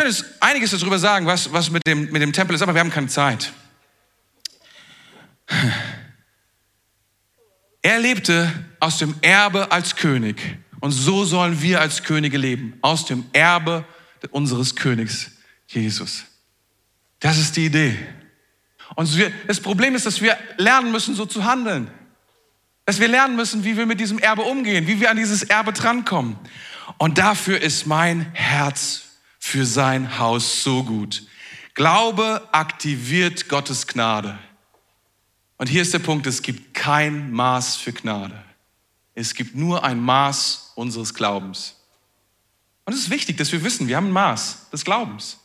Könnte 0.00 0.24
einiges 0.40 0.70
darüber 0.70 0.98
sagen, 0.98 1.26
was, 1.26 1.52
was 1.52 1.70
mit, 1.70 1.86
dem, 1.86 2.10
mit 2.10 2.22
dem 2.22 2.32
Tempel 2.32 2.56
ist, 2.56 2.62
aber 2.62 2.72
wir 2.72 2.80
haben 2.80 2.90
keine 2.90 3.08
Zeit. 3.08 3.52
Er 7.82 7.98
lebte 7.98 8.50
aus 8.78 8.96
dem 8.96 9.14
Erbe 9.20 9.70
als 9.70 9.96
König. 9.96 10.40
Und 10.80 10.92
so 10.92 11.26
sollen 11.26 11.60
wir 11.60 11.82
als 11.82 12.02
Könige 12.02 12.38
leben. 12.38 12.78
Aus 12.80 13.04
dem 13.04 13.26
Erbe 13.34 13.84
unseres 14.30 14.74
Königs 14.74 15.32
Jesus. 15.66 16.24
Das 17.18 17.36
ist 17.36 17.58
die 17.58 17.66
Idee. 17.66 17.98
Und 18.94 19.14
wir, 19.18 19.30
das 19.48 19.60
Problem 19.60 19.94
ist, 19.94 20.06
dass 20.06 20.22
wir 20.22 20.38
lernen 20.56 20.92
müssen, 20.92 21.14
so 21.14 21.26
zu 21.26 21.44
handeln. 21.44 21.90
Dass 22.86 23.00
wir 23.00 23.08
lernen 23.08 23.36
müssen, 23.36 23.64
wie 23.64 23.76
wir 23.76 23.84
mit 23.84 24.00
diesem 24.00 24.18
Erbe 24.18 24.42
umgehen, 24.42 24.86
wie 24.86 24.98
wir 24.98 25.10
an 25.10 25.18
dieses 25.18 25.42
Erbe 25.42 25.74
drankommen. 25.74 26.38
Und 26.96 27.18
dafür 27.18 27.60
ist 27.60 27.86
mein 27.86 28.32
Herz 28.32 29.09
für 29.40 29.66
sein 29.66 30.18
Haus 30.18 30.62
so 30.62 30.84
gut. 30.84 31.24
Glaube 31.74 32.46
aktiviert 32.52 33.48
Gottes 33.48 33.86
Gnade. 33.86 34.38
Und 35.56 35.68
hier 35.68 35.82
ist 35.82 35.92
der 35.92 35.98
Punkt, 35.98 36.26
es 36.26 36.42
gibt 36.42 36.74
kein 36.74 37.32
Maß 37.32 37.76
für 37.76 37.92
Gnade. 37.92 38.44
Es 39.14 39.34
gibt 39.34 39.56
nur 39.56 39.82
ein 39.82 39.98
Maß 39.98 40.72
unseres 40.76 41.14
Glaubens. 41.14 41.76
Und 42.84 42.92
es 42.92 43.00
ist 43.00 43.10
wichtig, 43.10 43.36
dass 43.38 43.50
wir 43.50 43.64
wissen, 43.64 43.88
wir 43.88 43.96
haben 43.96 44.08
ein 44.08 44.12
Maß 44.12 44.70
des 44.70 44.84
Glaubens. 44.84 45.38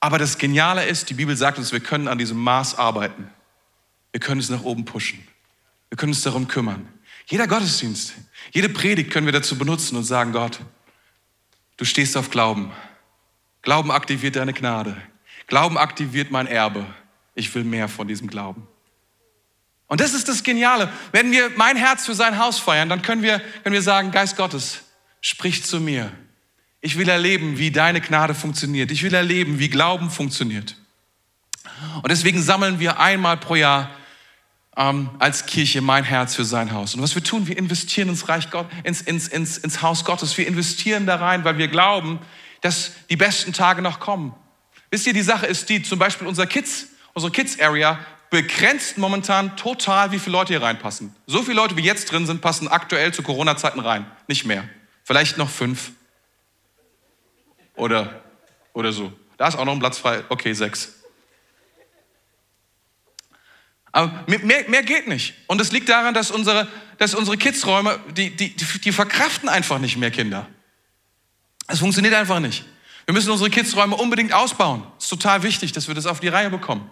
Aber 0.00 0.18
das 0.18 0.38
Geniale 0.38 0.86
ist, 0.86 1.10
die 1.10 1.14
Bibel 1.14 1.36
sagt 1.36 1.58
uns, 1.58 1.72
wir 1.72 1.80
können 1.80 2.08
an 2.08 2.18
diesem 2.18 2.38
Maß 2.38 2.76
arbeiten. 2.76 3.30
Wir 4.12 4.20
können 4.20 4.40
es 4.40 4.48
nach 4.48 4.62
oben 4.62 4.84
pushen. 4.84 5.26
Wir 5.90 5.96
können 5.96 6.12
uns 6.12 6.22
darum 6.22 6.48
kümmern. 6.48 6.88
Jeder 7.26 7.46
Gottesdienst, 7.46 8.14
jede 8.52 8.68
Predigt 8.68 9.10
können 9.10 9.26
wir 9.26 9.32
dazu 9.32 9.58
benutzen 9.58 9.96
und 9.96 10.04
sagen, 10.04 10.32
Gott, 10.32 10.60
Du 11.78 11.84
stehst 11.84 12.16
auf 12.16 12.28
Glauben. 12.28 12.70
Glauben 13.62 13.90
aktiviert 13.90 14.36
deine 14.36 14.52
Gnade. 14.52 14.96
Glauben 15.46 15.78
aktiviert 15.78 16.30
mein 16.30 16.46
Erbe. 16.46 16.84
Ich 17.34 17.54
will 17.54 17.64
mehr 17.64 17.88
von 17.88 18.06
diesem 18.06 18.28
Glauben. 18.28 18.66
Und 19.86 20.00
das 20.00 20.12
ist 20.12 20.28
das 20.28 20.42
Geniale. 20.42 20.92
Wenn 21.12 21.32
wir 21.32 21.50
mein 21.56 21.76
Herz 21.76 22.04
für 22.04 22.14
sein 22.14 22.38
Haus 22.38 22.58
feiern, 22.58 22.88
dann 22.90 23.00
können 23.00 23.22
wir, 23.22 23.40
können 23.62 23.72
wir 23.72 23.82
sagen, 23.82 24.10
Geist 24.10 24.36
Gottes, 24.36 24.82
sprich 25.20 25.64
zu 25.64 25.80
mir. 25.80 26.12
Ich 26.80 26.98
will 26.98 27.08
erleben, 27.08 27.58
wie 27.58 27.70
deine 27.70 28.00
Gnade 28.00 28.34
funktioniert. 28.34 28.90
Ich 28.90 29.02
will 29.02 29.14
erleben, 29.14 29.58
wie 29.58 29.70
Glauben 29.70 30.10
funktioniert. 30.10 30.76
Und 32.02 32.10
deswegen 32.10 32.42
sammeln 32.42 32.80
wir 32.80 33.00
einmal 33.00 33.36
pro 33.36 33.54
Jahr 33.54 33.90
ähm, 34.78 35.10
als 35.18 35.44
Kirche 35.44 35.82
mein 35.82 36.04
Herz 36.04 36.36
für 36.36 36.44
sein 36.44 36.72
Haus. 36.72 36.94
Und 36.94 37.02
was 37.02 37.14
wir 37.16 37.22
tun, 37.22 37.48
wir 37.48 37.58
investieren 37.58 38.08
ins 38.08 38.28
Reich 38.28 38.48
Gott, 38.50 38.66
ins, 38.84 39.02
ins, 39.02 39.26
ins, 39.26 39.58
ins 39.58 39.82
Haus 39.82 40.04
Gottes. 40.04 40.38
Wir 40.38 40.46
investieren 40.46 41.04
da 41.04 41.16
rein, 41.16 41.44
weil 41.44 41.58
wir 41.58 41.66
glauben, 41.66 42.20
dass 42.60 42.92
die 43.10 43.16
besten 43.16 43.52
Tage 43.52 43.82
noch 43.82 43.98
kommen. 43.98 44.34
Wisst 44.90 45.06
ihr, 45.06 45.12
die 45.12 45.22
Sache 45.22 45.46
ist 45.46 45.68
die, 45.68 45.82
zum 45.82 45.98
Beispiel 45.98 46.28
unser 46.28 46.46
Kids, 46.46 46.86
unsere 47.12 47.32
Kids 47.32 47.58
Area 47.60 47.98
begrenzt 48.30 48.98
momentan 48.98 49.56
total, 49.56 50.12
wie 50.12 50.18
viele 50.20 50.36
Leute 50.36 50.52
hier 50.52 50.62
reinpassen. 50.62 51.14
So 51.26 51.42
viele 51.42 51.56
Leute, 51.56 51.76
wie 51.76 51.82
jetzt 51.82 52.12
drin 52.12 52.26
sind, 52.26 52.40
passen 52.40 52.68
aktuell 52.68 53.12
zu 53.12 53.22
Corona-Zeiten 53.22 53.80
rein. 53.80 54.06
Nicht 54.28 54.44
mehr. 54.44 54.68
Vielleicht 55.02 55.38
noch 55.38 55.50
fünf. 55.50 55.90
Oder, 57.74 58.22
oder 58.74 58.92
so. 58.92 59.12
Da 59.38 59.48
ist 59.48 59.56
auch 59.56 59.64
noch 59.64 59.72
ein 59.72 59.78
Platz 59.80 59.98
frei. 59.98 60.22
Okay, 60.28 60.52
sechs. 60.52 60.97
Aber 63.92 64.24
mehr, 64.26 64.68
mehr 64.68 64.82
geht 64.82 65.08
nicht. 65.08 65.34
Und 65.46 65.60
es 65.60 65.72
liegt 65.72 65.88
daran, 65.88 66.14
dass 66.14 66.30
unsere, 66.30 66.68
dass 66.98 67.14
unsere 67.14 67.36
Kidsräume, 67.36 67.98
die, 68.16 68.34
die, 68.34 68.54
die 68.54 68.92
verkraften 68.92 69.48
einfach 69.48 69.78
nicht 69.78 69.96
mehr 69.96 70.10
Kinder. 70.10 70.46
Es 71.66 71.80
funktioniert 71.80 72.14
einfach 72.14 72.40
nicht. 72.40 72.64
Wir 73.06 73.14
müssen 73.14 73.30
unsere 73.30 73.50
Kidsräume 73.50 73.96
unbedingt 73.96 74.32
ausbauen. 74.32 74.82
Es 74.98 75.04
ist 75.04 75.10
total 75.10 75.42
wichtig, 75.42 75.72
dass 75.72 75.88
wir 75.88 75.94
das 75.94 76.06
auf 76.06 76.20
die 76.20 76.28
Reihe 76.28 76.50
bekommen. 76.50 76.90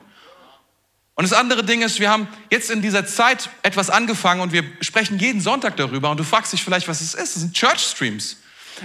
Und 1.15 1.25
das 1.25 1.33
andere 1.33 1.65
Ding 1.65 1.83
ist, 1.83 1.99
wir 1.99 2.11
haben 2.11 2.29
jetzt 2.51 2.71
in 2.71 2.83
dieser 2.83 3.07
Zeit 3.07 3.49
etwas 3.63 3.89
angefangen 3.89 4.43
und 4.43 4.53
wir 4.53 4.65
sprechen 4.81 5.19
jeden 5.19 5.41
Sonntag 5.41 5.77
darüber. 5.77 6.11
Und 6.11 6.19
du 6.19 6.25
fragst 6.25 6.53
dich 6.53 6.63
vielleicht, 6.63 6.89
was 6.89 7.01
es 7.01 7.15
ist. 7.15 7.37
Es 7.37 7.41
sind 7.41 7.55
Church 7.55 7.81
Streams. 7.81 8.37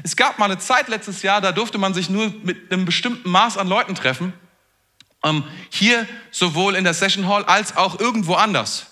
Es 0.04 0.16
gab 0.16 0.40
mal 0.40 0.46
eine 0.46 0.58
Zeit 0.58 0.88
letztes 0.88 1.22
Jahr, 1.22 1.42
da 1.42 1.52
durfte 1.52 1.78
man 1.78 1.94
sich 1.94 2.10
nur 2.10 2.34
mit 2.44 2.72
einem 2.72 2.86
bestimmten 2.86 3.30
Maß 3.30 3.58
an 3.58 3.68
Leuten 3.68 3.96
treffen. 3.96 4.34
Ähm, 5.24 5.44
hier 5.70 6.08
sowohl 6.32 6.76
in 6.76 6.84
der 6.84 6.94
Session 6.94 7.28
Hall 7.28 7.44
als 7.46 7.78
auch 7.78 8.00
irgendwo 8.00 8.34
anders. 8.36 8.88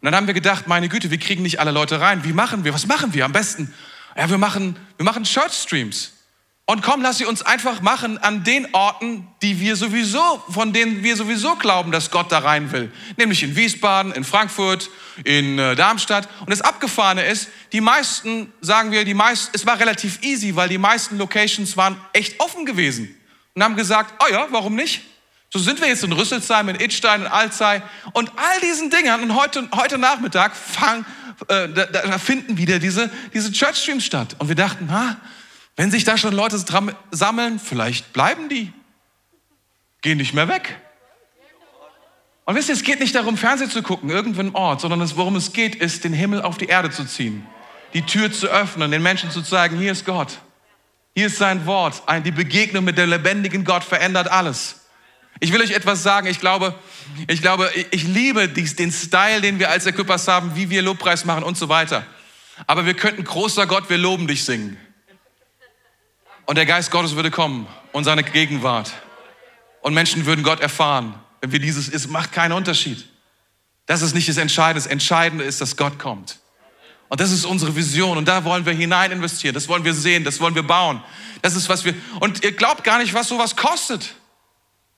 Und 0.00 0.06
dann 0.06 0.16
haben 0.16 0.26
wir 0.26 0.34
gedacht, 0.34 0.66
meine 0.66 0.88
Güte, 0.88 1.10
wir 1.10 1.18
kriegen 1.18 1.42
nicht 1.42 1.60
alle 1.60 1.70
Leute 1.70 2.00
rein. 2.00 2.24
Wie 2.24 2.32
machen 2.32 2.64
wir? 2.64 2.74
Was 2.74 2.86
machen 2.86 3.14
wir 3.14 3.24
am 3.24 3.32
besten? 3.32 3.72
Ja, 4.16 4.28
wir 4.28 4.38
machen, 4.38 4.76
wir 4.96 5.04
machen 5.04 5.24
Church 5.24 5.52
Streams. 5.52 6.12
Und 6.64 6.82
komm, 6.82 7.02
lass 7.02 7.18
sie 7.18 7.24
uns 7.24 7.42
einfach 7.42 7.82
machen 7.82 8.18
an 8.18 8.44
den 8.44 8.72
Orten, 8.72 9.26
die 9.42 9.60
wir 9.60 9.74
sowieso, 9.74 10.42
von 10.48 10.72
denen 10.72 11.02
wir 11.02 11.16
sowieso 11.16 11.56
glauben, 11.56 11.90
dass 11.90 12.10
Gott 12.10 12.30
da 12.30 12.38
rein 12.38 12.70
will. 12.70 12.92
Nämlich 13.16 13.42
in 13.42 13.56
Wiesbaden, 13.56 14.12
in 14.12 14.24
Frankfurt, 14.24 14.88
in 15.24 15.58
äh, 15.58 15.74
Darmstadt. 15.74 16.28
Und 16.40 16.50
das 16.50 16.62
Abgefahrene 16.62 17.24
ist, 17.24 17.48
die 17.72 17.80
meisten, 17.80 18.52
sagen 18.60 18.92
wir, 18.92 19.04
die 19.04 19.14
meisten, 19.14 19.50
es 19.54 19.66
war 19.66 19.78
relativ 19.78 20.22
easy, 20.22 20.54
weil 20.54 20.68
die 20.68 20.78
meisten 20.78 21.18
Locations 21.18 21.76
waren 21.76 22.00
echt 22.12 22.40
offen 22.40 22.64
gewesen. 22.64 23.14
Und 23.54 23.62
haben 23.62 23.76
gesagt, 23.76 24.14
oh 24.24 24.32
ja, 24.32 24.46
warum 24.50 24.74
nicht? 24.74 25.02
So 25.52 25.58
sind 25.58 25.82
wir 25.82 25.88
jetzt 25.88 26.02
in 26.02 26.12
Rüsselsheim, 26.12 26.70
in 26.70 26.76
Idstein, 26.76 27.20
in 27.20 27.26
Alzey. 27.26 27.82
Und 28.14 28.32
all 28.36 28.60
diesen 28.62 28.88
Dingern, 28.88 29.22
und 29.22 29.36
heute, 29.36 29.68
heute 29.76 29.98
Nachmittag 29.98 30.56
fang, 30.56 31.04
äh, 31.48 31.68
da, 31.68 31.84
da 31.84 32.18
finden 32.18 32.56
wieder 32.56 32.78
diese, 32.78 33.10
diese 33.34 33.52
Church 33.52 33.76
Streams 33.76 34.02
statt. 34.02 34.34
Und 34.38 34.48
wir 34.48 34.54
dachten, 34.54 34.90
ha, 34.90 35.18
wenn 35.76 35.90
sich 35.90 36.04
da 36.04 36.16
schon 36.16 36.32
Leute 36.32 36.56
sammeln, 37.10 37.58
vielleicht 37.58 38.14
bleiben 38.14 38.48
die, 38.48 38.72
gehen 40.00 40.16
nicht 40.16 40.32
mehr 40.32 40.48
weg. 40.48 40.80
Und 42.46 42.54
wisst 42.54 42.70
ihr, 42.70 42.74
es 42.74 42.82
geht 42.82 43.00
nicht 43.00 43.14
darum, 43.14 43.36
Fernsehen 43.36 43.70
zu 43.70 43.82
gucken, 43.82 44.08
irgendwo 44.08 44.40
im 44.40 44.54
Ort, 44.54 44.80
sondern 44.80 45.02
es, 45.02 45.16
worum 45.18 45.36
es 45.36 45.52
geht, 45.52 45.74
ist, 45.74 46.04
den 46.04 46.14
Himmel 46.14 46.40
auf 46.40 46.56
die 46.56 46.66
Erde 46.66 46.90
zu 46.90 47.04
ziehen, 47.04 47.46
die 47.92 48.02
Tür 48.02 48.32
zu 48.32 48.48
öffnen, 48.48 48.90
den 48.90 49.02
Menschen 49.02 49.30
zu 49.30 49.42
zeigen, 49.42 49.78
hier 49.78 49.92
ist 49.92 50.06
Gott, 50.06 50.38
hier 51.14 51.26
ist 51.26 51.36
sein 51.36 51.66
Wort, 51.66 52.02
die 52.24 52.30
Begegnung 52.30 52.84
mit 52.84 52.96
dem 52.96 53.10
lebendigen 53.10 53.64
Gott 53.64 53.84
verändert 53.84 54.28
alles. 54.28 54.81
Ich 55.42 55.52
will 55.52 55.60
euch 55.60 55.72
etwas 55.72 56.04
sagen, 56.04 56.28
ich 56.28 56.38
glaube, 56.38 56.72
ich 57.26 57.42
glaube, 57.42 57.68
ich 57.90 58.04
liebe 58.04 58.48
den 58.48 58.92
Style, 58.92 59.40
den 59.40 59.58
wir 59.58 59.70
als 59.70 59.86
Equippers 59.86 60.28
haben, 60.28 60.54
wie 60.54 60.70
wir 60.70 60.82
Lobpreis 60.82 61.24
machen 61.24 61.42
und 61.42 61.58
so 61.58 61.68
weiter. 61.68 62.06
Aber 62.68 62.86
wir 62.86 62.94
könnten 62.94 63.24
großer 63.24 63.66
Gott, 63.66 63.90
wir 63.90 63.98
loben 63.98 64.28
dich 64.28 64.44
singen. 64.44 64.76
Und 66.46 66.58
der 66.58 66.64
Geist 66.64 66.92
Gottes 66.92 67.16
würde 67.16 67.32
kommen 67.32 67.66
und 67.90 68.04
seine 68.04 68.22
Gegenwart. 68.22 68.92
Und 69.80 69.94
Menschen 69.94 70.26
würden 70.26 70.44
Gott 70.44 70.60
erfahren. 70.60 71.16
Wenn 71.40 71.50
wir 71.50 71.58
dieses, 71.58 71.88
es 71.88 72.06
macht 72.06 72.30
keinen 72.30 72.52
Unterschied. 72.52 73.04
Das 73.86 74.00
ist 74.00 74.14
nicht 74.14 74.28
das 74.28 74.36
Entscheidende. 74.36 74.80
Das 74.84 74.92
Entscheidende 74.92 75.42
ist, 75.42 75.60
dass 75.60 75.76
Gott 75.76 75.98
kommt. 75.98 76.38
Und 77.08 77.20
das 77.20 77.32
ist 77.32 77.44
unsere 77.44 77.74
Vision. 77.74 78.16
Und 78.16 78.28
da 78.28 78.44
wollen 78.44 78.64
wir 78.64 78.74
hinein 78.74 79.10
investieren. 79.10 79.54
Das 79.54 79.66
wollen 79.66 79.84
wir 79.84 79.92
sehen. 79.92 80.22
Das 80.22 80.38
wollen 80.38 80.54
wir 80.54 80.62
bauen. 80.62 81.02
Das 81.42 81.56
ist, 81.56 81.68
was 81.68 81.84
wir, 81.84 81.94
und 82.20 82.44
ihr 82.44 82.52
glaubt 82.52 82.84
gar 82.84 82.98
nicht, 82.98 83.12
was 83.12 83.26
sowas 83.26 83.56
kostet. 83.56 84.14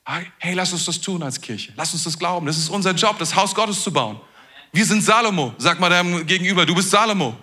Hey, 0.04 0.54
lass 0.54 0.72
uns 0.72 0.84
das 0.84 1.00
tun 1.00 1.22
als 1.22 1.40
Kirche. 1.40 1.72
Lass 1.76 1.92
uns 1.94 2.04
das 2.04 2.18
glauben. 2.18 2.46
Das 2.46 2.58
ist 2.58 2.68
unser 2.68 2.92
Job, 2.92 3.18
das 3.18 3.34
Haus 3.34 3.54
Gottes 3.54 3.82
zu 3.82 3.92
bauen. 3.92 4.20
Wir 4.72 4.84
sind 4.84 5.02
Salomo. 5.02 5.54
Sag 5.56 5.80
mal 5.80 5.88
deinem 5.88 6.26
Gegenüber, 6.26 6.66
du 6.66 6.74
bist 6.74 6.90
Salomo. 6.90 7.36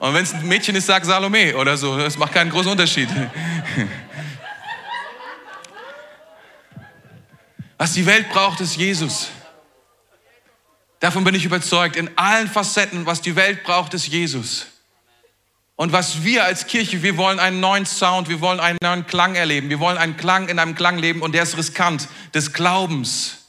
Und 0.00 0.14
wenn 0.14 0.22
es 0.22 0.32
ein 0.32 0.46
Mädchen 0.46 0.74
ist, 0.74 0.86
sag 0.86 1.04
Salome 1.04 1.56
oder 1.56 1.76
so. 1.76 1.96
Das 1.96 2.16
macht 2.18 2.32
keinen 2.32 2.50
großen 2.50 2.70
Unterschied. 2.70 3.08
Was 7.76 7.92
die 7.92 8.06
Welt 8.06 8.28
braucht, 8.30 8.60
ist 8.60 8.76
Jesus. 8.76 9.28
Davon 11.00 11.22
bin 11.22 11.34
ich 11.34 11.44
überzeugt. 11.44 11.94
In 11.96 12.10
allen 12.16 12.48
Facetten, 12.48 13.06
was 13.06 13.20
die 13.20 13.36
Welt 13.36 13.62
braucht, 13.62 13.94
ist 13.94 14.08
Jesus. 14.08 14.66
Und 15.78 15.92
was 15.92 16.24
wir 16.24 16.44
als 16.44 16.66
Kirche, 16.66 17.04
wir 17.04 17.16
wollen 17.16 17.38
einen 17.38 17.60
neuen 17.60 17.86
Sound, 17.86 18.28
wir 18.28 18.40
wollen 18.40 18.58
einen 18.58 18.78
neuen 18.82 19.06
Klang 19.06 19.36
erleben. 19.36 19.70
Wir 19.70 19.78
wollen 19.78 19.96
einen 19.96 20.16
Klang 20.16 20.48
in 20.48 20.58
einem 20.58 20.74
Klang 20.74 20.98
leben 20.98 21.22
und 21.22 21.32
der 21.32 21.44
ist 21.44 21.56
riskant, 21.56 22.08
des 22.34 22.52
Glaubens. 22.52 23.46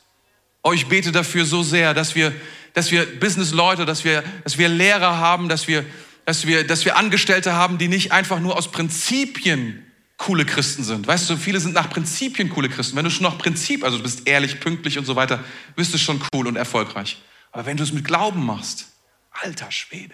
Oh, 0.62 0.72
ich 0.72 0.86
bete 0.86 1.12
dafür 1.12 1.46
so 1.46 1.64
sehr, 1.64 1.94
dass 1.94 2.14
wir, 2.14 2.32
dass 2.76 2.92
wir 2.92 3.20
Business-Leute, 3.20 3.86
dass 3.86 4.04
wir, 4.04 4.24
dass 4.44 4.60
wir 4.60 4.70
Lehrer 4.70 5.18
haben, 5.18 5.50
dass 5.50 5.68
wir 5.68 5.84
dass 6.30 6.46
wir, 6.46 6.64
dass 6.64 6.86
wir 6.86 6.96
Angestellte 6.96 7.54
haben, 7.54 7.80
die 7.80 7.88
nicht 7.88 8.12
einfach 8.12 8.40
nur 8.40 8.56
aus 8.56 8.70
Prinzipien 8.70 9.84
coole 10.18 10.46
Christen 10.46 10.84
sind. 10.84 11.08
Weißt 11.08 11.28
du, 11.28 11.38
viele 11.38 11.60
sind 11.60 11.74
nach 11.74 11.90
Prinzipien 11.90 12.50
coole 12.52 12.70
Christen. 12.70 12.96
Wenn 12.96 13.06
du 13.06 13.10
schon 13.10 13.24
nach 13.24 13.40
Prinzip, 13.40 13.84
also 13.84 13.98
du 13.98 14.04
bist 14.04 14.28
ehrlich, 14.28 14.60
pünktlich 14.60 15.00
und 15.00 15.06
so 15.06 15.16
weiter, 15.16 15.44
bist 15.76 15.92
du 15.92 15.98
schon 15.98 16.22
cool 16.32 16.46
und 16.46 16.56
erfolgreich. 16.56 17.20
Aber 17.52 17.66
wenn 17.66 17.78
du 17.78 17.84
es 17.84 17.92
mit 17.92 18.06
Glauben 18.06 18.46
machst, 18.46 18.90
alter 19.32 19.72
Schwede. 19.72 20.14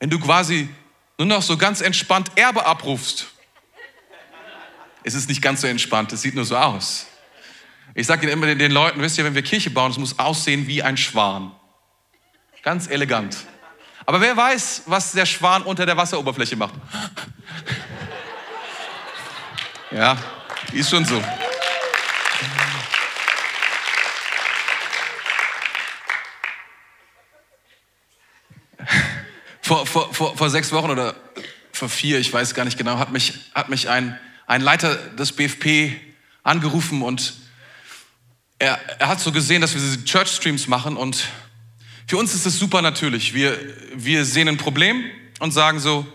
Wenn 0.00 0.10
du 0.10 0.18
quasi 0.18 0.68
nur 1.18 1.26
noch 1.26 1.42
so 1.42 1.56
ganz 1.56 1.80
entspannt 1.80 2.30
Erbe 2.36 2.66
abrufst, 2.66 3.26
es 5.02 5.14
ist 5.14 5.28
nicht 5.28 5.40
ganz 5.40 5.60
so 5.60 5.66
entspannt, 5.68 6.12
es 6.12 6.22
sieht 6.22 6.34
nur 6.34 6.44
so 6.44 6.56
aus. 6.56 7.06
Ich 7.94 8.06
sage 8.06 8.28
immer 8.28 8.54
den 8.54 8.72
Leuten, 8.72 9.00
wisst 9.00 9.16
ihr, 9.18 9.24
wenn 9.24 9.34
wir 9.34 9.42
Kirche 9.42 9.70
bauen, 9.70 9.90
es 9.90 9.98
muss 9.98 10.18
aussehen 10.18 10.66
wie 10.66 10.82
ein 10.82 10.96
Schwan. 10.96 11.52
Ganz 12.62 12.88
elegant. 12.88 13.36
Aber 14.04 14.20
wer 14.20 14.36
weiß, 14.36 14.82
was 14.86 15.12
der 15.12 15.26
Schwan 15.26 15.62
unter 15.62 15.86
der 15.86 15.96
Wasseroberfläche 15.96 16.56
macht? 16.56 16.74
Ja, 19.92 20.18
ist 20.72 20.90
schon 20.90 21.04
so. 21.04 21.22
Vor, 29.66 29.84
vor, 29.84 30.14
vor, 30.14 30.36
vor 30.36 30.48
sechs 30.48 30.70
Wochen 30.70 30.90
oder 30.90 31.16
vor 31.72 31.88
vier, 31.88 32.20
ich 32.20 32.32
weiß 32.32 32.54
gar 32.54 32.64
nicht 32.64 32.78
genau, 32.78 33.00
hat 33.00 33.10
mich, 33.10 33.34
hat 33.52 33.68
mich 33.68 33.88
ein, 33.88 34.16
ein 34.46 34.60
Leiter 34.60 34.94
des 34.94 35.32
BFP 35.32 35.90
angerufen 36.44 37.02
und 37.02 37.34
er, 38.60 38.78
er 39.00 39.08
hat 39.08 39.18
so 39.18 39.32
gesehen, 39.32 39.62
dass 39.62 39.74
wir 39.74 39.80
diese 39.80 40.04
Church 40.04 40.28
Streams 40.28 40.68
machen 40.68 40.96
und 40.96 41.24
für 42.06 42.16
uns 42.16 42.32
ist 42.32 42.46
es 42.46 42.60
super 42.60 42.80
natürlich. 42.80 43.34
Wir, 43.34 43.58
wir 43.92 44.24
sehen 44.24 44.46
ein 44.46 44.56
Problem 44.56 45.04
und 45.40 45.50
sagen 45.50 45.80
so, 45.80 46.06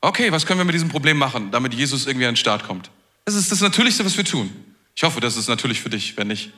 okay, 0.00 0.32
was 0.32 0.46
können 0.46 0.58
wir 0.58 0.64
mit 0.64 0.74
diesem 0.74 0.88
Problem 0.88 1.18
machen, 1.18 1.50
damit 1.50 1.74
Jesus 1.74 2.06
irgendwie 2.06 2.24
an 2.24 2.32
den 2.32 2.36
Start 2.38 2.66
kommt? 2.66 2.90
Das 3.26 3.34
ist 3.34 3.52
das 3.52 3.60
Natürlichste, 3.60 4.02
was 4.02 4.16
wir 4.16 4.24
tun. 4.24 4.48
Ich 4.96 5.02
hoffe, 5.02 5.20
das 5.20 5.36
ist 5.36 5.48
natürlich 5.48 5.82
für 5.82 5.90
dich, 5.90 6.16
wenn 6.16 6.28
nicht. 6.28 6.52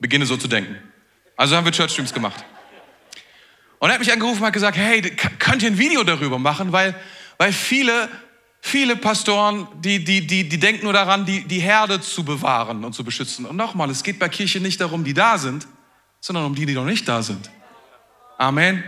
Beginne 0.00 0.26
so 0.26 0.36
zu 0.36 0.48
denken. 0.48 0.74
Also 1.36 1.54
haben 1.54 1.64
wir 1.64 1.70
Church 1.70 1.92
Streams 1.92 2.12
gemacht. 2.12 2.44
Und 3.80 3.88
er 3.88 3.94
hat 3.94 4.00
mich 4.00 4.12
angerufen 4.12 4.40
und 4.40 4.46
hat 4.46 4.52
gesagt, 4.52 4.76
hey, 4.76 5.00
könnt 5.00 5.62
ihr 5.62 5.70
ein 5.70 5.78
Video 5.78 6.04
darüber 6.04 6.38
machen? 6.38 6.70
Weil, 6.70 6.94
weil 7.38 7.50
viele, 7.50 8.10
viele 8.60 8.94
Pastoren, 8.94 9.66
die, 9.80 10.04
die, 10.04 10.26
die, 10.26 10.46
die 10.46 10.60
denken 10.60 10.84
nur 10.84 10.92
daran, 10.92 11.24
die, 11.24 11.44
die 11.44 11.60
Herde 11.60 11.98
zu 11.98 12.22
bewahren 12.22 12.84
und 12.84 12.94
zu 12.94 13.02
beschützen. 13.02 13.46
Und 13.46 13.56
nochmal, 13.56 13.88
es 13.88 14.02
geht 14.02 14.18
bei 14.18 14.28
Kirche 14.28 14.60
nicht 14.60 14.82
darum, 14.82 15.02
die 15.02 15.14
da 15.14 15.38
sind, 15.38 15.66
sondern 16.20 16.44
um 16.44 16.54
die, 16.54 16.66
die 16.66 16.74
noch 16.74 16.84
nicht 16.84 17.08
da 17.08 17.22
sind. 17.22 17.50
Amen. 18.36 18.84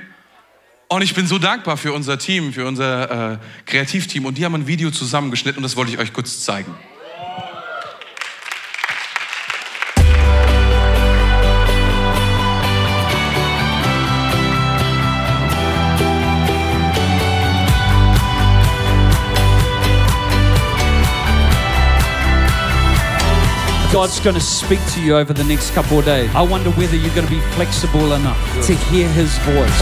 Und 0.89 1.01
ich 1.01 1.15
bin 1.15 1.27
so 1.27 1.39
dankbar 1.39 1.79
für 1.79 1.95
unser 1.95 2.19
Team, 2.19 2.53
für 2.53 2.67
unser 2.67 3.33
äh, 3.33 3.39
Kreativteam. 3.65 4.27
Und 4.27 4.37
die 4.37 4.45
haben 4.45 4.55
ein 4.55 4.67
Video 4.67 4.91
zusammengeschnitten 4.91 5.61
und 5.61 5.63
das 5.63 5.75
wollte 5.75 5.91
ich 5.91 5.99
euch 5.99 6.13
kurz 6.13 6.45
zeigen. 6.45 6.75
God's 23.93 24.21
going 24.21 24.35
to 24.35 24.41
speak 24.41 24.81
to 24.93 25.03
you 25.03 25.17
over 25.17 25.35
the 25.35 25.45
next 25.45 25.73
couple 25.73 25.99
of 25.99 26.07
days. 26.07 26.35
I 26.35 26.41
wonder 26.41 26.71
whether 26.71 26.97
you're 26.97 27.15
going 27.15 27.27
to 27.27 27.31
be 27.31 27.43
flexible 27.53 28.15
enough 28.15 28.67
to 28.67 28.75
hear 28.75 29.07
His 29.11 29.37
voice. 29.41 29.81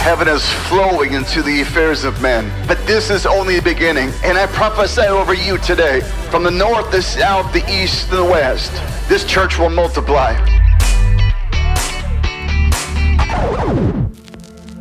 Heaven 0.00 0.26
is 0.26 0.42
flowing 0.66 1.12
into 1.12 1.42
the 1.42 1.60
affairs 1.60 2.04
of 2.04 2.22
men. 2.22 2.50
But 2.66 2.78
this 2.86 3.10
is 3.10 3.26
only 3.26 3.56
the 3.56 3.62
beginning. 3.62 4.10
And 4.24 4.38
I 4.38 4.46
prophesy 4.46 5.02
over 5.02 5.34
you 5.34 5.58
today 5.58 6.00
from 6.30 6.44
the 6.44 6.50
north, 6.50 6.90
the 6.90 7.02
south, 7.02 7.52
the 7.52 7.62
east, 7.70 8.08
and 8.08 8.20
the 8.20 8.24
west. 8.24 8.72
This 9.06 9.26
church 9.26 9.58
will 9.58 9.68
multiply. 9.68 10.32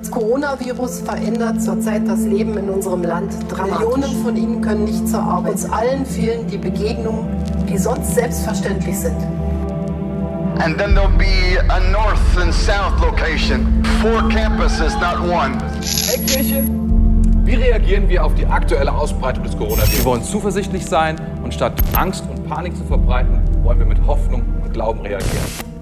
Coronavirus 0.09 1.01
verändert 1.01 1.61
zurzeit 1.61 2.07
das 2.07 2.21
Leben 2.21 2.57
in 2.57 2.69
unserem 2.69 3.03
Land 3.03 3.33
dramatisch. 3.49 3.79
Millionen 3.79 4.23
von 4.23 4.37
ihnen 4.37 4.61
können 4.61 4.85
nicht 4.85 5.09
zur 5.09 5.19
Arbeit. 5.19 5.51
Uns 5.51 5.69
allen 5.69 6.05
fehlen 6.05 6.47
die 6.47 6.57
Begegnungen, 6.57 7.27
die 7.65 7.77
sonst 7.77 8.15
selbstverständlich 8.15 8.99
sind. 8.99 9.17
And 10.59 10.77
then 10.77 10.95
there'll 10.95 11.09
be 11.17 11.57
a 11.69 11.79
north 11.91 12.37
and 12.37 12.53
south 12.53 12.99
location. 13.01 13.83
Four 14.01 14.21
campuses, 14.29 14.93
not 15.01 15.19
one. 15.19 15.57
Hey 16.07 16.23
Kirche, 16.25 16.63
wie 17.43 17.55
reagieren 17.55 18.07
wir 18.07 18.23
auf 18.23 18.33
die 18.35 18.45
aktuelle 18.45 18.91
Ausbreitung 18.91 19.43
des 19.43 19.57
Coronavirus? 19.57 19.97
Wir 19.97 20.05
wollen 20.05 20.23
zuversichtlich 20.23 20.85
sein 20.85 21.17
und 21.43 21.53
statt 21.53 21.73
Angst 21.95 22.23
und 22.29 22.47
Panik 22.47 22.75
zu 22.75 22.83
verbreiten, 22.85 23.39
wollen 23.63 23.79
wir 23.79 23.85
mit 23.85 24.05
Hoffnung 24.07 24.43
und 24.63 24.73
Glauben 24.73 25.01
reagieren. 25.01 25.74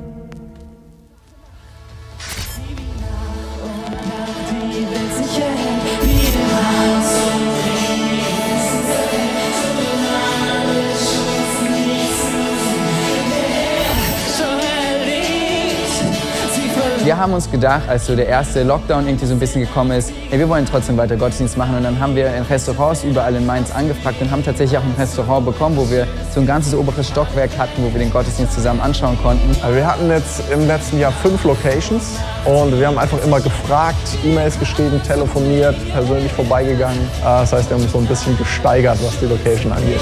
Haben 17.24 17.34
uns 17.34 17.50
gedacht, 17.50 17.84
als 17.88 18.06
so 18.06 18.18
der 18.18 18.28
erste 18.28 18.64
Lockdown 18.64 19.08
irgendwie 19.08 19.26
so 19.26 19.34
ein 19.34 19.40
bisschen 19.40 19.62
gekommen 19.62 19.92
ist, 19.92 20.12
hey, 20.30 20.38
wir 20.38 20.50
wollen 20.50 20.66
trotzdem 20.66 20.98
weiter 20.98 21.16
Gottesdienst 21.16 21.56
machen. 21.56 21.78
Und 21.78 21.84
dann 21.84 21.98
haben 21.98 22.18
wir 22.18 22.28
in 22.36 22.44
Restaurants 22.44 23.06
überall 23.06 23.34
in 23.34 23.46
Mainz 23.46 23.72
angefragt 23.72 24.18
und 24.22 24.30
haben 24.30 24.44
tatsächlich 24.44 24.78
auch 24.78 24.84
ein 24.84 24.94
Restaurant 25.00 25.46
bekommen, 25.46 25.78
wo 25.78 25.90
wir 25.90 26.06
so 26.34 26.42
ein 26.42 26.46
ganzes 26.46 26.76
oberes 26.76 27.08
Stockwerk 27.08 27.52
hatten, 27.58 27.82
wo 27.82 27.94
wir 27.94 28.00
den 28.00 28.12
Gottesdienst 28.12 28.54
zusammen 28.54 28.82
anschauen 28.82 29.18
konnten. 29.24 29.50
Also 29.64 29.74
wir 29.74 29.88
hatten 29.88 30.10
jetzt 30.10 30.44
im 30.52 30.68
letzten 30.68 31.00
Jahr 31.00 31.14
fünf 31.14 31.46
Locations 31.46 32.04
und 32.44 32.78
wir 32.78 32.88
haben 32.88 32.98
einfach 33.00 33.24
immer 33.24 33.40
gefragt, 33.40 34.18
E-Mails 34.26 34.60
geschrieben, 34.60 35.02
telefoniert, 35.08 35.76
persönlich 35.94 36.32
vorbeigegangen. 36.34 37.00
Äh, 37.22 37.24
Das 37.24 37.54
heißt, 37.54 37.70
wir 37.70 37.78
haben 37.78 37.84
uns 37.84 37.92
so 37.94 38.00
ein 38.00 38.06
bisschen 38.06 38.38
gesteigert, 38.38 38.98
was 39.02 39.18
die 39.22 39.28
Location 39.28 39.72
angeht. 39.72 40.02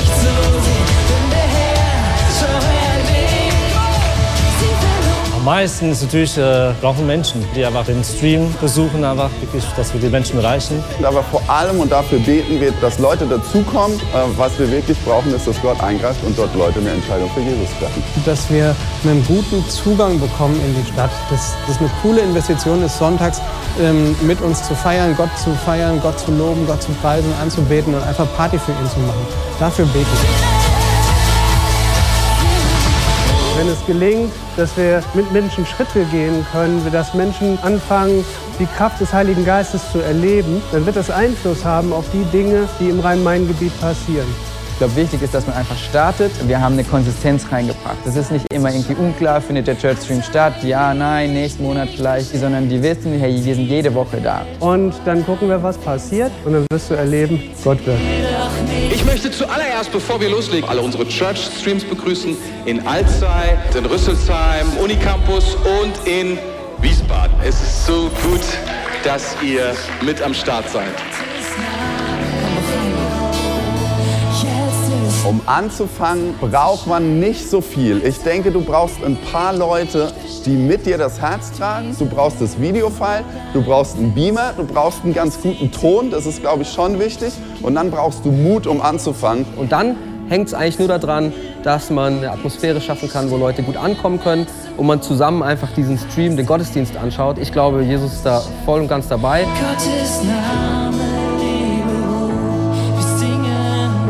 Am 5.41 5.45
meisten 5.45 5.89
ist 5.89 6.03
natürlich 6.03 6.37
äh, 6.37 6.71
brauchen 6.81 7.07
Menschen, 7.07 7.43
die 7.55 7.65
einfach 7.65 7.83
den 7.83 8.03
Stream 8.03 8.53
besuchen, 8.61 9.03
einfach 9.03 9.31
wirklich, 9.41 9.63
dass 9.75 9.91
wir 9.91 9.99
die 9.99 10.09
Menschen 10.09 10.37
erreichen. 10.37 10.83
Aber 11.01 11.23
vor 11.23 11.41
allem, 11.47 11.79
und 11.79 11.91
dafür 11.91 12.19
beten 12.19 12.61
wir, 12.61 12.71
dass 12.73 12.99
Leute 12.99 13.25
dazukommen. 13.25 13.97
Äh, 14.13 14.37
Was 14.37 14.59
wir 14.59 14.69
wirklich 14.69 14.99
brauchen, 15.03 15.33
ist, 15.33 15.47
dass 15.47 15.59
Gott 15.63 15.81
eingreift 15.81 16.23
und 16.23 16.37
dort 16.37 16.53
Leute 16.53 16.79
eine 16.79 16.91
Entscheidung 16.91 17.27
für 17.31 17.39
Jesus 17.39 17.69
treffen. 17.79 18.03
dass 18.23 18.51
wir 18.51 18.75
einen 19.03 19.25
guten 19.25 19.67
Zugang 19.67 20.19
bekommen 20.19 20.61
in 20.63 20.75
die 20.75 20.87
Stadt. 20.91 21.09
Dass 21.31 21.55
das 21.67 21.79
eine 21.79 21.89
coole 22.03 22.21
Investition 22.21 22.83
ist, 22.83 22.99
sonntags 22.99 23.41
ähm, 23.79 24.15
mit 24.21 24.39
uns 24.41 24.61
zu 24.61 24.75
feiern, 24.75 25.15
Gott 25.17 25.35
zu 25.43 25.49
feiern, 25.65 25.99
Gott 26.03 26.19
zu 26.19 26.29
loben, 26.29 26.67
Gott 26.67 26.83
zu 26.83 26.91
preisen, 27.01 27.33
anzubeten 27.41 27.95
und 27.95 28.03
einfach 28.03 28.27
Party 28.37 28.59
für 28.59 28.73
ihn 28.73 28.89
zu 28.93 28.99
machen. 28.99 29.25
Dafür 29.59 29.85
beten 29.85 30.05
wir. 30.05 30.60
Wenn 33.61 33.69
es 33.69 33.85
gelingt, 33.85 34.31
dass 34.57 34.75
wir 34.75 35.03
mit 35.13 35.31
Menschen 35.31 35.67
Schritte 35.67 36.03
gehen 36.05 36.43
können, 36.51 36.83
dass 36.91 37.13
Menschen 37.13 37.59
anfangen, 37.61 38.25
die 38.57 38.65
Kraft 38.65 38.99
des 38.99 39.13
Heiligen 39.13 39.45
Geistes 39.45 39.83
zu 39.91 39.99
erleben, 39.99 40.63
dann 40.71 40.83
wird 40.83 40.95
das 40.95 41.11
Einfluss 41.11 41.63
haben 41.63 41.93
auf 41.93 42.05
die 42.11 42.23
Dinge, 42.35 42.67
die 42.79 42.89
im 42.89 42.99
Rhein-Main-Gebiet 42.99 43.79
passieren. 43.79 44.25
Ich 44.71 44.77
glaube, 44.79 44.95
wichtig 44.95 45.21
ist, 45.21 45.35
dass 45.35 45.45
man 45.45 45.55
einfach 45.57 45.77
startet. 45.77 46.31
Wir 46.47 46.59
haben 46.59 46.73
eine 46.73 46.83
Konsistenz 46.83 47.45
reingebracht. 47.51 47.97
Das 48.03 48.15
ist 48.15 48.31
nicht 48.31 48.51
immer 48.51 48.73
irgendwie 48.73 48.95
unklar, 48.95 49.39
findet 49.39 49.67
der 49.67 49.77
Church 49.77 49.99
Stream 50.01 50.23
statt, 50.23 50.55
ja, 50.63 50.91
nein, 50.95 51.31
nächsten 51.31 51.61
Monat 51.61 51.89
vielleicht, 51.95 52.35
sondern 52.35 52.67
die 52.67 52.81
wissen, 52.81 53.13
hey, 53.19 53.45
wir 53.45 53.53
sind 53.53 53.67
jede 53.67 53.93
Woche 53.93 54.19
da. 54.23 54.41
Und 54.59 54.95
dann 55.05 55.23
gucken 55.23 55.49
wir, 55.49 55.61
was 55.61 55.77
passiert 55.77 56.31
und 56.45 56.53
dann 56.53 56.65
wirst 56.71 56.89
du 56.89 56.95
erleben, 56.95 57.39
Gott 57.63 57.85
wirkt. 57.85 58.01
Ich 59.01 59.07
möchte 59.07 59.31
zuallererst, 59.31 59.91
bevor 59.91 60.21
wir 60.21 60.29
loslegen, 60.29 60.69
alle 60.69 60.79
unsere 60.79 61.07
Church-Streams 61.07 61.83
begrüßen 61.85 62.37
in 62.65 62.85
Alzey, 62.85 63.57
in 63.75 63.83
Rüsselsheim, 63.87 64.77
Unicampus 64.77 65.55
und 65.55 66.07
in 66.07 66.37
Wiesbaden. 66.81 67.35
Es 67.43 67.55
ist 67.55 67.87
so 67.87 68.11
gut, 68.23 68.41
dass 69.03 69.35
ihr 69.41 69.73
mit 70.01 70.21
am 70.21 70.35
Start 70.35 70.69
seid. 70.69 70.93
Um 75.23 75.39
anzufangen, 75.45 76.33
braucht 76.39 76.87
man 76.87 77.19
nicht 77.19 77.47
so 77.47 77.61
viel. 77.61 78.03
Ich 78.03 78.17
denke, 78.19 78.51
du 78.51 78.61
brauchst 78.61 79.03
ein 79.05 79.15
paar 79.31 79.53
Leute, 79.53 80.11
die 80.45 80.55
mit 80.57 80.87
dir 80.87 80.97
das 80.97 81.21
Herz 81.21 81.51
tragen. 81.51 81.95
Du 81.99 82.07
brauchst 82.07 82.41
das 82.41 82.59
Videofile, 82.59 83.23
du 83.53 83.61
brauchst 83.61 83.97
einen 83.97 84.15
Beamer, 84.15 84.53
du 84.57 84.65
brauchst 84.65 85.03
einen 85.03 85.13
ganz 85.13 85.39
guten 85.39 85.71
Ton. 85.71 86.09
Das 86.09 86.25
ist, 86.25 86.41
glaube 86.41 86.63
ich, 86.63 86.71
schon 86.71 86.99
wichtig. 86.99 87.33
Und 87.61 87.75
dann 87.75 87.91
brauchst 87.91 88.25
du 88.25 88.31
Mut, 88.31 88.65
um 88.65 88.81
anzufangen. 88.81 89.45
Und 89.57 89.71
dann 89.71 89.95
hängt 90.27 90.47
es 90.47 90.55
eigentlich 90.55 90.79
nur 90.79 90.87
daran, 90.87 91.31
dass 91.61 91.91
man 91.91 92.17
eine 92.17 92.31
Atmosphäre 92.31 92.81
schaffen 92.81 93.07
kann, 93.07 93.29
wo 93.29 93.37
Leute 93.37 93.61
gut 93.61 93.77
ankommen 93.77 94.19
können 94.19 94.47
und 94.75 94.87
man 94.87 95.03
zusammen 95.03 95.43
einfach 95.43 95.71
diesen 95.73 95.99
Stream, 95.99 96.35
den 96.35 96.47
Gottesdienst 96.47 96.97
anschaut. 96.97 97.37
Ich 97.37 97.51
glaube, 97.51 97.83
Jesus 97.83 98.13
ist 98.13 98.25
da 98.25 98.41
voll 98.65 98.81
und 98.81 98.87
ganz 98.87 99.07
dabei. 99.07 99.45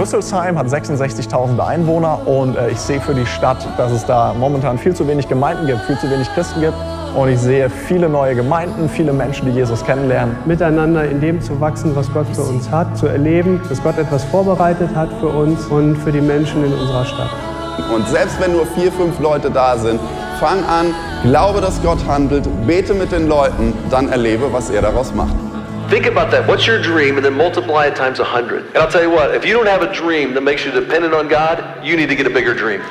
Rüsselsheim 0.02 0.58
hat 0.58 0.66
66.000 0.66 1.60
Einwohner 1.60 2.26
und 2.26 2.58
äh, 2.58 2.72
ich 2.72 2.80
sehe 2.80 3.00
für 3.00 3.14
die 3.14 3.28
Stadt, 3.28 3.68
dass 3.78 3.92
es 3.92 4.04
da 4.04 4.34
momentan 4.34 4.80
viel 4.80 4.96
zu 4.96 5.08
wenig 5.08 5.28
Gemeinden 5.28 5.68
gibt, 5.68 5.82
viel 5.82 5.98
zu 6.00 6.10
wenig 6.10 6.28
Christen 6.34 6.60
gibt. 6.60 6.74
Und 7.16 7.30
ich 7.30 7.38
sehe 7.38 7.70
viele 7.70 8.10
neue 8.10 8.34
Gemeinden, 8.34 8.90
viele 8.90 9.14
Menschen, 9.14 9.46
die 9.46 9.52
Jesus 9.52 9.86
kennenlernen. 9.86 10.38
miteinander 10.46 11.06
in 11.06 11.22
dem 11.22 11.40
zu 11.40 11.62
wachsen, 11.62 11.96
was 11.96 12.12
Gott 12.12 12.26
für 12.34 12.42
uns 12.42 12.72
hat, 12.72 12.98
zu 12.98 13.06
erleben, 13.06 13.62
dass 13.70 13.84
Gott 13.84 14.00
etwas 14.00 14.24
vorbereitet 14.24 14.90
hat 14.96 15.10
für 15.20 15.28
uns 15.28 15.68
und 15.68 15.96
für 15.98 16.12
die 16.12 16.22
Menschen 16.22 16.66
in 16.66 16.74
unserer 16.74 17.06
Stadt. 17.06 17.30
Und 17.94 18.08
selbst 18.08 18.42
wenn 18.42 18.54
nur 18.54 18.66
vier, 18.66 18.92
fünf 18.92 19.20
Leute 19.20 19.52
da 19.52 19.78
sind, 19.78 20.00
fang 20.40 20.64
an, 20.64 20.96
glaube, 21.24 21.62
dass 21.62 21.80
Gott 21.84 22.00
handelt, 22.08 22.50
bete 22.66 22.96
mit 22.96 23.12
den 23.12 23.28
Leuten, 23.28 23.74
dann 23.92 24.10
erlebe, 24.10 24.52
was 24.52 24.72
er 24.72 24.82
daraus 24.82 25.14
macht. 25.14 25.36
Think 25.92 26.06
about 26.06 26.32
that. 26.32 26.48
What's 26.48 26.66
your 26.66 26.82
dream? 26.82 27.18
And 27.18 27.26
then 27.26 27.34
multiply 27.34 27.88
it 27.88 27.98
times 27.98 28.20
a 28.20 28.24
100. 28.24 28.68
And 28.68 28.78
I'll 28.78 28.90
tell 28.90 29.04
you 29.04 29.10
what, 29.10 29.36
if 29.36 29.46
you 29.46 29.52
don't 29.52 29.66
have 29.66 29.82
a 29.82 29.94
dream 29.94 30.34
that 30.36 30.42
makes 30.42 30.64
you 30.64 30.72
dependent 30.72 31.14
on 31.14 31.28
God, 31.28 31.86
you 31.86 31.98
need 31.98 32.08
to 32.08 32.16
get 32.16 32.26
a 32.26 32.30
bigger 32.30 32.54
dream. 32.54 32.82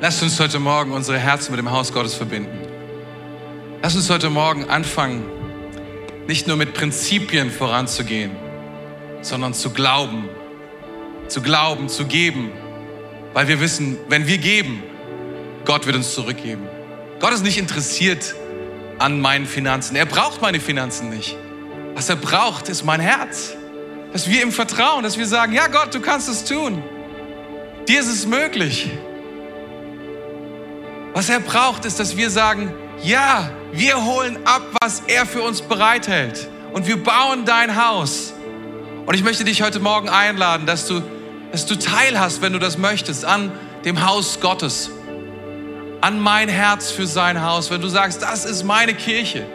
Lasst 0.00 0.22
uns 0.22 0.40
heute 0.40 0.58
Morgen 0.58 0.92
unsere 0.92 1.18
Herzen 1.18 1.50
mit 1.52 1.58
dem 1.58 1.70
Haus 1.70 1.92
Gottes 1.92 2.14
verbinden. 2.14 2.58
Lasst 3.82 3.96
uns 3.96 4.08
heute 4.08 4.30
Morgen 4.30 4.70
anfangen, 4.70 5.24
nicht 6.26 6.46
nur 6.46 6.56
mit 6.56 6.72
Prinzipien 6.72 7.50
voranzugehen, 7.50 8.47
sondern 9.22 9.54
zu 9.54 9.70
glauben. 9.70 10.28
Zu 11.28 11.42
glauben, 11.42 11.88
zu 11.88 12.06
geben. 12.06 12.52
Weil 13.34 13.48
wir 13.48 13.60
wissen, 13.60 13.98
wenn 14.08 14.26
wir 14.26 14.38
geben, 14.38 14.82
Gott 15.64 15.86
wird 15.86 15.96
uns 15.96 16.14
zurückgeben. 16.14 16.66
Gott 17.20 17.32
ist 17.32 17.44
nicht 17.44 17.58
interessiert 17.58 18.34
an 18.98 19.20
meinen 19.20 19.46
Finanzen. 19.46 19.96
Er 19.96 20.06
braucht 20.06 20.40
meine 20.40 20.60
Finanzen 20.60 21.10
nicht. 21.10 21.36
Was 21.94 22.08
er 22.08 22.16
braucht, 22.16 22.68
ist 22.68 22.84
mein 22.84 23.00
Herz. 23.00 23.54
Dass 24.12 24.28
wir 24.28 24.42
ihm 24.42 24.52
vertrauen, 24.52 25.02
dass 25.02 25.18
wir 25.18 25.26
sagen, 25.26 25.52
ja 25.52 25.66
Gott, 25.66 25.94
du 25.94 26.00
kannst 26.00 26.28
es 26.28 26.44
tun. 26.44 26.82
Dir 27.86 28.00
ist 28.00 28.08
es 28.08 28.26
möglich. 28.26 28.90
Was 31.12 31.28
er 31.28 31.40
braucht, 31.40 31.84
ist, 31.84 31.98
dass 32.00 32.16
wir 32.16 32.30
sagen, 32.30 32.72
ja, 33.02 33.50
wir 33.72 34.04
holen 34.04 34.38
ab, 34.44 34.62
was 34.80 35.02
er 35.06 35.26
für 35.26 35.42
uns 35.42 35.60
bereithält. 35.60 36.48
Und 36.72 36.86
wir 36.86 37.02
bauen 37.02 37.44
dein 37.44 37.76
Haus. 37.76 38.32
Und 39.08 39.14
ich 39.14 39.24
möchte 39.24 39.42
dich 39.42 39.62
heute 39.62 39.80
Morgen 39.80 40.10
einladen, 40.10 40.66
dass 40.66 40.86
du, 40.86 41.02
dass 41.50 41.64
du 41.64 41.76
teilhast, 41.78 42.42
wenn 42.42 42.52
du 42.52 42.58
das 42.58 42.76
möchtest, 42.76 43.24
an 43.24 43.50
dem 43.86 44.04
Haus 44.06 44.38
Gottes. 44.38 44.90
An 46.02 46.20
mein 46.20 46.50
Herz 46.50 46.90
für 46.90 47.06
sein 47.06 47.40
Haus. 47.40 47.70
Wenn 47.70 47.80
du 47.80 47.88
sagst, 47.88 48.20
das 48.20 48.44
ist 48.44 48.64
meine 48.64 48.92
Kirche, 48.92 49.46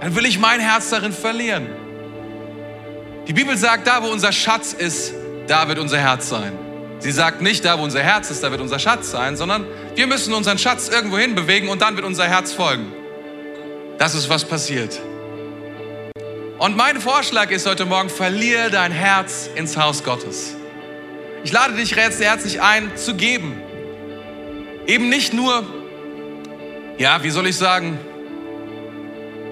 dann 0.00 0.16
will 0.16 0.26
ich 0.26 0.40
mein 0.40 0.58
Herz 0.58 0.90
darin 0.90 1.12
verlieren. 1.12 1.68
Die 3.28 3.32
Bibel 3.32 3.56
sagt, 3.56 3.86
da 3.86 4.02
wo 4.02 4.08
unser 4.08 4.32
Schatz 4.32 4.72
ist, 4.72 5.14
da 5.46 5.68
wird 5.68 5.78
unser 5.78 5.98
Herz 5.98 6.28
sein. 6.28 6.50
Sie 6.98 7.12
sagt 7.12 7.40
nicht, 7.40 7.64
da 7.64 7.78
wo 7.78 7.84
unser 7.84 8.02
Herz 8.02 8.32
ist, 8.32 8.42
da 8.42 8.50
wird 8.50 8.60
unser 8.60 8.80
Schatz 8.80 9.12
sein, 9.12 9.36
sondern 9.36 9.64
wir 9.94 10.08
müssen 10.08 10.34
unseren 10.34 10.58
Schatz 10.58 10.88
irgendwo 10.88 11.18
hin 11.18 11.36
bewegen 11.36 11.68
und 11.68 11.82
dann 11.82 11.94
wird 11.94 12.04
unser 12.04 12.26
Herz 12.26 12.52
folgen. 12.52 12.92
Das 13.96 14.16
ist, 14.16 14.28
was 14.28 14.44
passiert. 14.44 15.00
Und 16.58 16.76
mein 16.76 17.00
Vorschlag 17.00 17.52
ist 17.52 17.66
heute 17.66 17.84
Morgen, 17.84 18.10
verliere 18.10 18.68
dein 18.68 18.90
Herz 18.90 19.48
ins 19.54 19.76
Haus 19.76 20.02
Gottes. 20.02 20.56
Ich 21.44 21.52
lade 21.52 21.74
dich 21.74 21.94
herzlich 21.94 22.60
ein, 22.60 22.96
zu 22.96 23.14
geben. 23.14 23.62
Eben 24.84 25.08
nicht 25.08 25.32
nur, 25.32 25.64
ja, 26.98 27.22
wie 27.22 27.30
soll 27.30 27.46
ich 27.46 27.56
sagen, 27.56 27.96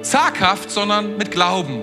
zaghaft, 0.02 0.68
sondern 0.68 1.16
mit 1.16 1.30
Glauben. 1.30 1.80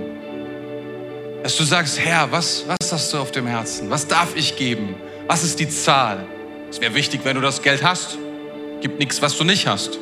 Dass 1.41 1.55
du 1.55 1.63
sagst, 1.63 1.99
Herr, 1.99 2.29
was, 2.33 2.65
was 2.67 2.91
hast 2.91 3.13
du 3.13 3.19
auf 3.19 3.31
dem 3.31 3.47
Herzen? 3.47 3.89
Was 3.89 4.05
darf 4.07 4.35
ich 4.35 4.57
geben? 4.57 4.95
Was 5.27 5.45
ist 5.45 5.57
die 5.57 5.69
Zahl? 5.69 6.25
Es 6.69 6.81
wäre 6.81 6.95
wichtig, 6.95 7.21
wenn 7.23 7.35
du 7.35 7.41
das 7.41 7.61
Geld 7.61 7.81
hast. 7.81 8.17
Gibt 8.81 8.99
nichts, 8.99 9.21
was 9.21 9.37
du 9.37 9.45
nicht 9.45 9.67
hast. 9.67 9.99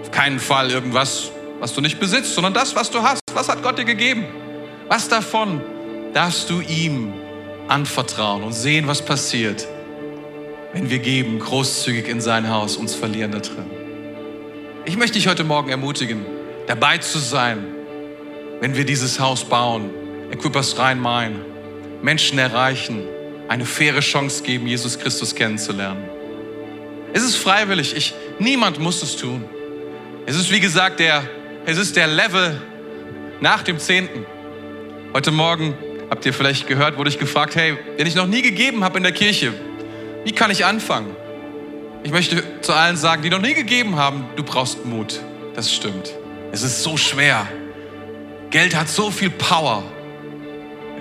Auf 0.00 0.12
keinen 0.12 0.38
Fall 0.38 0.70
irgendwas, 0.70 1.32
was 1.58 1.74
du 1.74 1.80
nicht 1.80 1.98
besitzt, 1.98 2.36
sondern 2.36 2.54
das, 2.54 2.76
was 2.76 2.88
du 2.92 3.02
hast. 3.02 3.18
Was 3.34 3.48
hat 3.48 3.60
Gott 3.60 3.78
dir 3.78 3.84
gegeben? 3.84 4.43
Was 4.88 5.08
davon 5.08 5.60
darfst 6.12 6.50
du 6.50 6.60
ihm 6.60 7.12
anvertrauen 7.68 8.42
und 8.42 8.52
sehen, 8.52 8.86
was 8.86 9.02
passiert, 9.02 9.66
wenn 10.72 10.90
wir 10.90 10.98
geben, 10.98 11.38
großzügig 11.38 12.08
in 12.08 12.20
sein 12.20 12.48
Haus, 12.48 12.76
uns 12.76 12.94
verlieren 12.94 13.32
da 13.32 13.38
drin. 13.38 13.70
Ich 14.84 14.96
möchte 14.96 15.14
dich 15.14 15.28
heute 15.28 15.44
Morgen 15.44 15.70
ermutigen, 15.70 16.26
dabei 16.66 16.98
zu 16.98 17.18
sein, 17.18 17.64
wenn 18.60 18.76
wir 18.76 18.84
dieses 18.84 19.18
Haus 19.18 19.44
bauen, 19.44 19.90
Equippers 20.30 20.78
Rhein-Main, 20.78 21.40
Menschen 22.02 22.38
erreichen, 22.38 23.02
eine 23.48 23.64
faire 23.64 24.00
Chance 24.00 24.42
geben, 24.42 24.66
Jesus 24.66 24.98
Christus 24.98 25.34
kennenzulernen. 25.34 26.04
Es 27.12 27.22
ist 27.22 27.36
freiwillig. 27.36 27.96
Ich, 27.96 28.12
niemand 28.38 28.78
muss 28.78 29.02
es 29.02 29.16
tun. 29.16 29.44
Es 30.26 30.36
ist 30.36 30.50
wie 30.50 30.60
gesagt 30.60 31.00
der, 31.00 31.22
es 31.64 31.78
ist 31.78 31.96
der 31.96 32.08
Level 32.08 32.60
nach 33.40 33.62
dem 33.62 33.78
Zehnten. 33.78 34.26
Heute 35.14 35.30
Morgen 35.30 35.74
habt 36.10 36.26
ihr 36.26 36.34
vielleicht 36.34 36.66
gehört, 36.66 36.98
wurde 36.98 37.08
ich 37.08 37.20
gefragt, 37.20 37.54
hey, 37.54 37.78
wenn 37.96 38.04
ich 38.04 38.16
noch 38.16 38.26
nie 38.26 38.42
gegeben 38.42 38.82
habe 38.82 38.96
in 38.96 39.04
der 39.04 39.12
Kirche, 39.12 39.52
wie 40.24 40.32
kann 40.32 40.50
ich 40.50 40.64
anfangen? 40.64 41.14
Ich 42.02 42.10
möchte 42.10 42.42
zu 42.62 42.72
allen 42.72 42.96
sagen, 42.96 43.22
die 43.22 43.30
noch 43.30 43.40
nie 43.40 43.54
gegeben 43.54 43.94
haben, 43.94 44.24
du 44.34 44.42
brauchst 44.42 44.84
Mut. 44.84 45.20
Das 45.54 45.72
stimmt. 45.72 46.12
Es 46.50 46.62
ist 46.64 46.82
so 46.82 46.96
schwer. 46.96 47.46
Geld 48.50 48.74
hat 48.74 48.88
so 48.88 49.12
viel 49.12 49.30
Power. 49.30 49.84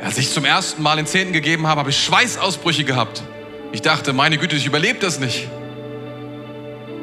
Als 0.03 0.20
ich 0.20 0.32
zum 0.32 0.45
ersten 0.45 0.84
Mal 0.84 0.97
den 0.97 1.07
Zehnten 1.07 1.34
gegeben 1.34 1.66
habe, 1.66 1.80
habe 1.80 1.89
ich 1.89 1.97
Schweißausbrüche 1.97 2.84
gehabt. 2.84 3.24
Ich 3.72 3.82
dachte, 3.82 4.14
meine 4.14 4.38
Güte, 4.38 4.55
ich 4.55 4.68
überlebe 4.68 4.99
das 4.99 5.20
nicht. 5.20 5.47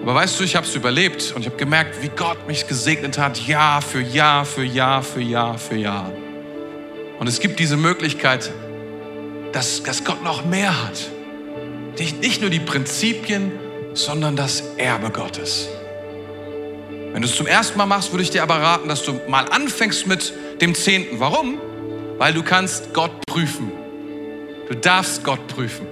Aber 0.03 0.15
weißt 0.15 0.39
du, 0.39 0.45
ich 0.45 0.55
habe 0.55 0.65
es 0.65 0.77
überlebt 0.77 1.33
und 1.35 1.41
ich 1.41 1.49
habe 1.49 1.57
gemerkt, 1.57 2.05
wie 2.05 2.09
Gott 2.11 2.47
mich 2.47 2.69
gesegnet 2.69 3.19
hat, 3.19 3.49
Jahr 3.49 3.83
für 3.83 4.01
Jahr 4.01 4.45
für 4.45 4.63
Jahr 4.63 5.03
für 5.03 5.21
Jahr 5.21 5.59
für 5.59 5.75
Jahr. 5.75 6.13
Und 7.21 7.27
es 7.27 7.39
gibt 7.39 7.61
diese 7.61 7.77
Möglichkeit, 7.77 8.51
dass, 9.53 9.83
dass 9.83 10.05
Gott 10.05 10.25
noch 10.25 10.47
mehr 10.47 10.87
hat. 10.87 10.99
Nicht 11.99 12.41
nur 12.41 12.49
die 12.49 12.61
Prinzipien, 12.61 13.53
sondern 13.93 14.37
das 14.37 14.63
Erbe 14.79 15.11
Gottes. 15.11 15.69
Wenn 17.13 17.21
du 17.21 17.29
es 17.29 17.37
zum 17.37 17.47
ersten 17.47 17.77
Mal 17.77 17.85
machst, 17.85 18.11
würde 18.13 18.23
ich 18.23 18.31
dir 18.31 18.43
aber 18.43 18.63
raten, 18.63 18.89
dass 18.89 19.03
du 19.03 19.21
mal 19.29 19.45
anfängst 19.51 20.07
mit 20.07 20.33
dem 20.63 20.75
Zehnten. 20.75 21.21
Warum? 21.21 21.59
Weil 22.17 22.33
du 22.33 22.43
kannst 22.43 22.95
Gott 22.95 23.11
prüfen. 23.27 23.71
Du 24.71 24.75
darfst 24.75 25.23
Gott 25.23 25.47
prüfen. 25.47 25.87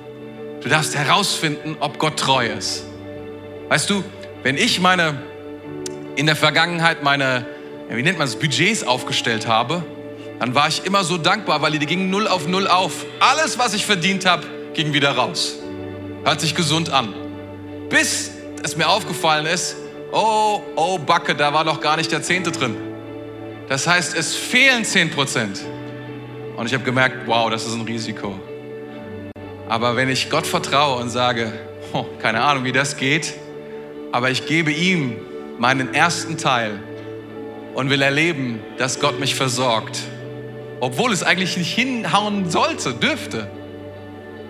Du 0.62 0.70
darfst 0.70 0.96
herausfinden, 0.96 1.76
ob 1.80 1.98
Gott 1.98 2.18
treu 2.18 2.46
ist. 2.46 2.84
Weißt 3.68 3.90
du, 3.90 4.02
wenn 4.44 4.56
ich 4.56 4.80
meine, 4.80 5.20
in 6.16 6.24
der 6.24 6.36
Vergangenheit 6.36 7.02
meine, 7.02 7.44
wie 7.90 8.02
nennt 8.02 8.16
man 8.16 8.26
es, 8.26 8.36
Budgets 8.36 8.82
aufgestellt 8.82 9.46
habe, 9.46 9.84
dann 10.39 10.55
war 10.55 10.68
ich 10.68 10.84
immer 10.84 11.05
so 11.05 11.18
dankbar, 11.18 11.62
weil 11.62 11.72
die 11.72 11.84
gingen 11.84 12.11
null 12.11 12.28
auf 12.28 12.47
null 12.47 12.68
auf. 12.68 13.05
Alles, 13.20 13.59
was 13.59 13.74
ich 13.74 13.84
verdient 13.84 14.24
habe, 14.24 14.47
ging 14.74 14.93
wieder 14.93 15.11
raus. 15.12 15.57
Hört 16.24 16.41
sich 16.41 16.55
gesund 16.55 16.91
an. 16.91 17.12
Bis 17.89 18.30
es 18.62 18.76
mir 18.76 18.89
aufgefallen 18.89 19.47
ist, 19.47 19.76
oh, 20.12 20.61
oh, 20.76 20.99
Backe, 20.99 21.34
da 21.34 21.53
war 21.53 21.64
noch 21.64 21.80
gar 21.80 21.97
nicht 21.97 22.12
der 22.12 22.22
Zehnte 22.22 22.53
drin. 22.53 22.76
Das 23.68 23.86
heißt, 23.86 24.16
es 24.16 24.34
fehlen 24.34 24.84
10 24.84 25.11
Prozent. 25.11 25.61
Und 26.57 26.66
ich 26.66 26.74
habe 26.74 26.84
gemerkt, 26.84 27.26
wow, 27.26 27.51
das 27.51 27.66
ist 27.66 27.74
ein 27.74 27.82
Risiko. 27.82 28.39
Aber 29.68 29.97
wenn 29.97 30.09
ich 30.09 30.30
Gott 30.30 30.47
vertraue 30.47 31.01
und 31.01 31.11
sage, 31.11 31.53
oh, 31.93 32.05
keine 32.20 32.43
Ahnung, 32.43 32.64
wie 32.64 32.72
das 32.72 32.97
geht, 32.97 33.34
aber 34.12 34.30
ich 34.30 34.47
gebe 34.47 34.70
ihm 34.70 35.16
meinen 35.59 35.93
ersten 35.93 36.39
Teil 36.39 36.80
und 37.74 37.91
will 37.91 38.01
erleben, 38.01 38.61
dass 38.78 39.01
Gott 39.01 39.20
mich 39.20 39.34
versorgt, 39.34 40.01
obwohl 40.80 41.12
es 41.12 41.22
eigentlich 41.22 41.56
nicht 41.56 41.74
hinhauen 41.74 42.50
sollte, 42.50 42.94
dürfte, 42.94 43.50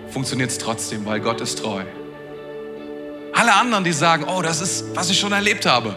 funktioniert 0.09 0.51
es 0.51 0.57
trotzdem, 0.57 1.05
weil 1.05 1.19
Gott 1.19 1.41
ist 1.41 1.59
treu. 1.59 1.83
Alle 3.33 3.53
anderen, 3.53 3.83
die 3.83 3.93
sagen, 3.93 4.25
oh, 4.27 4.41
das 4.41 4.61
ist, 4.61 4.95
was 4.95 5.09
ich 5.09 5.19
schon 5.19 5.31
erlebt 5.31 5.65
habe. 5.65 5.95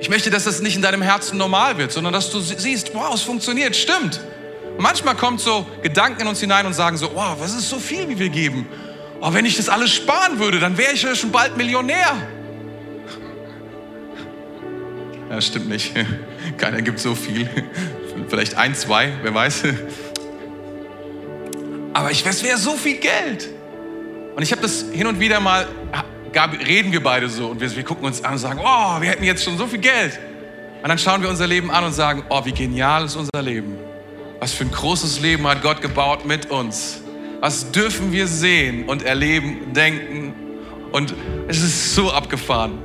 Ich 0.00 0.08
möchte, 0.08 0.30
dass 0.30 0.44
das 0.44 0.60
nicht 0.60 0.74
in 0.74 0.82
deinem 0.82 1.02
Herzen 1.02 1.38
normal 1.38 1.78
wird, 1.78 1.92
sondern 1.92 2.12
dass 2.12 2.30
du 2.30 2.40
siehst, 2.40 2.94
wow, 2.94 3.14
es 3.14 3.22
funktioniert, 3.22 3.76
stimmt. 3.76 4.20
Und 4.76 4.82
manchmal 4.82 5.14
kommt 5.14 5.40
so 5.40 5.66
Gedanken 5.82 6.22
in 6.22 6.26
uns 6.26 6.40
hinein 6.40 6.66
und 6.66 6.72
sagen 6.72 6.96
so, 6.96 7.10
wow, 7.14 7.36
was 7.38 7.54
ist 7.54 7.68
so 7.68 7.78
viel, 7.78 8.08
wie 8.08 8.18
wir 8.18 8.28
geben? 8.28 8.66
Oh, 9.20 9.32
wenn 9.32 9.44
ich 9.44 9.56
das 9.56 9.68
alles 9.68 9.92
sparen 9.92 10.40
würde, 10.40 10.58
dann 10.58 10.76
wäre 10.76 10.92
ich 10.92 11.02
ja 11.02 11.14
schon 11.14 11.30
bald 11.30 11.56
Millionär. 11.56 12.16
Ja, 15.30 15.40
stimmt 15.40 15.68
nicht. 15.68 15.94
Keiner 16.58 16.82
gibt 16.82 16.98
so 16.98 17.14
viel. 17.14 17.48
Vielleicht 18.28 18.56
ein, 18.56 18.74
zwei, 18.74 19.12
wer 19.22 19.34
weiß. 19.34 19.64
Aber 21.92 22.10
ich, 22.10 22.24
es 22.24 22.42
wäre 22.42 22.58
so 22.58 22.72
viel 22.72 22.96
Geld. 22.96 23.48
Und 24.34 24.42
ich 24.42 24.52
habe 24.52 24.62
das 24.62 24.86
hin 24.92 25.06
und 25.06 25.20
wieder 25.20 25.40
mal, 25.40 25.66
gab, 26.32 26.52
reden 26.66 26.92
wir 26.92 27.02
beide 27.02 27.28
so 27.28 27.48
und 27.48 27.60
wir, 27.60 27.74
wir 27.74 27.82
gucken 27.82 28.04
uns 28.06 28.24
an 28.24 28.32
und 28.32 28.38
sagen, 28.38 28.60
oh, 28.62 29.00
wir 29.00 29.10
hätten 29.10 29.24
jetzt 29.24 29.44
schon 29.44 29.58
so 29.58 29.66
viel 29.66 29.80
Geld. 29.80 30.18
Und 30.82 30.88
dann 30.88 30.98
schauen 30.98 31.22
wir 31.22 31.28
unser 31.28 31.46
Leben 31.46 31.70
an 31.70 31.84
und 31.84 31.92
sagen, 31.92 32.24
oh, 32.28 32.44
wie 32.44 32.52
genial 32.52 33.04
ist 33.04 33.16
unser 33.16 33.42
Leben. 33.42 33.76
Was 34.40 34.52
für 34.52 34.64
ein 34.64 34.72
großes 34.72 35.20
Leben 35.20 35.46
hat 35.46 35.62
Gott 35.62 35.80
gebaut 35.80 36.24
mit 36.24 36.50
uns. 36.50 37.02
Was 37.40 37.70
dürfen 37.70 38.12
wir 38.12 38.26
sehen 38.26 38.88
und 38.88 39.02
erleben, 39.02 39.72
denken. 39.72 40.34
Und 40.90 41.14
es 41.48 41.62
ist 41.62 41.94
so 41.94 42.10
abgefahren. 42.10 42.78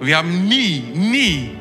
Wir 0.00 0.18
haben 0.18 0.46
nie, 0.46 0.84
nie 0.94 1.56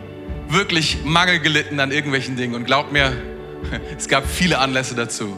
wirklich 0.50 1.04
Mangel 1.04 1.40
gelitten 1.40 1.80
an 1.80 1.92
irgendwelchen 1.92 2.36
Dingen. 2.36 2.56
Und 2.56 2.66
glaub 2.66 2.92
mir, 2.92 3.12
es 3.98 4.08
gab 4.08 4.28
viele 4.28 4.60
Anlässe 4.60 4.96
dazu. 4.96 5.38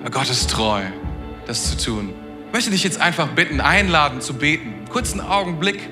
Aber 0.00 0.10
Gott 0.10 0.30
ist 0.30 0.50
treu, 0.50 0.82
das 1.46 1.70
zu 1.70 1.84
tun. 1.84 2.14
Ich 2.48 2.52
möchte 2.52 2.70
dich 2.70 2.84
jetzt 2.84 3.00
einfach 3.00 3.28
bitten, 3.28 3.60
einladen 3.60 4.20
zu 4.20 4.34
beten. 4.34 4.74
Einen 4.74 4.88
kurzen 4.88 5.20
Augenblick, 5.20 5.88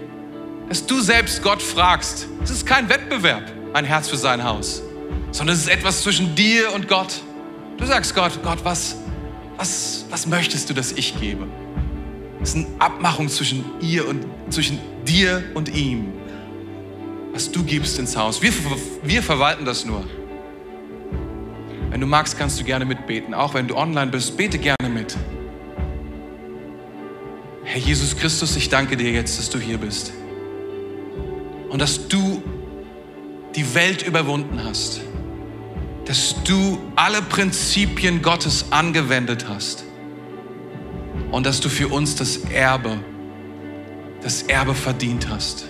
dass 0.69 0.87
du 0.87 1.01
selbst 1.01 1.43
Gott 1.43 1.63
fragst. 1.63 2.29
Es 2.43 2.51
ist 2.51 2.67
kein 2.67 2.89
Wettbewerb, 2.89 3.53
ein 3.73 3.85
Herz 3.85 4.09
für 4.09 4.17
sein 4.17 4.45
Haus, 4.45 4.83
sondern 5.31 5.55
es 5.55 5.63
ist 5.63 5.69
etwas 5.69 6.03
zwischen 6.03 6.35
dir 6.35 6.73
und 6.75 6.89
Gott. 6.89 7.21
Du 7.77 7.85
sagst 7.85 8.15
Gott, 8.15 8.39
Gott, 8.43 8.65
was, 8.65 8.97
was, 9.57 10.07
was 10.11 10.27
möchtest 10.27 10.71
du, 10.71 10.75
dass 10.75 10.93
ich 10.93 11.21
gebe? 11.21 11.47
Es 12.41 12.51
ist 12.51 12.57
eine 12.57 12.67
Abmachung 12.79 13.29
zwischen 13.29 13.65
ihr 13.81 14.07
und 14.07 14.25
zwischen 14.51 14.79
dir 15.07 15.43
und 15.55 15.75
ihm 15.75 16.13
was 17.35 17.51
du 17.51 17.65
gibst 17.65 17.99
ins 17.99 18.17
Haus. 18.17 18.41
Wir, 18.41 18.53
wir 19.03 19.23
verwalten 19.23 19.65
das 19.65 19.85
nur. 19.85 20.05
Wenn 21.91 22.01
du 22.01 22.07
magst, 22.07 22.39
kannst 22.39 22.61
du 22.61 22.65
gerne 22.65 22.85
mitbeten. 22.85 23.35
Auch 23.35 23.55
wenn 23.55 23.67
du 23.67 23.77
online 23.77 24.11
bist, 24.11 24.37
bete 24.37 24.57
gerne 24.57 24.89
mit. 24.89 25.17
Herr 27.65 27.81
Jesus 27.81 28.17
Christus, 28.17 28.55
ich 28.55 28.69
danke 28.69 28.97
dir 28.97 29.11
jetzt, 29.11 29.37
dass 29.39 29.51
du 29.51 29.59
hier 29.59 29.79
bist. 29.79 30.13
Und 31.71 31.83
dass 31.83 32.07
du 32.07 32.41
die 33.57 33.75
Welt 33.75 34.07
überwunden 34.07 34.63
hast. 34.63 35.01
Dass 36.05 36.37
du 36.45 36.79
alle 36.95 37.21
Prinzipien 37.21 38.23
Gottes 38.23 38.67
angewendet 38.71 39.47
hast. 39.49 39.85
Und 41.33 41.47
dass 41.47 41.61
du 41.61 41.69
für 41.69 41.89
uns 41.89 42.15
das 42.15 42.37
Erbe, 42.37 42.99
das 44.23 44.43
Erbe 44.43 44.75
verdient 44.75 45.29
hast. 45.29 45.67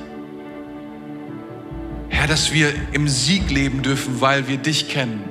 Herr, 2.15 2.29
dass 2.29 2.53
wir 2.53 2.73
im 2.93 3.09
Sieg 3.09 3.51
leben 3.51 3.83
dürfen, 3.83 4.21
weil 4.21 4.47
wir 4.47 4.57
dich 4.57 4.89
kennen. 4.89 5.25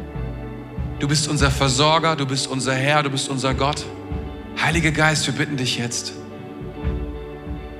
Du 0.99 1.07
bist 1.07 1.29
unser 1.29 1.49
Versorger, 1.49 2.17
du 2.17 2.25
bist 2.25 2.45
unser 2.45 2.75
Herr, 2.75 3.03
du 3.03 3.09
bist 3.09 3.29
unser 3.29 3.53
Gott. 3.53 3.85
Heiliger 4.61 4.91
Geist, 4.91 5.25
wir 5.25 5.33
bitten 5.33 5.55
dich 5.55 5.77
jetzt, 5.77 6.13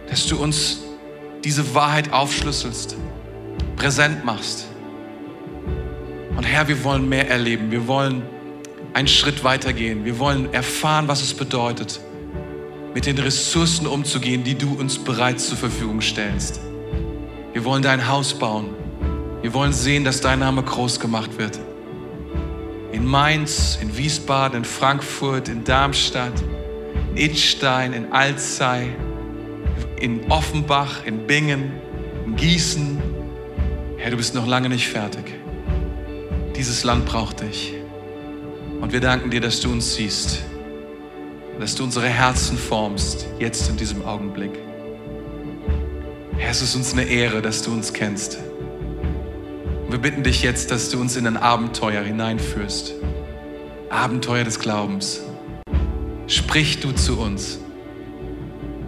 dass 0.10 0.26
du 0.26 0.38
uns 0.42 0.80
diese 1.44 1.76
Wahrheit 1.76 2.14
aufschlüsselst, 2.14 2.96
präsent 3.76 4.24
machst. 4.24 4.68
Und 6.38 6.46
Herr, 6.46 6.70
wir 6.70 6.82
wollen 6.86 7.08
mehr 7.08 7.30
erleben. 7.30 7.72
Wir 7.72 7.86
wollen 7.88 8.24
einen 8.94 9.10
Schritt 9.10 9.44
weitergehen. 9.44 10.06
Wir 10.06 10.18
wollen 10.18 10.52
erfahren, 10.54 11.10
was 11.10 11.22
es 11.22 11.34
bedeutet, 11.34 12.00
mit 12.94 13.06
den 13.06 13.20
Ressourcen 13.20 13.86
umzugehen, 13.86 14.46
die 14.46 14.56
du 14.56 14.74
uns 14.74 14.98
bereits 14.98 15.50
zur 15.50 15.58
Verfügung 15.58 16.00
stellst. 16.00 16.62
Wir 17.52 17.66
wollen 17.66 17.84
dein 17.84 18.08
Haus 18.08 18.34
bauen. 18.34 18.83
Wir 19.44 19.54
wollen 19.54 19.74
sehen, 19.74 20.06
dass 20.06 20.22
dein 20.22 20.40
Name 20.40 20.64
groß 20.64 21.02
gemacht 21.02 21.38
wird. 21.38 21.60
In 22.94 23.06
Mainz, 23.06 23.78
in 23.82 23.98
Wiesbaden, 23.98 24.60
in 24.60 24.64
Frankfurt, 24.64 25.50
in 25.50 25.66
Darmstadt, 25.66 26.32
in 27.12 27.18
Idstein, 27.18 27.92
in 27.92 28.14
Alzey, 28.14 28.88
in 30.00 30.32
Offenbach, 30.32 31.06
in 31.06 31.28
Bingen, 31.28 31.74
in 32.26 32.38
Gießen. 32.38 33.02
Herr, 33.98 34.12
du 34.12 34.18
bist 34.18 34.34
noch 34.34 34.48
lange 34.48 34.70
nicht 34.70 34.88
fertig. 34.88 35.34
Dieses 36.56 36.86
Land 36.86 37.06
braucht 37.06 37.42
dich. 37.42 37.74
Und 38.80 38.94
wir 38.94 39.02
danken 39.02 39.30
dir, 39.30 39.42
dass 39.42 39.60
du 39.60 39.70
uns 39.70 39.96
siehst, 39.96 40.42
dass 41.60 41.76
du 41.76 41.84
unsere 41.84 42.08
Herzen 42.08 42.58
formst, 42.58 43.28
jetzt 43.40 43.70
in 43.70 43.76
diesem 43.76 44.06
Augenblick. 44.06 44.58
Herr, 46.38 46.52
es 46.52 46.62
ist 46.62 46.76
uns 46.76 46.94
eine 46.94 47.04
Ehre, 47.04 47.42
dass 47.42 47.62
du 47.62 47.74
uns 47.74 47.92
kennst. 47.92 48.40
Wir 49.94 50.00
bitten 50.00 50.24
dich 50.24 50.42
jetzt, 50.42 50.72
dass 50.72 50.90
du 50.90 51.00
uns 51.00 51.18
in 51.18 51.28
ein 51.28 51.38
Abenteuer 51.38 52.02
hineinführst. 52.02 52.96
Abenteuer 53.92 54.44
des 54.44 54.58
Glaubens. 54.58 55.22
Sprich 56.26 56.80
du 56.80 56.94
zu 56.94 57.20
uns. 57.20 57.60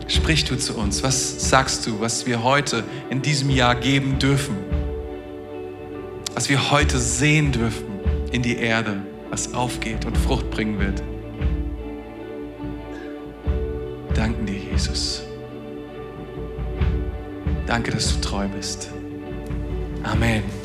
Sprich 0.07 0.45
du 0.45 0.57
zu 0.57 0.75
uns. 0.75 1.03
Was 1.03 1.47
sagst 1.47 1.85
du, 1.85 1.99
was 1.99 2.25
wir 2.25 2.41
heute 2.41 2.83
in 3.11 3.21
diesem 3.21 3.51
Jahr 3.51 3.75
geben 3.75 4.17
dürfen? 4.17 4.57
Was 6.33 6.49
wir 6.49 6.71
heute 6.71 6.97
sehen 6.97 7.51
dürfen 7.51 7.85
in 8.31 8.41
die 8.41 8.57
Erde, 8.57 9.03
was 9.29 9.53
aufgeht 9.53 10.05
und 10.05 10.17
Frucht 10.17 10.49
bringen 10.49 10.79
wird. 10.79 11.03
Danken 14.15 14.47
dir, 14.47 14.57
Jesus. 14.57 15.21
Danke, 17.67 17.91
dass 17.91 18.11
du 18.11 18.21
treu 18.21 18.47
bist. 18.47 18.89
Amen. 20.01 20.64